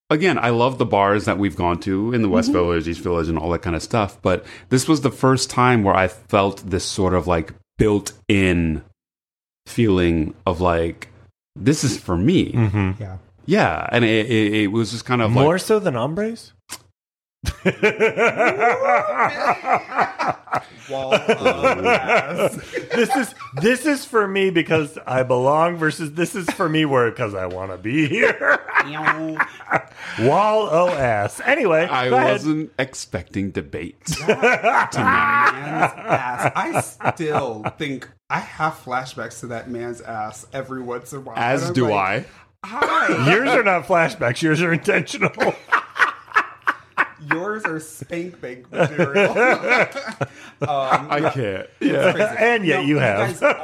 [0.10, 2.58] again, I love the bars that we've gone to in the West Mm-hmm.
[2.58, 4.18] Village, East Village, and all that kind of stuff.
[4.22, 8.82] But this was the first time where I felt this sort of like built in
[9.68, 11.10] feeling of like,
[11.56, 12.52] this is for me.
[12.52, 13.18] hmm Yeah.
[13.46, 13.88] Yeah.
[13.92, 16.54] And it, it, it was just kind of More like, so than hombres?
[20.90, 22.56] Wall of ass.
[22.96, 27.10] this is this is for me because I belong versus this is for me where
[27.12, 28.60] because I want to be here.
[30.20, 31.42] Wall o ass.
[31.46, 33.98] Anyway, I wasn't expecting debate.
[34.28, 36.52] man's ass.
[36.56, 41.38] I still think I have flashbacks to that man's ass every once in a while.
[41.38, 42.28] As do like,
[42.64, 42.68] I.
[42.68, 43.32] Hi.
[43.32, 44.42] Yours are not flashbacks.
[44.42, 45.32] Yours are intentional.
[47.32, 49.34] Yours are spank bank material.
[50.60, 50.68] Um,
[51.12, 51.68] I can't.
[51.80, 52.36] Yeah.
[52.40, 53.40] And yet No, you have.
[53.40, 53.56] guys,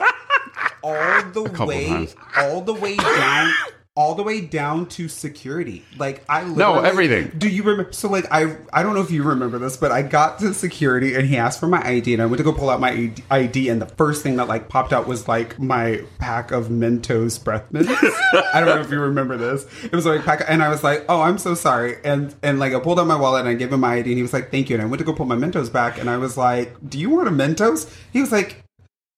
[0.83, 2.07] all the way,
[2.37, 3.51] all the way down,
[3.95, 5.85] all the way down to security.
[5.97, 7.31] Like I no everything.
[7.37, 7.91] Do you remember?
[7.93, 11.13] So like I, I don't know if you remember this, but I got to security
[11.13, 13.69] and he asked for my ID, and I went to go pull out my ID,
[13.69, 17.71] and the first thing that like popped out was like my pack of Mentos breath
[17.71, 17.89] mints.
[18.53, 19.67] I don't know if you remember this.
[19.83, 22.73] It was like pack, and I was like, oh, I'm so sorry, and and like
[22.73, 24.49] I pulled out my wallet and I gave him my ID, and he was like,
[24.49, 26.75] thank you, and I went to go pull my Mentos back, and I was like,
[26.89, 27.93] do you want a Mentos?
[28.11, 28.62] He was like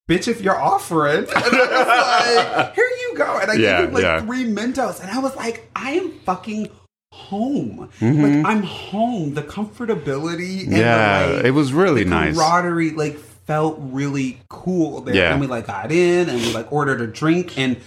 [0.09, 1.25] bitch, if you're offering.
[1.25, 3.39] And I was like, here you go.
[3.39, 4.21] And I Yeah, gave him like yeah.
[4.21, 5.01] three Mentos.
[5.01, 6.69] And I was like, I am fucking
[7.11, 7.89] home.
[7.99, 8.21] Mm-hmm.
[8.21, 9.33] Like, I'm home.
[9.33, 12.35] The comfortability and Yeah, the, like, it was really the nice.
[12.35, 15.15] camaraderie, like, felt really cool there.
[15.15, 15.31] Yeah.
[15.31, 17.57] And we, like, got in and we, like, ordered a drink.
[17.57, 17.77] And,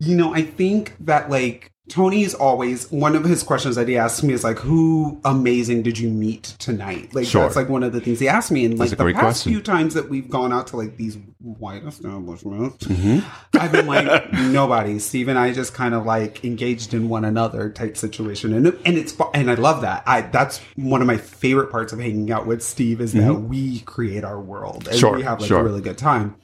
[0.00, 4.22] you know, I think that, like, Tony's always one of his questions that he asks
[4.22, 7.42] me is like, "Who amazing did you meet tonight?" Like Sure.
[7.42, 8.64] that's like one of the things he asked me.
[8.64, 9.52] And like the past question.
[9.52, 13.58] few times that we've gone out to like these white establishments, Mm-hmm.
[13.58, 14.98] I've been like nobody.
[14.98, 18.96] Steve and I just kind of like engaged in one another type situation, and and
[18.98, 20.02] it's and I love that.
[20.06, 23.80] I that's one of my favorite parts of hanging out with Steve is that we
[23.80, 24.98] create our world and Mm-hmm.
[24.98, 25.60] Sure, we have like sure.
[25.60, 26.34] a really good time.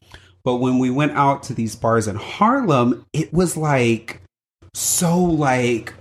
[0.45, 4.21] But when we went out to these bars in Harlem, it was like
[4.75, 5.95] so like.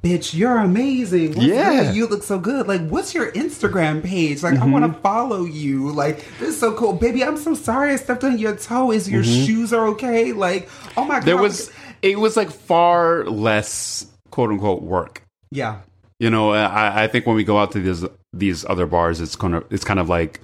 [0.00, 1.34] Bitch, you're amazing.
[1.34, 1.84] What's Yeah.
[1.84, 1.94] good?
[1.94, 2.66] You look so good.
[2.66, 4.42] Like, what's your Instagram page?
[4.42, 4.94] Like, I want Mm-hmm.
[4.94, 5.90] to follow you.
[5.92, 6.94] Like, this is so cool.
[6.94, 8.90] Baby, I'm so sorry I stepped on your toe.
[8.90, 10.32] Is your shoes are okay?
[10.32, 11.18] Like, oh my god.
[11.18, 11.26] Mm-hmm.
[11.26, 11.70] There was
[12.00, 15.22] it was like far less quote unquote work.
[15.52, 15.80] Yeah.
[16.18, 19.36] You know, I, I think when we go out to these these other bars, it's
[19.36, 20.40] kind of it's kind of like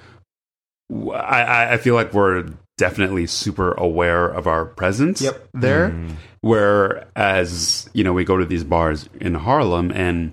[0.92, 2.44] I, I- I feel like we're
[2.76, 5.48] definitely super aware of our presence Yep.
[5.54, 5.94] there.
[6.43, 10.32] Whereas you know we go to these bars in Harlem and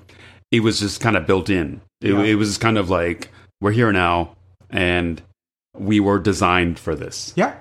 [0.51, 1.81] it was just kind of built in.
[2.01, 2.21] It, Yeah.
[2.23, 3.29] it was kind of like
[3.61, 4.35] we're here now
[4.69, 5.21] and
[5.77, 7.53] we were designed for this, Yeah.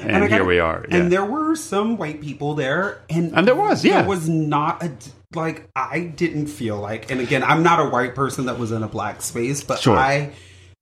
[0.00, 0.84] and, I here gotta- we are.
[0.88, 0.96] Yeah.
[0.96, 4.00] And there were some white people there, and And there was, yeah.
[4.00, 4.90] there was not a
[5.34, 8.82] like I didn't feel like, and again, I'm not a white person that was in
[8.82, 9.96] a black space, but Sure.
[9.96, 10.32] I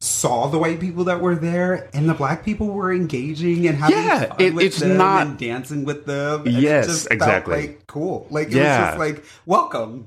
[0.05, 3.97] saw the white people that were there, and the black people were engaging and having
[3.99, 6.47] Yeah, fun it- with it's them not- and dancing with them.
[6.47, 7.57] and Yes, it just felt, exactly.
[7.57, 8.81] like cool, like it Yeah.
[8.81, 10.07] was just like welcome.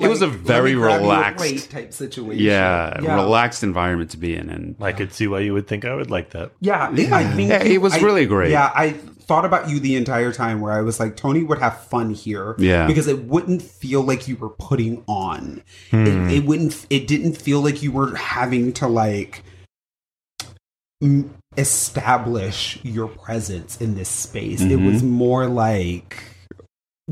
[0.00, 2.42] It was a very me a relaxed- type situation.
[2.42, 5.94] yeah, relaxed environment to be in, and I could see why you would think I
[5.94, 6.52] would like that.
[6.60, 6.94] Yeah, I
[7.24, 8.52] think Yeah, it was I- really great.
[8.52, 8.94] Yeah, I
[9.32, 12.54] thought about you the entire time where I was like, Tony would have fun here.
[12.58, 12.86] Yeah.
[12.86, 15.62] because it wouldn't feel like you were putting on.
[15.90, 16.06] Hmm.
[16.28, 16.86] It, it wouldn't.
[16.90, 19.42] It didn't feel like you were having to like
[21.02, 24.60] m- establish your presence in this space.
[24.60, 24.86] It Mm-hmm.
[24.86, 26.22] was more like.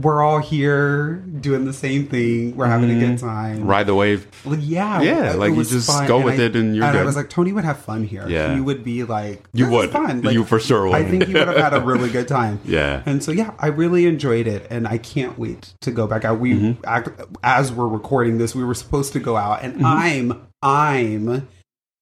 [0.00, 2.56] We're all here doing the same thing.
[2.56, 3.66] We're having a good time.
[3.66, 4.26] ride the wave.
[4.44, 6.84] Well, yeah, Yeah, it like, you just fun, go and with I- it and you're
[6.84, 7.04] I good.
[7.04, 8.26] was like, Tony would have fun here.
[8.28, 8.54] Yeah.
[8.54, 9.90] he would be like, You "This is would.
[9.90, 10.94] fun." Like, You for sure would.
[10.94, 12.60] I think he would have had a really good time.
[12.64, 13.02] Yeah.
[13.06, 16.38] and so yeah, I really enjoyed it, and I can't wait to go back out.
[16.40, 16.82] We Mm-hmm.
[16.84, 17.08] act,
[17.42, 19.84] as we're recording this, we were supposed to go out, and Mm-hmm.
[19.86, 21.48] I'm I'm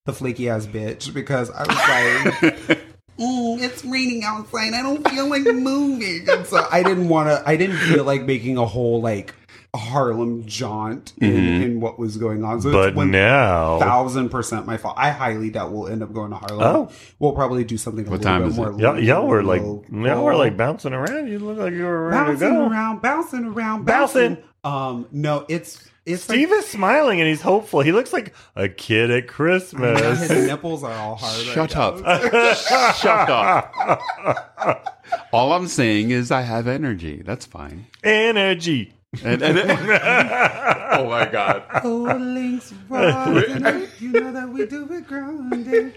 [0.06, 2.38] the flaky ass bitch because I was
[2.68, 2.80] like.
[3.18, 4.74] Mm, it's raining outside.
[4.74, 7.42] I don't feel like moving, and so I didn't want to.
[7.48, 9.34] I didn't feel like making a whole like
[9.74, 11.62] Harlem jaunt in, Mm-hmm.
[11.62, 12.60] in what was going on.
[12.62, 14.94] So But it's one now, thousand percent my fault.
[14.96, 16.60] I highly doubt we'll end up going to Harlem.
[16.62, 16.90] Oh.
[17.18, 18.72] we'll probably do something a What little time bit is more.
[18.72, 18.78] it?
[18.80, 19.84] y'all, y'all were like, local.
[20.06, 21.28] y'all were like bouncing around.
[21.28, 22.68] You look like you were ready bouncing to go.
[22.68, 24.34] around, bouncing around, Bouncing.
[24.34, 24.44] bouncing.
[24.64, 27.80] Um, no, it's it's Steve like, is smiling and he's hopeful.
[27.80, 30.20] He looks like a kid at Christmas.
[30.28, 31.46] his nipples are all hard.
[31.46, 31.82] right Shut now.
[31.82, 31.96] up.
[32.96, 34.94] Shut up.
[35.32, 37.22] All I'm saying is I have energy.
[37.24, 37.86] That's fine.
[38.04, 38.92] Energy.
[39.24, 41.62] And, and oh my god.
[41.82, 45.94] Oh, links rising, you know that we do it grounded.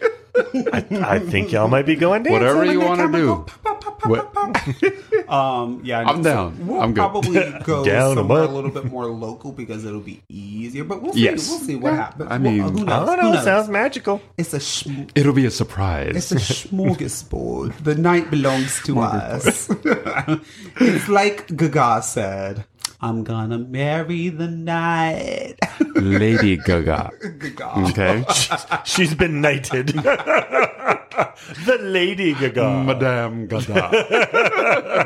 [0.73, 2.31] I think y'all might be going down.
[2.33, 3.45] Whatever you want to do.
[4.09, 4.31] What?
[5.31, 6.67] Um, yeah, I'm down.
[6.67, 6.99] We'll I'm good.
[6.99, 8.51] probably go Down 'em somewhere a up.
[8.51, 10.83] little bit more local because it'll be easier.
[10.83, 11.21] But we'll see.
[11.23, 11.47] Yes.
[11.49, 12.29] We'll see what happens.
[12.29, 12.89] I Well, mean- who knows?
[12.89, 13.33] I don't Who know.
[13.35, 13.43] knows?
[13.45, 14.21] Sounds magical.
[14.37, 16.17] It's a schm- It'll be a surprise.
[16.17, 17.81] it's a smorgasbord.
[17.81, 19.69] The night belongs to us.
[20.81, 22.65] it's like Gaga said.
[23.03, 25.55] I'm gonna marry the night.
[25.95, 27.09] Lady Gaga.
[27.55, 27.89] God.
[27.89, 28.23] Okay.
[28.85, 29.87] She's been knighted.
[31.65, 32.83] the Lady Gaga.
[32.83, 33.89] Madame Gaga.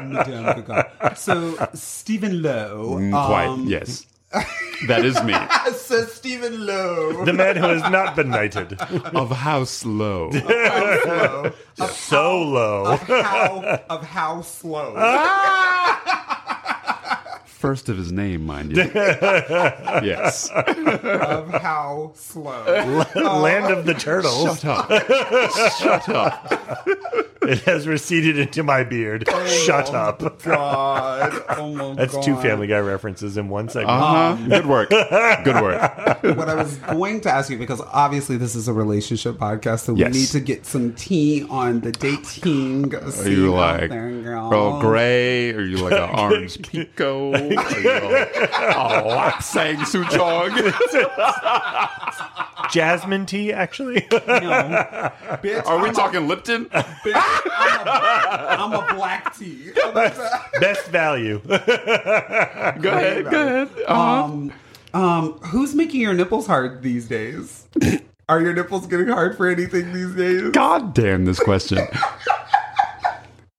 [0.10, 1.16] Madame Gaga.
[1.16, 2.98] So Stephen Lowe.
[3.12, 4.06] Quite, um, yes.
[4.88, 5.34] That is me.
[5.78, 7.24] So Stephen Lowe.
[7.24, 8.74] the man who has not been knighted.
[9.16, 10.32] Of House Low.
[10.32, 11.54] Lowe.
[11.94, 12.86] So low.
[12.88, 14.96] Of how of how slow.
[17.66, 18.84] First of his name, mind you.
[18.94, 20.52] yes.
[20.52, 22.64] of how slow.
[23.16, 24.60] Land of the turtles.
[24.62, 25.72] Shut up.
[25.80, 26.88] Shut up.
[27.42, 29.28] It has receded into my beard.
[29.48, 30.20] Shut up.
[30.44, 31.44] God.
[31.50, 32.24] Oh my That's God.
[32.24, 33.92] two Family Guy references in one segment.
[33.92, 34.36] Uh-huh.
[34.48, 34.90] Good work.
[34.90, 36.24] Good work.
[36.38, 39.96] what I was going to ask you because obviously this is a relationship podcast, so
[39.96, 40.14] Yes.
[40.14, 42.94] we need to get some tea on the dating.
[42.96, 45.52] Are you like Earl Grey?
[45.54, 47.55] Are you like an orange pekoe?
[47.57, 49.86] Are you a, a lapsang?
[52.72, 54.06] Jasmine tea, actually.
[54.11, 54.18] No,
[55.41, 56.65] bitch, Are we I'm talking Lipton?
[56.65, 59.72] Bitch, I'm, a, I'm a black tea.
[59.94, 61.40] Best value.
[61.48, 62.82] Go ahead.
[62.82, 63.69] Go ahead.
[63.88, 64.23] Uh-huh.
[64.23, 64.53] um,
[64.94, 67.68] um, who's making your nipples hard these days?
[68.30, 70.49] Are your nipples getting hard for anything these days?
[70.49, 71.86] God damn this question.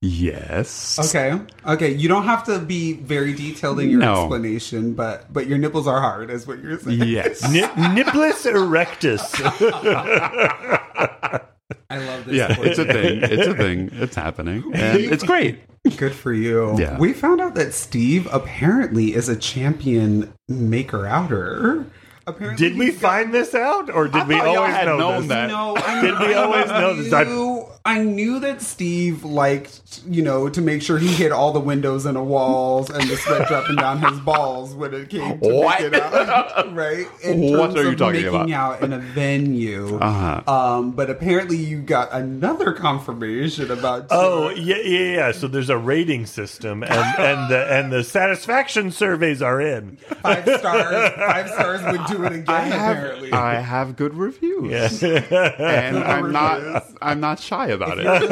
[0.06, 0.98] Yes.
[1.08, 1.38] Okay.
[1.66, 1.92] Okay.
[1.94, 4.22] You don't have to be very detailed in your No.
[4.22, 7.02] explanation, but but your nipples are hard, is what you're saying.
[7.02, 7.48] Yes.
[7.50, 9.26] Ni- Nipplus erectus.
[11.88, 12.34] I love this.
[12.34, 13.20] Yeah, for it's a thing.
[13.22, 13.90] It's a thing.
[13.92, 14.64] It's happening.
[14.74, 15.60] And it's great.
[15.96, 16.78] Good for you.
[16.78, 16.98] Yeah.
[16.98, 21.86] We found out that Steve apparently is a champion maker outer.
[22.28, 25.28] Apparently, Did we got- find this out, or did we always know known this?
[25.28, 25.48] that.
[25.48, 27.12] No, I Did we always know this?
[27.12, 31.52] I- Knew, I knew that Steve liked, you know, to make sure he hit all
[31.52, 35.38] the windows and the walls and the sweat dropping down his balls when it came
[35.38, 35.80] to What?
[35.80, 37.06] making out, right?
[37.22, 38.50] In What terms are you of talking making about?
[38.50, 39.96] out in a venue.
[40.00, 40.52] Uh-huh.
[40.52, 44.06] Um, but apparently, you got another confirmation about.
[44.10, 45.32] Oh yeah, yeah, yeah.
[45.32, 49.96] So there's a rating system, and and the and the satisfaction surveys are in.
[50.22, 51.12] five stars.
[51.14, 52.44] Five stars would do it again.
[52.48, 55.02] I have, apparently, I have good reviews.
[55.02, 55.52] Yeah.
[55.58, 56.32] And I'm reviews.
[56.32, 58.06] not I'm not shy about it.
[58.06, 58.30] if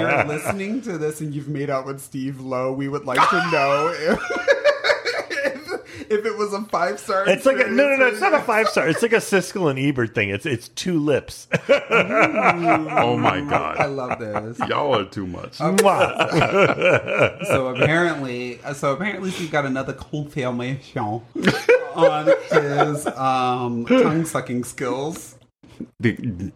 [0.00, 3.50] you're listening to this and you've made out with Steve Lowe, we would like to
[3.50, 4.18] know if,
[6.10, 7.28] if, if it was a five star.
[7.28, 8.06] It's like a, no, no, no.
[8.08, 8.88] It's not a five star.
[8.88, 10.30] It's like a Siskel and Ebert thing.
[10.30, 11.48] It's it's two lips.
[13.00, 13.78] Oh my god!
[13.78, 14.58] I love this.
[14.68, 15.58] Y'all are too much.
[15.58, 17.38] Mwah.
[17.46, 21.22] So apparently, so apparently, Steve got another confirmation
[21.94, 25.36] on his um, tongue sucking skills.
[26.00, 26.52] The-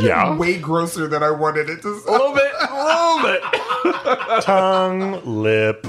[0.00, 0.36] yeah.
[0.36, 1.88] Way grosser than I wanted it to.
[1.88, 2.52] A little bit.
[2.68, 4.42] A little bit.
[4.42, 5.86] Tongue, lip,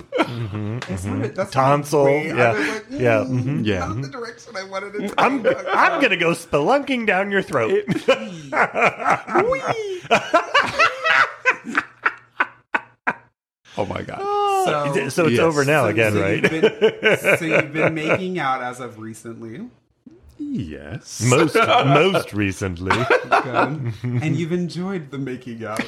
[0.97, 1.23] sound.
[1.35, 2.05] That's tonsil.
[2.05, 3.19] way- I Yeah, was like, yeah.
[3.27, 3.65] mm, mhm.
[3.65, 3.79] Yeah.
[3.87, 5.13] Not the direction I wanted it to.
[5.21, 5.51] I'm go.
[5.73, 7.83] I'm gonna go spelunking down your throat.
[13.77, 14.19] Oh my god.
[14.65, 15.39] So, so it's Yes.
[15.39, 16.41] over now so- again, so right?
[16.41, 16.61] You've
[17.01, 19.69] been, so you've been making out as of recently,
[20.39, 21.21] Yes.
[21.21, 21.55] most
[21.85, 22.95] most recently,
[23.29, 23.93] Good.
[24.03, 25.83] and you've enjoyed the making out.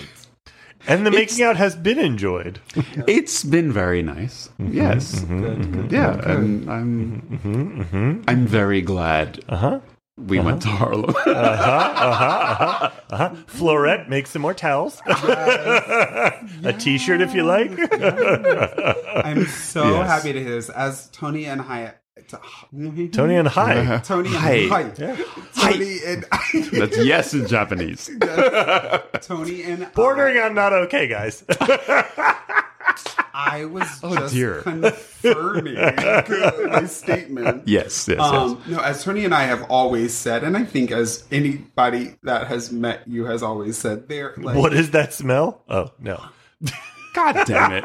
[0.87, 2.59] and the making out has been enjoyed.
[3.07, 4.49] It's been very nice.
[4.59, 5.15] Mm-hmm, yes.
[5.21, 5.81] Mm-hmm, good, mm-hmm.
[5.81, 5.91] good.
[5.91, 9.79] Yeah, and I'm I'm very glad uh-huh.
[10.17, 10.77] we went to uh-huh.
[10.77, 11.15] Harlem.
[11.25, 15.01] Uh-huh, uh-huh, uh-huh, uh-huh, Florette, make some more towels.
[15.07, 17.71] A T-shirt if you like.
[19.25, 20.07] I'm so Yes.
[20.07, 20.69] happy to hear this.
[20.69, 21.97] As Tony and Hyatt,
[23.11, 23.99] Tony and Hi.
[24.03, 24.67] Tony and Hi.
[24.67, 24.95] Hyatt,
[25.55, 26.25] Tony and
[26.73, 28.09] That's yes in Japanese.
[29.21, 31.43] Tony and Bordering on not okay, guys.
[33.33, 34.61] I was Oh, just dear.
[34.61, 37.67] confirming my statement.
[37.67, 38.19] Yes, yes, yes.
[38.19, 42.47] Um, no, as Tony and I have always said, and I think as anybody that
[42.47, 45.61] has met you has always said, they're like, what is that smell?
[45.69, 46.21] Oh no.
[47.13, 47.83] God damn it.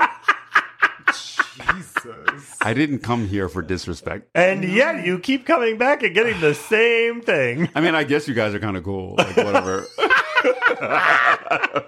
[1.57, 2.57] Jesus.
[2.61, 4.29] I didn't come here for disrespect.
[4.35, 7.69] And yet you keep coming back and getting the same thing.
[7.75, 9.15] I mean, I guess you guys are kind of cool.
[9.17, 9.87] Like, whatever.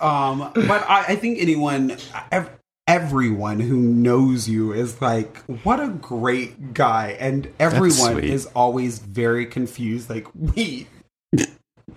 [0.00, 1.96] Um, but I, I think anyone,
[2.32, 2.50] ev-
[2.88, 8.24] everyone who knows you is like, what a great guy, and everyone sweet.
[8.24, 10.10] is always very confused.
[10.10, 10.88] Like, wait,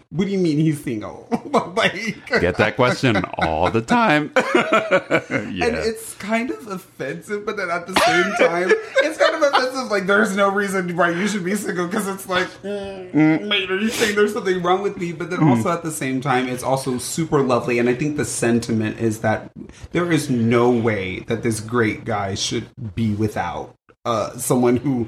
[0.10, 1.28] what do you mean he's single?
[1.76, 1.94] like,
[2.28, 4.32] Get that question all the time.
[4.36, 5.66] yeah.
[5.66, 9.92] And it's kind of offensive, but then at the same time, it's kind of offensive.
[9.92, 13.80] Like, there's no reason why you should be single because it's like, mm, wait, are
[13.80, 15.12] you saying there's something wrong with me?
[15.12, 17.80] But then also at the same time, it's also super lovely.
[17.80, 19.52] And I think the sentiment is that
[19.92, 25.08] there is no way that this great guy should be without uh, someone who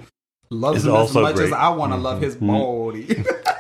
[0.49, 1.51] loves Is him as much as.
[1.51, 3.23] I want to love his body.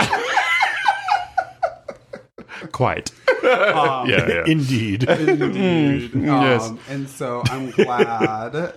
[2.71, 3.11] Quite.
[3.43, 4.43] um, Yeah, yeah.
[4.45, 5.03] Indeed.
[5.09, 6.11] Indeed.
[6.15, 6.63] Yes.
[6.63, 8.73] Um, and so I'm glad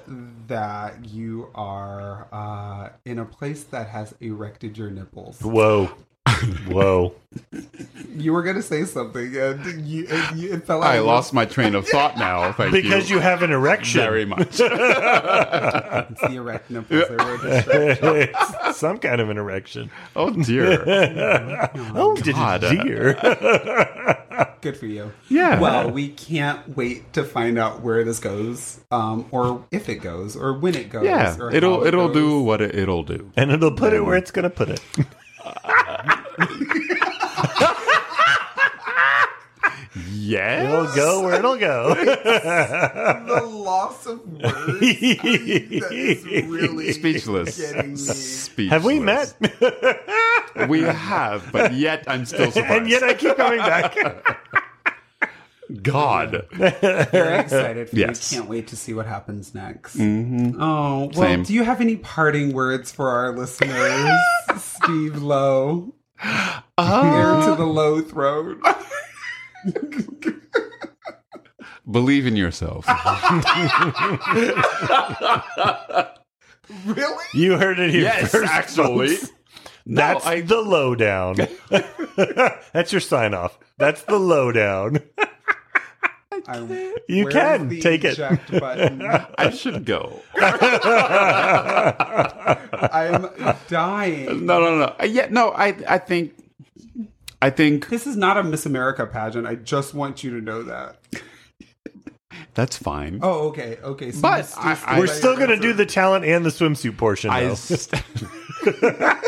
[0.46, 5.40] that you are uh, in a place that has erected your nipples.
[5.40, 5.90] Whoa.
[6.68, 7.14] Whoa.
[8.16, 10.90] You were going to say something, and you, and you it fell out.
[10.90, 12.52] I of lost my train of thought now.
[12.52, 13.16] Thank Because you.
[13.16, 14.00] you have an erection.
[14.00, 14.40] very much.
[14.60, 17.08] It's the erect nipples.
[17.08, 18.72] They were.
[18.74, 19.90] Some kind of an erection.
[20.16, 20.82] oh dear.
[21.94, 22.60] Oh, did God.
[22.62, 23.14] dear.
[24.60, 25.12] Good for you.
[25.28, 25.60] Yeah.
[25.60, 30.36] Well, we can't wait to find out where this goes, um, or if it goes,
[30.36, 31.04] or when it goes.
[31.04, 32.16] Yeah, or it'll how it it'll goes.
[32.16, 33.30] do what it, it'll do.
[33.36, 34.82] and it'll put it where it's going to put it.
[40.12, 40.64] Yes.
[40.64, 41.94] It'll go where it'll go.
[41.94, 44.42] the loss of words.
[44.80, 47.58] that is really Speechless.
[47.72, 47.96] Getting me.
[47.96, 48.70] Speechless.
[48.70, 49.34] have we met?
[50.68, 52.82] We have, but yet I'm still surprised.
[52.82, 53.96] and yet I keep coming back.
[55.82, 56.46] God.
[56.52, 58.32] Very excited for Yes.
[58.32, 58.38] you.
[58.38, 59.96] Can't wait to see what happens next.
[59.96, 60.60] Mm-hmm.
[60.62, 61.42] Oh, well, Same.
[61.42, 64.10] do you have any parting words for our listeners,
[64.58, 65.94] Steve Lowe?
[66.22, 67.70] Here to the oh.
[67.70, 68.58] low throat.
[71.90, 72.86] Believe in yourself.
[76.84, 77.24] Really?
[77.34, 78.52] You heard it here yes, first.
[78.52, 79.16] actually.
[79.16, 79.32] folks.
[79.86, 81.36] That's I- the lowdown.
[82.72, 83.58] That's your sign off.
[83.78, 84.98] That's the lowdown.
[86.48, 86.68] I'm,
[87.08, 88.18] You where can the take it.
[88.60, 89.02] button?
[89.02, 90.20] I should go.
[92.92, 93.28] I'm
[93.68, 94.46] dying.
[94.46, 94.94] No, no, no.
[95.00, 95.50] Uh, Yeah, no.
[95.50, 96.34] I, I think,
[97.42, 99.46] I think This is not a Miss America pageant.
[99.46, 100.96] I just want you to know that.
[102.54, 103.20] that's fine.
[103.22, 104.10] Oh, okay, okay.
[104.12, 106.96] So But I- I- We're by still going to do the talent and the swimsuit
[106.96, 107.54] portion, I, though.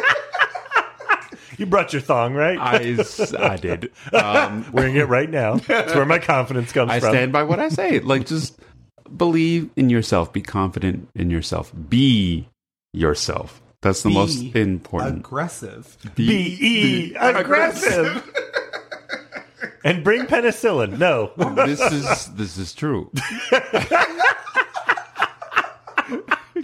[1.53, 2.59] s- you brought your thong, right?
[2.59, 2.79] I
[3.57, 3.93] did.
[4.13, 5.57] Um, Wearing it right now.
[5.57, 7.11] That's where my confidence comes I from.
[7.11, 8.01] stand by what I say.
[8.01, 8.59] Like, just
[9.17, 10.33] believe in yourself.
[10.33, 11.73] Be confident in yourself.
[11.89, 12.49] Be
[12.93, 13.61] yourself.
[13.83, 15.19] That's the Be most important.
[15.19, 15.97] aggressive.
[16.15, 18.23] Be E aggressive.
[19.85, 20.99] and bring penicillin.
[20.99, 21.33] No.
[21.67, 23.11] this is this is true.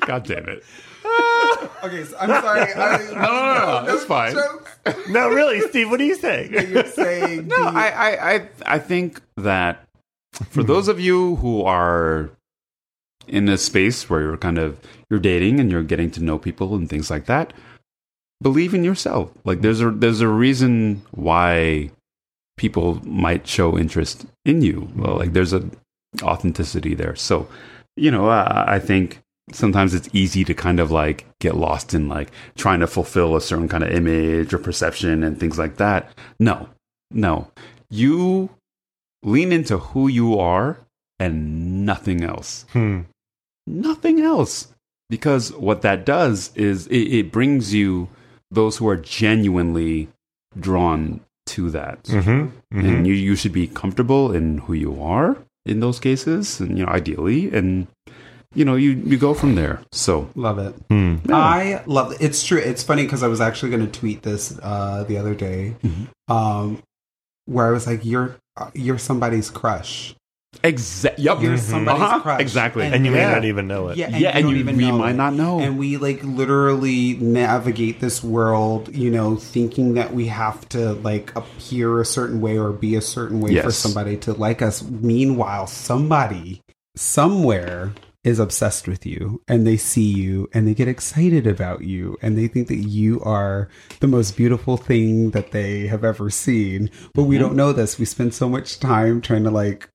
[0.01, 0.63] God damn it!
[1.85, 2.73] Okay, so I'm sorry.
[2.75, 4.35] I, no, no, no, that's fine.
[4.35, 4.71] Jokes.
[5.09, 6.53] No, really, Steve, what are you saying?
[6.53, 9.87] You're saying No, I, I, I, I think that
[10.51, 12.31] for those of you who are
[13.27, 14.81] in a space where you're kind of
[15.11, 17.53] you're dating and you're getting to know people and things like that,
[18.43, 19.31] believe in yourself.
[19.45, 21.91] Like there's a there's a reason why
[22.57, 24.91] people might show interest in you.
[24.97, 25.69] Well, like there's a
[26.23, 27.15] authenticity there.
[27.15, 27.49] So,
[27.97, 29.21] you know, uh, I think
[29.53, 33.41] sometimes it's easy to kind of like get lost in like trying to fulfill a
[33.41, 36.11] certain kind of image or perception and things like that.
[36.39, 36.69] No,
[37.11, 37.51] no.
[37.91, 38.51] You
[39.23, 40.79] lean into who you are
[41.19, 42.67] and nothing else.
[42.73, 43.03] Hmm.
[43.67, 44.73] Nothing else.
[45.11, 48.09] Because what that does is it, it brings you
[48.51, 50.09] those who are genuinely
[50.59, 52.03] drawn to that.
[52.05, 52.79] Mm-hmm.
[52.79, 56.85] And you, you should be comfortable in who you are in those cases, and you
[56.85, 57.87] know, ideally, and
[58.55, 59.81] you know, you, you go from there.
[59.93, 60.75] So love it.
[60.91, 61.17] Hmm.
[61.31, 62.19] I love it.
[62.21, 62.59] It's true.
[62.59, 66.09] It's funny because I was actually going to tweet this uh, the other day, Mhm.
[66.35, 66.83] um,
[67.47, 70.15] where I was like, "You're uh, you're somebody's crush.
[70.65, 71.59] exactly, yep, You're Mhm.
[71.61, 72.87] somebody's Uh-huh, crush, exactly.
[72.87, 73.31] And you may yeah.
[73.33, 73.99] not even know it.
[73.99, 75.17] Yeah, and yeah, you and you, even we know might it.
[75.17, 75.61] not know.
[75.61, 81.37] And we like literally navigate this world, you know, thinking that we have to like
[81.37, 84.83] appear a certain way or be a certain way for somebody to like us.
[84.83, 86.63] Meanwhile, somebody
[86.97, 87.93] somewhere
[88.29, 92.37] is obsessed with you and they see you and they get excited about you and
[92.37, 93.69] they think that you are
[94.01, 96.91] the most beautiful thing that they have ever seen.
[97.15, 97.41] But we Mhm.
[97.41, 97.99] don't know this.
[97.99, 99.89] We spend so much time trying to like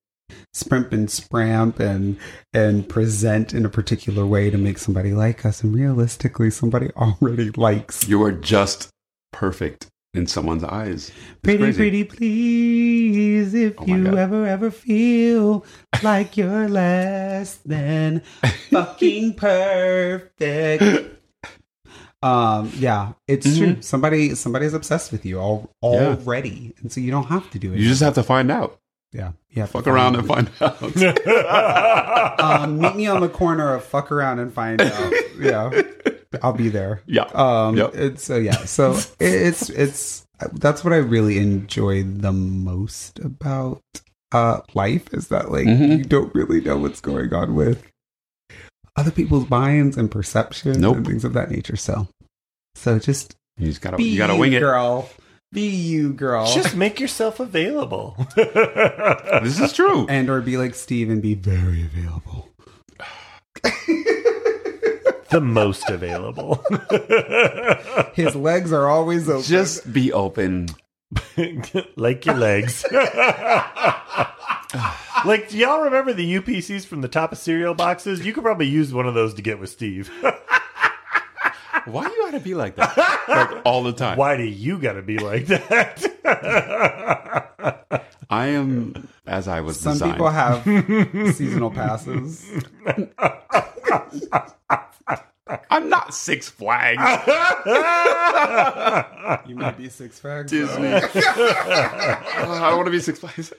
[0.56, 2.18] sprimp and spramp and
[2.54, 7.52] and present in a particular way to make somebody like us and realistically somebody already
[7.52, 8.90] likes you are just
[9.32, 11.10] perfect in someone's eyes.
[11.10, 11.78] It's pretty crazy.
[11.78, 14.16] pretty please if Oh you God.
[14.16, 15.66] ever ever feel
[16.04, 18.20] like you're less than
[18.70, 20.84] fucking perfect
[22.22, 25.94] um yeah it's true somebody somebody's obsessed with you all Mm-hmm.
[26.04, 26.08] Yeah.
[26.16, 28.80] already and so you don't have to do it You just have to find out.
[29.12, 29.66] yeah yeah.
[29.68, 30.82] Fuck around and find out.
[32.40, 35.14] um, meet me on the corner of fuck around and find out.
[35.40, 35.70] Yeah,
[36.42, 37.02] I'll be there.
[37.06, 37.24] yeah.
[37.34, 37.96] Um, Yep.
[37.96, 43.82] it's so yeah, so it's it's that's what I really enjoy the most about
[44.32, 45.98] uh life is that like Mhm.
[46.00, 47.84] you don't really know what's going on with
[48.96, 50.98] other people's minds and perceptions Nope.
[50.98, 51.76] and things of that nature.
[51.76, 52.08] So,
[52.76, 54.60] so just You just gotta be you gotta you, wing it.
[54.60, 55.10] girl.
[55.52, 56.52] Be you, girl.
[56.52, 58.16] Just make yourself available.
[58.36, 60.08] This is true.
[60.10, 62.50] and or be like Steve and be very available.
[65.34, 66.64] the most available.
[68.14, 69.44] His legs are always open.
[69.44, 70.70] Just be open.
[71.96, 72.86] like your legs.
[75.26, 78.24] like, do y'all remember the UPCs from the top of cereal boxes?
[78.26, 80.12] You could probably use one of those to get with Steve.
[81.86, 82.96] Why you gotta be like that?
[83.28, 84.18] Like all the time.
[84.18, 86.10] Why do you gotta be like that?
[88.30, 90.14] I am as I was Some designed.
[90.14, 90.64] people have
[91.36, 92.50] seasonal passes.
[95.70, 97.02] I'm not Six Flags.
[99.48, 100.52] You might be Six Flags.
[100.52, 100.90] Disney.
[100.90, 101.00] though.
[101.16, 103.54] I want to be Six Flags.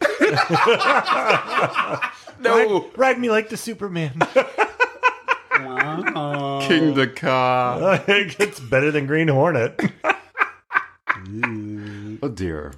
[2.40, 2.80] no.
[2.80, 4.12] ride, ride me like the Superman.
[5.60, 6.60] Wow.
[6.66, 8.02] King the car.
[8.08, 9.78] it's better than Green Hornet.
[12.22, 12.72] Oh dear.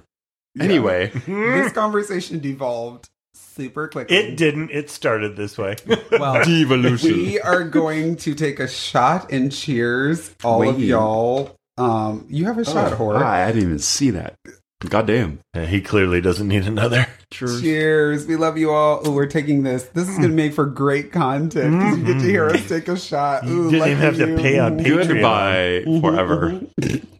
[0.59, 4.15] Anyway, this conversation devolved super quickly.
[4.15, 4.71] It didn't.
[4.71, 5.75] It started this way.
[6.11, 7.11] Well, devolution.
[7.11, 11.55] we are going to take a shot and cheers, all of y'all.
[11.77, 13.21] Um, you have a oh, shot, Oh, whore.
[13.21, 14.35] I didn't even see that.
[14.79, 15.39] Goddamn.
[15.53, 17.07] he clearly doesn't need another.
[17.31, 18.25] Cheers.
[18.25, 19.07] We love you all.
[19.07, 19.83] Ooh, we're taking this.
[19.83, 20.35] This is going to mm.
[20.35, 22.67] make for great content because you get to hear us mm-hmm.
[22.67, 23.43] take a shot.
[23.45, 24.97] You Ooh, didn't even have lucky to pay on you.
[24.97, 25.07] Patreon.
[25.07, 25.99] Goodbye mm-hmm.
[25.99, 26.61] forever.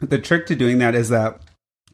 [0.00, 1.40] The trick to doing that is that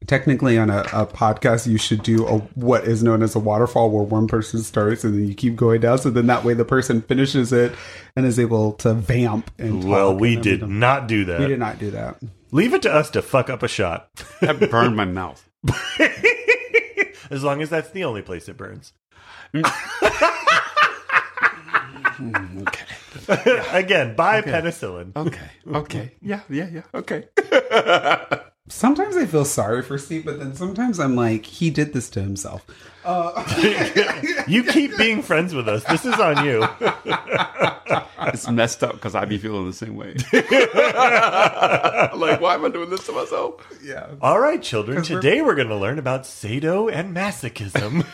[0.07, 3.91] technically on a, a podcast you should do a what is known as a waterfall
[3.91, 6.65] where one person starts and then you keep going down so then that way the
[6.65, 7.75] person finishes it
[8.17, 11.41] and is able to vamp and Well, and we then did don't- do that.
[11.41, 12.17] we did not do that
[12.53, 14.09] Leave it to us to fuck up a shot.
[14.41, 15.49] That burned my mouth.
[17.29, 18.93] as long as that's the only place it burns.
[22.21, 22.85] Okay.
[23.73, 25.17] Again, buy penicillin.
[25.17, 25.51] Okay.
[25.67, 26.13] Okay.
[26.23, 26.41] Yeah.
[26.49, 26.69] Yeah.
[26.71, 26.83] Yeah.
[26.95, 27.25] Okay.
[28.69, 32.21] Sometimes i feel sorry for steve but then sometimes i'm like he did this to
[32.21, 32.65] himself
[33.07, 33.45] uh,
[34.49, 35.85] You keep being friends with us.
[35.85, 36.67] This is on you.
[38.33, 40.15] It's messed up because I be feeling the same way.
[40.33, 40.51] like,
[42.41, 43.57] why am I doing this to myself?
[43.83, 44.97] yeah All right, children.
[44.97, 48.05] 'Cause we're- Today we're going to learn about sado and masochism.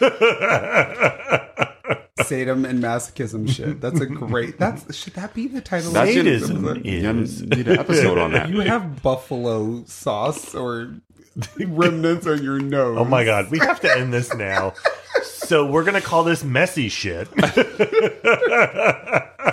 [2.25, 6.15] Sadism and masochism shit that's a great that's should that be the title That of
[6.15, 6.87] should- this Sadism episode?
[6.87, 7.13] You
[7.57, 8.49] need an episode on that.
[8.51, 10.95] you have buffalo sauce or
[11.59, 14.75] remnants on your nose Oh my god, we have to end this now.
[15.23, 17.29] So we're gonna call this messy shit.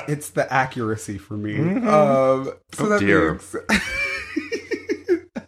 [0.07, 1.56] it's the accuracy for me.
[1.57, 1.88] Mm-hmm.
[1.88, 3.34] Um, so Oh, that dear.
[3.34, 3.56] means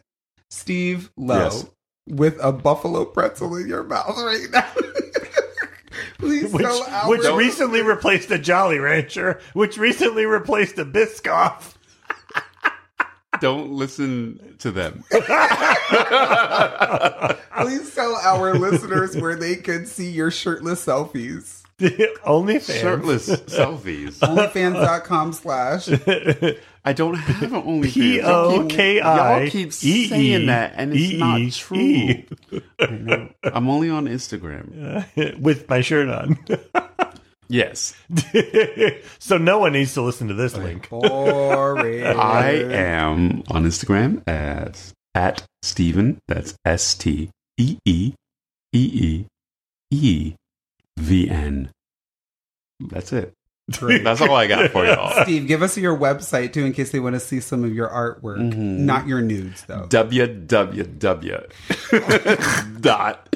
[0.50, 1.66] Steve Lowe Yes.
[2.08, 4.66] with a buffalo pretzel in your mouth right now.
[6.18, 11.76] Please Which, tell our which recently replaced a Jolly Rancher, which recently replaced a Biscoff.
[13.42, 15.04] Don't listen to them.
[17.62, 21.64] please tell our listeners where they can see your shirtless selfies.
[22.26, 22.80] Only fans.
[22.80, 24.20] Shirtless selfies.
[24.20, 25.88] Onlyfans.com slash
[26.86, 27.94] I don't have an OnlyFans.
[27.94, 31.52] P O K I Y'all keep E E saying that, and it's E not E
[31.52, 31.78] true.
[31.78, 32.26] E.
[33.44, 35.40] I'm only on Instagram.
[35.40, 36.40] with my shirt on.
[37.52, 37.96] Yes,
[39.18, 40.88] so no one needs to listen to this link.
[40.88, 42.04] boring.
[42.06, 46.20] I am on Instagram as at Stephen.
[46.28, 48.14] That's S T E E
[48.72, 49.26] E E
[49.90, 50.36] E
[51.00, 51.72] V N.
[52.80, 53.34] That's it.
[54.04, 55.24] That's all I got for y'all.
[55.24, 57.90] Steve, give us your website too in case they want to see some of your
[57.90, 58.40] artwork.
[58.40, 58.86] Mm-hmm.
[58.86, 59.88] Not your nudes though.
[59.90, 61.52] www
[62.82, 63.36] dot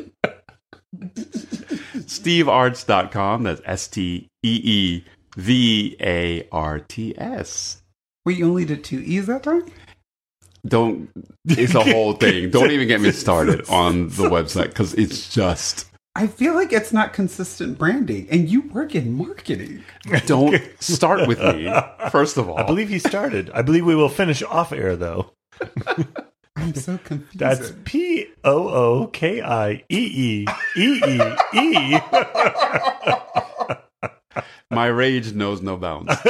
[1.96, 3.44] steevarts.com.
[3.44, 5.04] That's S T E E
[5.38, 7.82] V A R T S.
[8.26, 9.66] Wait, you only did two E's that time?
[10.66, 11.10] Don't,
[11.46, 12.50] it's a whole thing.
[12.52, 16.94] Don't even get me started on the website because it's just, I feel like it's
[16.94, 19.84] not consistent branding, and you work in marketing.
[20.28, 21.74] don't start with me,
[22.12, 22.60] first of all.
[22.60, 23.50] I believe he started.
[23.52, 25.32] I believe we will finish off air though.
[26.56, 27.40] I'm so confused.
[27.40, 30.46] That's P O O K I E E
[30.78, 31.20] E E
[31.54, 31.98] E.
[34.70, 36.14] My rage knows no bounds.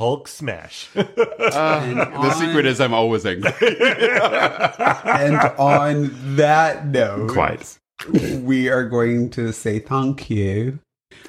[0.00, 0.88] Hulk smash.
[0.96, 1.02] Uh,
[2.22, 3.52] the secret is I'm always angry.
[3.60, 7.78] and on that note, Quite.
[8.40, 10.78] we are going to say thank you,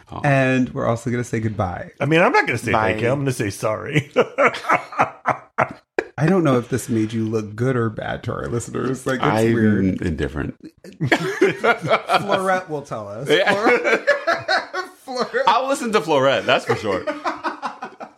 [0.09, 0.21] Oh.
[0.23, 1.91] and we're also going to say goodbye.
[1.99, 2.91] I mean, I'm not going to say Bye.
[2.91, 3.09] thank you.
[3.09, 4.09] I'm going to say sorry.
[6.17, 9.05] I don't know if this made you look good or bad to our listeners.
[9.05, 10.01] Like it's I'm weird.
[10.01, 10.55] indifferent.
[11.01, 13.29] Florette will tell us.
[13.29, 13.53] Yeah.
[15.05, 16.45] Florette, I'll listen to Florette.
[16.45, 17.03] That's for sure.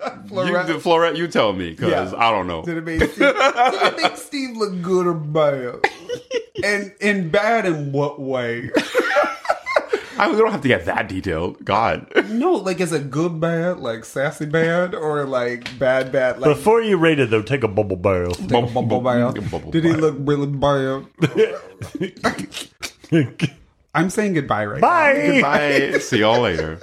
[0.27, 0.67] Florette.
[0.67, 2.17] You, Florette, you tell me because Yeah.
[2.17, 2.63] I don't know.
[2.63, 5.79] Did it make Steve, did it make Steve look good or bad?
[6.63, 8.69] And and bad in what way?
[10.17, 11.65] I we don't have to get that detailed.
[11.65, 12.07] God.
[12.29, 16.39] No, like is it good bad, like sassy bad, or like bad bad?
[16.39, 18.37] Like Before you rate it, though, take a bubble bath.
[18.37, 19.33] take a bubble bath?
[19.51, 21.07] Bubble Did he look really bad?
[23.95, 24.87] I'm saying goodbye right now.
[24.87, 25.41] Bye.
[25.93, 25.97] Bye.
[25.99, 26.79] See y'all later.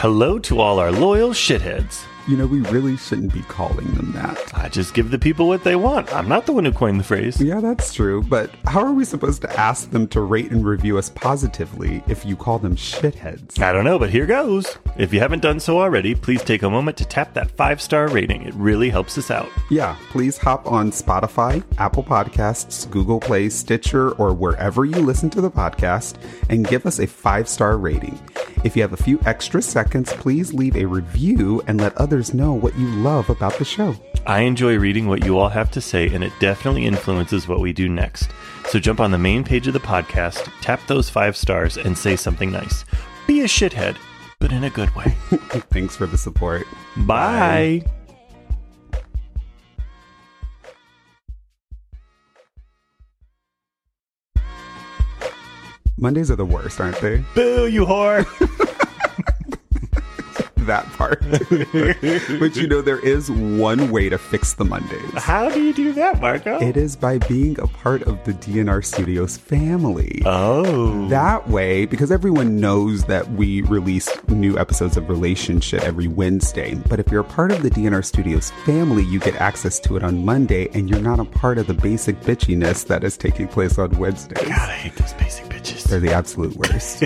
[0.00, 2.06] Hello to all our loyal shitheads.
[2.26, 4.38] You know, we really shouldn't be calling them that.
[4.56, 6.10] I just give the people what they want.
[6.14, 7.38] I'm not the one who coined the phrase.
[7.38, 8.22] Yeah, that's true.
[8.22, 12.24] But how are we supposed to ask them to rate and review us positively if
[12.24, 13.60] you call them shitheads?
[13.60, 14.78] I don't know, but here goes.
[14.96, 18.08] If you haven't done so already, please take a moment to tap that five star
[18.08, 18.44] rating.
[18.44, 19.50] It really helps us out.
[19.68, 25.42] Yeah, please hop on Spotify, Apple Podcasts, Google Play, Stitcher, or wherever you listen to
[25.42, 26.14] the podcast
[26.48, 28.18] and give us a five star rating.
[28.62, 32.52] If you have a few extra seconds, please leave a review and let others know
[32.52, 33.94] what you love about the show.
[34.26, 37.72] I enjoy reading what you all have to say, and it definitely influences what we
[37.72, 38.30] do next.
[38.68, 42.16] So jump on the main page of the podcast, tap those five stars, and say
[42.16, 42.84] something nice.
[43.26, 43.96] Be a shithead,
[44.38, 45.16] but in a good way.
[45.70, 46.66] Thanks for the support.
[46.98, 47.82] Bye.
[56.00, 57.22] Mondays are the worst, aren't they?
[57.34, 58.24] Boo, you whore.
[60.66, 61.20] That part.
[62.38, 65.00] but you know, there is one way to fix the Mondays.
[65.14, 66.60] How do you do that, Marko?
[66.60, 70.22] It is by being a part of the DNR Studios family.
[70.26, 71.08] oh.
[71.08, 76.74] That way, because everyone knows that we release new episodes of Relationship every Wednesday.
[76.74, 80.04] But if you're a part of the DNR Studios family, you get access to it
[80.04, 83.78] on Monday, and you're not a part of the basic bitchiness that is taking place
[83.78, 84.34] on Wednesday.
[84.34, 85.84] God, I hate those basic bitches.
[85.84, 87.04] They're the absolute worst.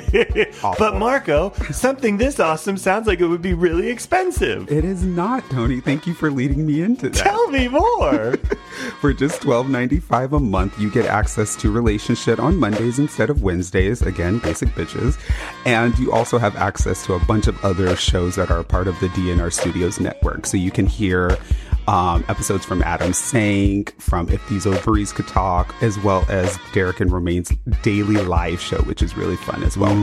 [0.78, 4.72] but Marko, something this awesome sounds like it would be really expensive.
[4.72, 5.78] it is not, Tony.
[5.78, 7.22] Thank you for leading me into that.
[7.22, 8.36] Tell me more.
[9.00, 14.00] For just $12.95 a month, you get access to Relationship on Mondays instead of Wednesdays.
[14.00, 15.18] Again, basic bitches.
[15.66, 18.98] And you also have access to a bunch of other shows that are part of
[19.00, 20.46] the DNR Studios network.
[20.46, 21.36] So you can hear
[21.86, 27.00] um, episodes from Adam Sank, from If These Ovaries Could Talk, as well as Derek
[27.00, 27.52] and Romaine's
[27.82, 29.94] daily live show, which is really fun as well.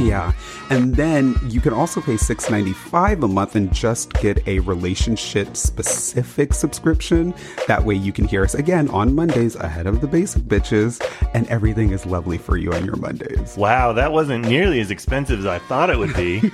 [0.00, 0.32] Yeah.
[0.70, 6.52] And then you can also pay $6.95 a month and just get a relationship specific
[6.54, 7.34] subscription.
[7.66, 11.00] That way you can hear us again on Mondays ahead of the basic bitches,
[11.34, 13.56] and everything is lovely for you on your Mondays.
[13.56, 16.40] wow, that wasn't nearly as expensive as I thought it would be.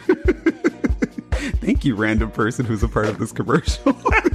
[1.65, 3.93] Thank you, random person who's a part of this commercial.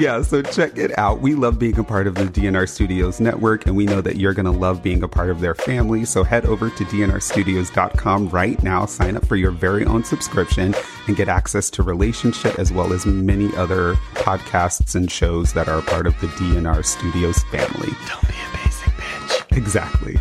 [0.00, 1.20] yeah, so check it out.
[1.20, 4.34] We love being a part of the DNR Studios network, and we know that you're
[4.34, 6.04] going to love being a part of their family.
[6.04, 10.74] So head over to dnrstudios.com right now, sign up for your very own subscription,
[11.06, 15.82] and get access to Relationship as well as many other podcasts and shows that are
[15.82, 17.90] part of the DNR Studios family.
[18.08, 19.56] Don't be a basic bitch.
[19.56, 20.20] Exactly.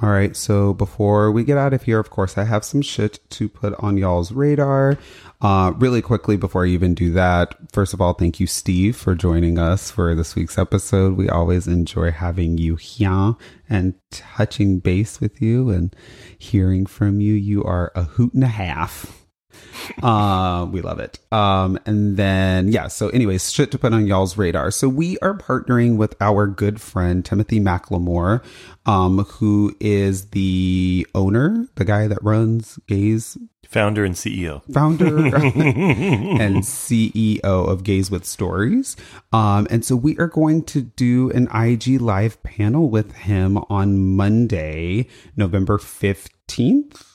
[0.00, 3.18] All right, so before we get out of here, of course, I have some shit
[3.30, 4.96] to put on y'all's radar.
[5.40, 9.14] Uh, really quickly, before I even do that, first of all, thank you, Steve, for
[9.14, 11.16] joining us for this week's episode.
[11.16, 13.34] We always enjoy having you here
[13.70, 15.94] and touching base with you and
[16.38, 17.34] hearing from you.
[17.34, 19.26] You are a hoot and a half.
[20.02, 21.18] Uh, we love it.
[21.32, 24.70] Um, and then, yeah, so anyways, shit to put on y'all's radar.
[24.70, 28.42] So we are partnering with our good friend, Timothy McLemore,
[28.86, 34.62] um, who is the owner, the guy that runs Gays Founder and CEO.
[34.72, 38.96] founder and CEO of Gays with Stories.
[39.30, 44.16] Um, and so we are going to do an IG live panel with him on
[44.16, 47.07] Monday, November 15th.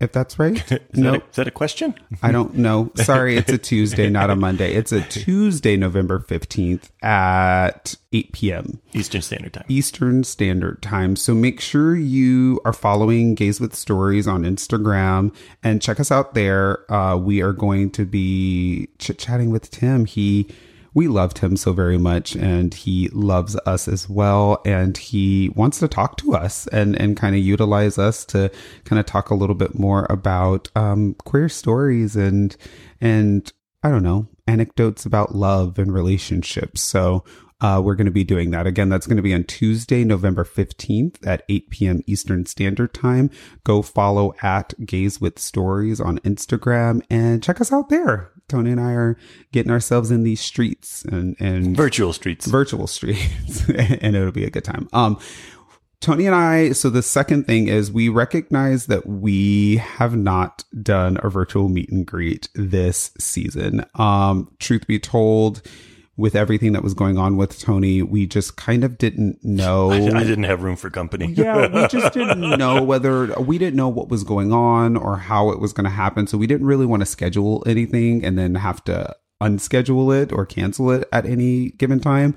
[0.00, 0.52] If that's right.
[0.70, 1.92] Is, that, a, is that a question?
[2.22, 2.92] I don't know.
[2.96, 4.74] Sorry, it's a Tuesday, not a Monday.
[4.74, 8.80] It's a Tuesday, November 15th at 8 p.m.
[8.92, 9.64] Eastern Standard Time.
[9.68, 11.16] Eastern Standard Time.
[11.16, 15.34] So make sure you are following Gays with Stories on Instagram
[15.64, 16.90] and check us out there.
[16.92, 20.04] Uh, we are going to be chit chatting with Tim.
[20.04, 20.46] He
[20.98, 25.78] we loved him so very much and he loves us as well and he wants
[25.78, 28.50] to talk to us and and kind of utilize us to
[28.82, 32.56] kind of talk a little bit more about um queer stories and
[33.00, 33.52] and
[33.84, 37.22] I don't know anecdotes about love and relationships so
[37.60, 38.88] uh, we're going to be doing that again.
[38.88, 42.02] That's going to be on Tuesday, November 15th at 8 p.m.
[42.06, 43.32] Eastern Standard Time.
[43.64, 48.30] Go follow at Gays with Stories on Instagram and check us out there.
[48.48, 49.16] Tony and I are
[49.52, 52.46] getting ourselves in these streets and and Virtual streets.
[52.46, 54.88] virtual streets, and it'll be a good time.
[54.92, 55.18] Um,
[56.00, 61.18] Tony and I, so the second thing is we recognize that we have not done
[61.24, 63.84] a virtual meet and greet this season.
[63.96, 65.60] Um, truth be told,
[66.18, 69.90] with everything that was going on with Tony, we just kind of didn't know.
[69.92, 71.32] I didn't have room for company.
[71.32, 75.50] yeah, we just didn't know whether we didn't know what was going on or how
[75.50, 76.26] it was going to happen.
[76.26, 80.44] So we didn't really want to schedule anything and then have to unschedule it or
[80.44, 82.34] cancel it at any given time.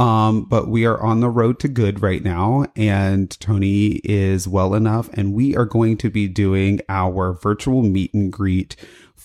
[0.00, 4.74] Um, but we are on the road to good right now, and Tony is well
[4.74, 8.74] enough, and we are going to be doing our virtual meet and greet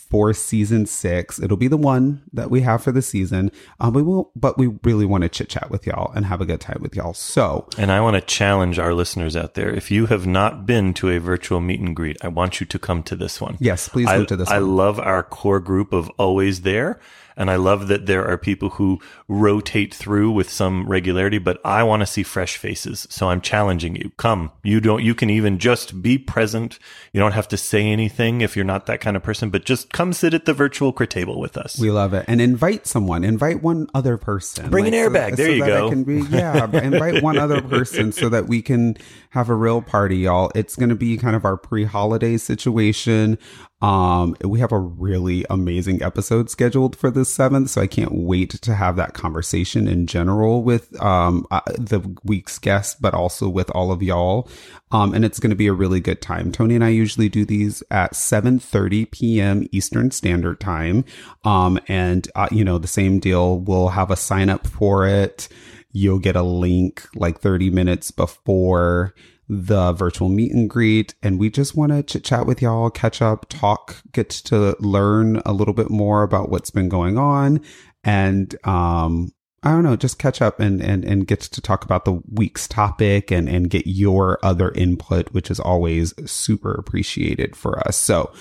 [0.10, 1.40] for season six.
[1.40, 3.52] It'll be the one that we have for the season.
[3.80, 6.46] Um, we will, but we really want to chit chat with y'all and have a
[6.46, 7.14] good time with y'all.
[7.14, 9.70] So And I want to challenge our listeners out there.
[9.70, 12.80] If you have not been to a virtual meet and greet, I want you to
[12.80, 13.58] come to this one.
[13.60, 14.76] yes, please I, go to this I one.
[14.76, 17.00] love our core group of always there.
[17.38, 21.84] And I love that there are people who rotate through with some regularity, but I
[21.84, 23.08] want to see fresh faces.
[23.10, 24.12] So I'm challenging you.
[24.18, 24.52] Come.
[24.64, 26.80] You don't, you can even just be present.
[27.14, 29.94] You don't have to say anything if you're not that kind of person, but just
[29.94, 31.80] come sit at the virtual Critable with us.
[31.80, 32.26] We love it.
[32.28, 34.70] And invite someone, invite one other person.
[34.72, 35.36] Bring an airbag.
[35.36, 36.04] There you that go.
[36.04, 38.98] be, yeah, invite one other person so that we can
[39.30, 40.52] have a real party, y'all.
[40.56, 43.38] It's going to be kind of our pre holiday situation.
[43.80, 48.50] Um, we have a really amazing episode scheduled for the seventh, so I can't wait
[48.50, 53.70] to have that conversation in general with um uh, the week's guest, but also with
[53.72, 54.50] all of y'all.
[54.92, 56.52] Um, and it's going to be a really good time.
[56.52, 59.68] Tony and I usually do these at 7:30 p.m.
[59.72, 61.06] Eastern Standard Time.
[61.44, 63.60] Um, and uh, you know the same deal.
[63.60, 65.50] We'll have a sign up for it.
[65.92, 69.14] You'll get a link like 30 minutes before
[69.50, 71.16] the virtual meet and greet.
[71.24, 75.42] And we just want to chit chat with y'all, catch up, talk, get to learn
[75.46, 77.62] a little bit more about what's been going on.
[78.04, 79.32] And, um,
[79.64, 82.68] I don't know, just catch up and, and, and get to talk about the week's
[82.68, 87.98] topic and, and get your other input, which is always super appreciated for us.
[87.98, 88.32] So,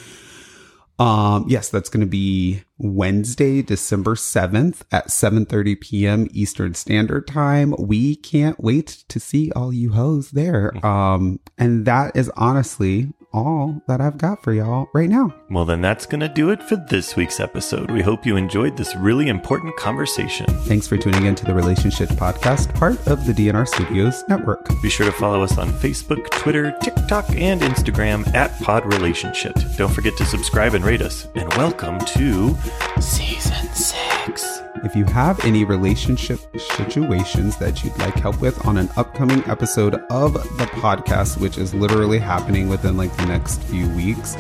[0.98, 6.28] um, yes, that's going to be Wednesday, December 7th at 7:30 p.m.
[6.32, 7.74] Eastern Standard Time.
[7.78, 10.74] We can't wait to see all you hoes there.
[10.85, 15.35] Um, and that is honestly all that I've got for y'all right now.
[15.51, 17.91] Well, then that's going to do it for this week's episode.
[17.91, 20.47] We hope you enjoyed this really important conversation.
[20.65, 24.69] Thanks for tuning in to the Relationshit Podcast, part of the DNR Studios network.
[24.83, 29.77] Be sure to follow us on Facebook, Twitter, TikTok, and Instagram at Pod Relationshit.
[29.77, 31.29] Don't forget to subscribe and rate us.
[31.35, 32.57] And welcome to
[33.01, 34.65] season six.
[34.87, 39.97] If you have any relationship situations that you'd like help with on an upcoming episode
[40.11, 44.37] of the podcast, which is literally happening within like the next few weeks,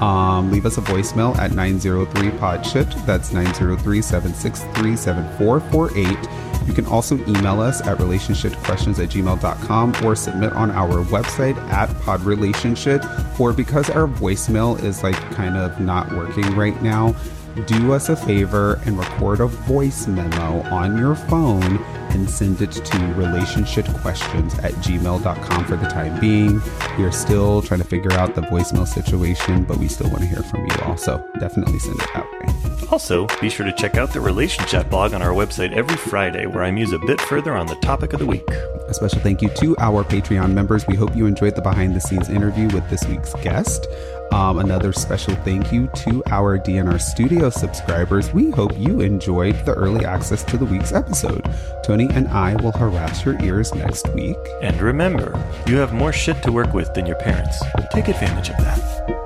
[0.00, 3.06] um, leave us a voicemail at 903 podshit.
[3.06, 6.66] That's 903 763 7448.
[6.66, 11.88] You can also email us at relationshitquestions at gmail.com or submit on our website at
[12.00, 13.38] podrelationshit.
[13.38, 17.14] Or because our voicemail is like kind of not working right now,
[17.62, 21.78] do us a favor and record a voice memo on your phone
[22.10, 26.60] and send it to relationshitquestions at gmail.com for the time being.
[26.96, 30.26] We are still trying to figure out the voicemail situation, but we still want to
[30.26, 30.96] hear from you all.
[30.96, 32.64] So definitely send it that way.
[32.90, 36.62] Also, be sure to check out the Relationship blog on our website every Friday, where
[36.62, 38.48] I muse a bit further on the topic of the week.
[38.86, 40.86] A special thank you to our Patreon members.
[40.86, 43.88] We hope you enjoyed the behind the scenes interview with this week's guest.
[44.34, 48.32] Um, another special thank you to our DNR Studio subscribers.
[48.34, 51.48] We hope you enjoyed the early access to the week's episode.
[51.84, 54.36] Tony and I will harass your ears next week.
[54.60, 57.62] And remember, you have more shit to work with than your parents.
[57.92, 59.23] Take advantage of that.